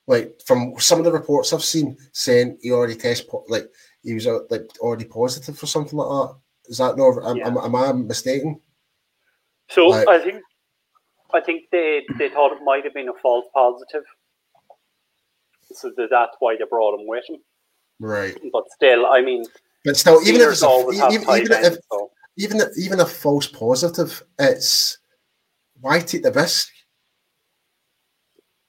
[0.05, 3.69] Like from some of the reports I've seen saying he already test po- like
[4.03, 6.35] he was uh, like already positive for something like that.
[6.69, 7.19] Is that no?
[7.25, 7.47] Am, Yeah.
[7.47, 8.59] am, am I mistaken?
[9.69, 10.41] So Like- I think
[11.33, 14.03] I think they they thought it might have been a false positive,
[15.73, 17.37] so that's why they brought him with him.
[17.99, 19.43] Right, But still, I mean,
[19.87, 22.99] but still, even if it's a, always even, tight even if ends, so even even
[22.99, 24.97] a false positive, it's
[25.79, 26.69] why take the risk?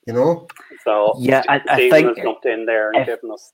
[0.06, 0.46] You know,
[0.84, 3.52] so Yeah, I- I think jumped in there and if- given us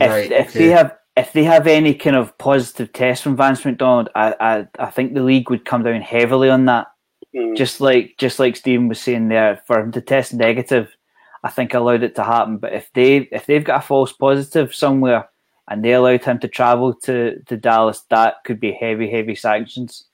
[0.00, 0.32] if, right?
[0.32, 0.58] if okay.
[0.60, 4.68] they have if they have any kind of positive test from Vance McDonald, I, I
[4.78, 6.86] I think the league would come down heavily on that.
[7.34, 10.94] mm, Just like just like Stephen was saying there, for him to test negative,
[11.42, 12.56] I think allowed it to happen.
[12.58, 15.28] But if they if they've got a false positive somewhere
[15.72, 20.04] and they allowed him to travel to, to Dallas, that could be heavy, heavy sanctions.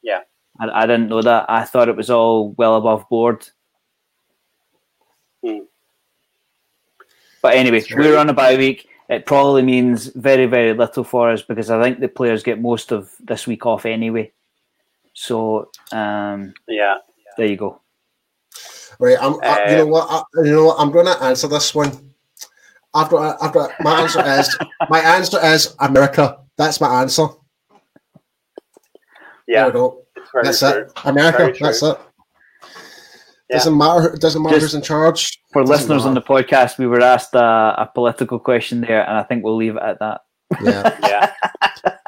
[0.00, 0.20] Yeah.
[0.60, 1.46] I, I didn't know that.
[1.48, 3.48] I thought it was all well above board.
[5.44, 5.64] Hmm.
[7.42, 8.88] But anyway, we're on a bye week.
[9.08, 12.92] It probably means very, very little for us because I think the players get most
[12.92, 14.30] of this week off anyway.
[15.14, 16.98] So um, yeah.
[17.36, 17.80] there you go.
[19.00, 19.34] Right, I'm.
[19.42, 20.08] I, you know Um, what?
[20.08, 20.76] I, you know what?
[20.78, 22.05] I'm going to answer this one.
[22.96, 23.36] I've got.
[23.42, 23.70] I've got.
[23.80, 24.58] My answer is.
[24.88, 26.38] My answer is America.
[26.56, 27.26] That's my answer.
[29.46, 30.02] Yeah, There we go.
[30.16, 30.68] it's very That's true.
[30.68, 30.92] it.
[31.04, 31.38] America.
[31.38, 31.66] Very true.
[31.66, 31.98] That's it.
[33.50, 33.58] Yeah.
[33.58, 34.16] Doesn't matter.
[34.16, 35.38] Doesn't matter Just who's in charge.
[35.52, 37.38] For Doesn't listeners on the podcast, we were asked a,
[37.78, 40.20] a political question there, and I think we'll leave it at that.
[40.62, 41.32] Yeah, Yeah,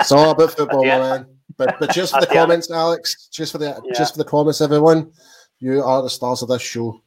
[0.01, 0.99] it's all about football, Yeah.
[0.99, 1.27] man.
[1.57, 3.29] But but just for the the end- comments, Alex.
[3.33, 3.93] Just for the Yeah.
[3.97, 5.13] just for the comments, everyone.
[5.61, 7.01] You are the stars of this show.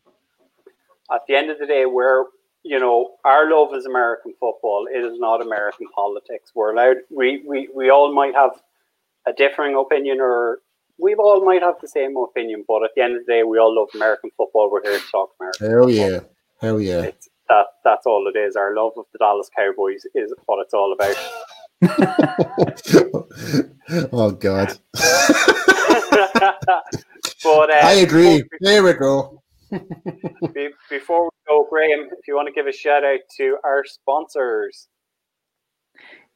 [1.11, 2.23] at the end of the day, we're
[2.63, 4.87] you know our love is American football.
[4.93, 6.51] It is not American politics.
[6.55, 6.97] We're allowed.
[7.09, 8.51] We we we all might have
[9.27, 10.59] a differing opinion, or
[10.97, 12.65] we all might have the same opinion.
[12.67, 14.69] But at the end of the day, we all love American football.
[14.71, 15.69] We're here to talk American.
[15.69, 16.19] Hell yeah.
[16.61, 17.01] Hell yeah.
[17.03, 18.55] It's, that that's all it is.
[18.55, 21.17] Our love of the Dallas Cowboys is what it's all about.
[24.13, 24.77] oh God.
[27.43, 28.43] but uh, I agree.
[28.61, 29.41] There we go.
[30.53, 33.83] Be- Before we go, Graham, if you want to give a shout out to our
[33.85, 34.87] sponsors.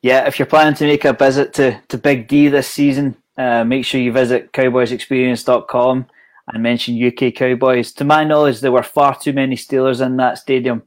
[0.01, 3.63] Yeah, if you're planning to make a visit to, to Big D this season, uh,
[3.63, 6.05] make sure you visit cowboysexperience.com
[6.53, 7.91] and mention UK Cowboys.
[7.93, 10.83] To my knowledge, there were far too many Steelers in that stadium.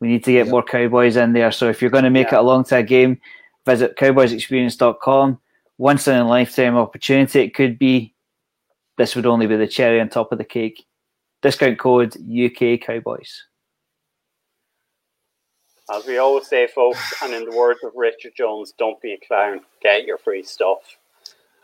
[0.00, 1.52] We need to get more Cowboys in there.
[1.52, 2.38] So if you're going to make Yeah.
[2.38, 3.20] it along to a game,
[3.66, 5.38] visit cowboysexperience.com.
[5.78, 8.14] Once in a lifetime opportunity, it could be.
[8.98, 10.84] This would only be the cherry on top of the cake.
[11.42, 13.44] Discount code UK Cowboys.
[15.92, 19.26] As we always say, folks, and in the words of Richard Jones, don't be a
[19.26, 19.60] clown.
[19.82, 20.78] Get your free stuff.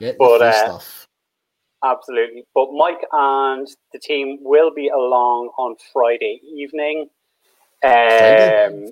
[0.01, 1.07] Get the But, free uh, stuff.
[1.85, 2.45] Absolutely.
[2.55, 7.09] But Mike and the team will be along on Friday evening.
[7.85, 8.89] Um,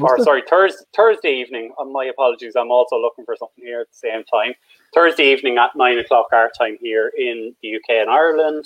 [0.00, 1.72] or sorry, Thursday, Thursday evening.
[1.76, 2.54] Uh, my apologies.
[2.54, 4.54] I'm also looking for something here at the same time.
[4.94, 8.64] Thursday evening at nine o'clock our time here in the UK and Ireland.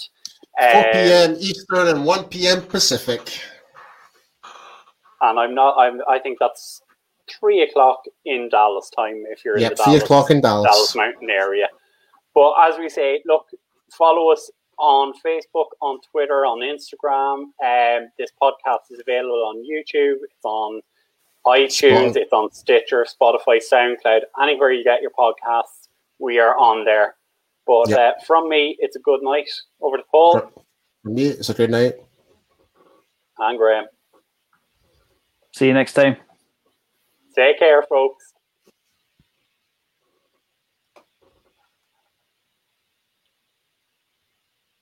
[0.60, 1.36] 4 Um, p.m.
[1.40, 2.62] Eastern and 1 p.m.
[2.62, 3.40] Pacific.
[5.20, 5.76] and I'm not.
[5.78, 6.00] I'm.
[6.08, 6.82] I think that's
[7.40, 10.70] three o'clock in Dallas time if you're Yep, in the three Dallas, o'clock in Dallas.
[10.70, 11.68] Dallas Mountain area.
[12.34, 13.46] But as we say, look,
[13.92, 17.44] follow us on Facebook, on Twitter, on Instagram.
[17.64, 20.16] Um, this podcast is available on YouTube.
[20.24, 20.80] It's on
[21.46, 22.10] iTunes.
[22.10, 24.22] Spot- It's on Stitcher, Spotify, SoundCloud.
[24.42, 25.88] Anywhere you get your podcasts,
[26.18, 27.14] we are on there.
[27.66, 27.98] But Yep.
[27.98, 29.48] uh, from me, it's a good night.
[29.80, 30.40] Over to Paul
[31.02, 31.94] For me, it's a good night.
[33.38, 33.86] and Graham.
[35.54, 36.16] See you next time.
[37.34, 38.31] Take care, folks.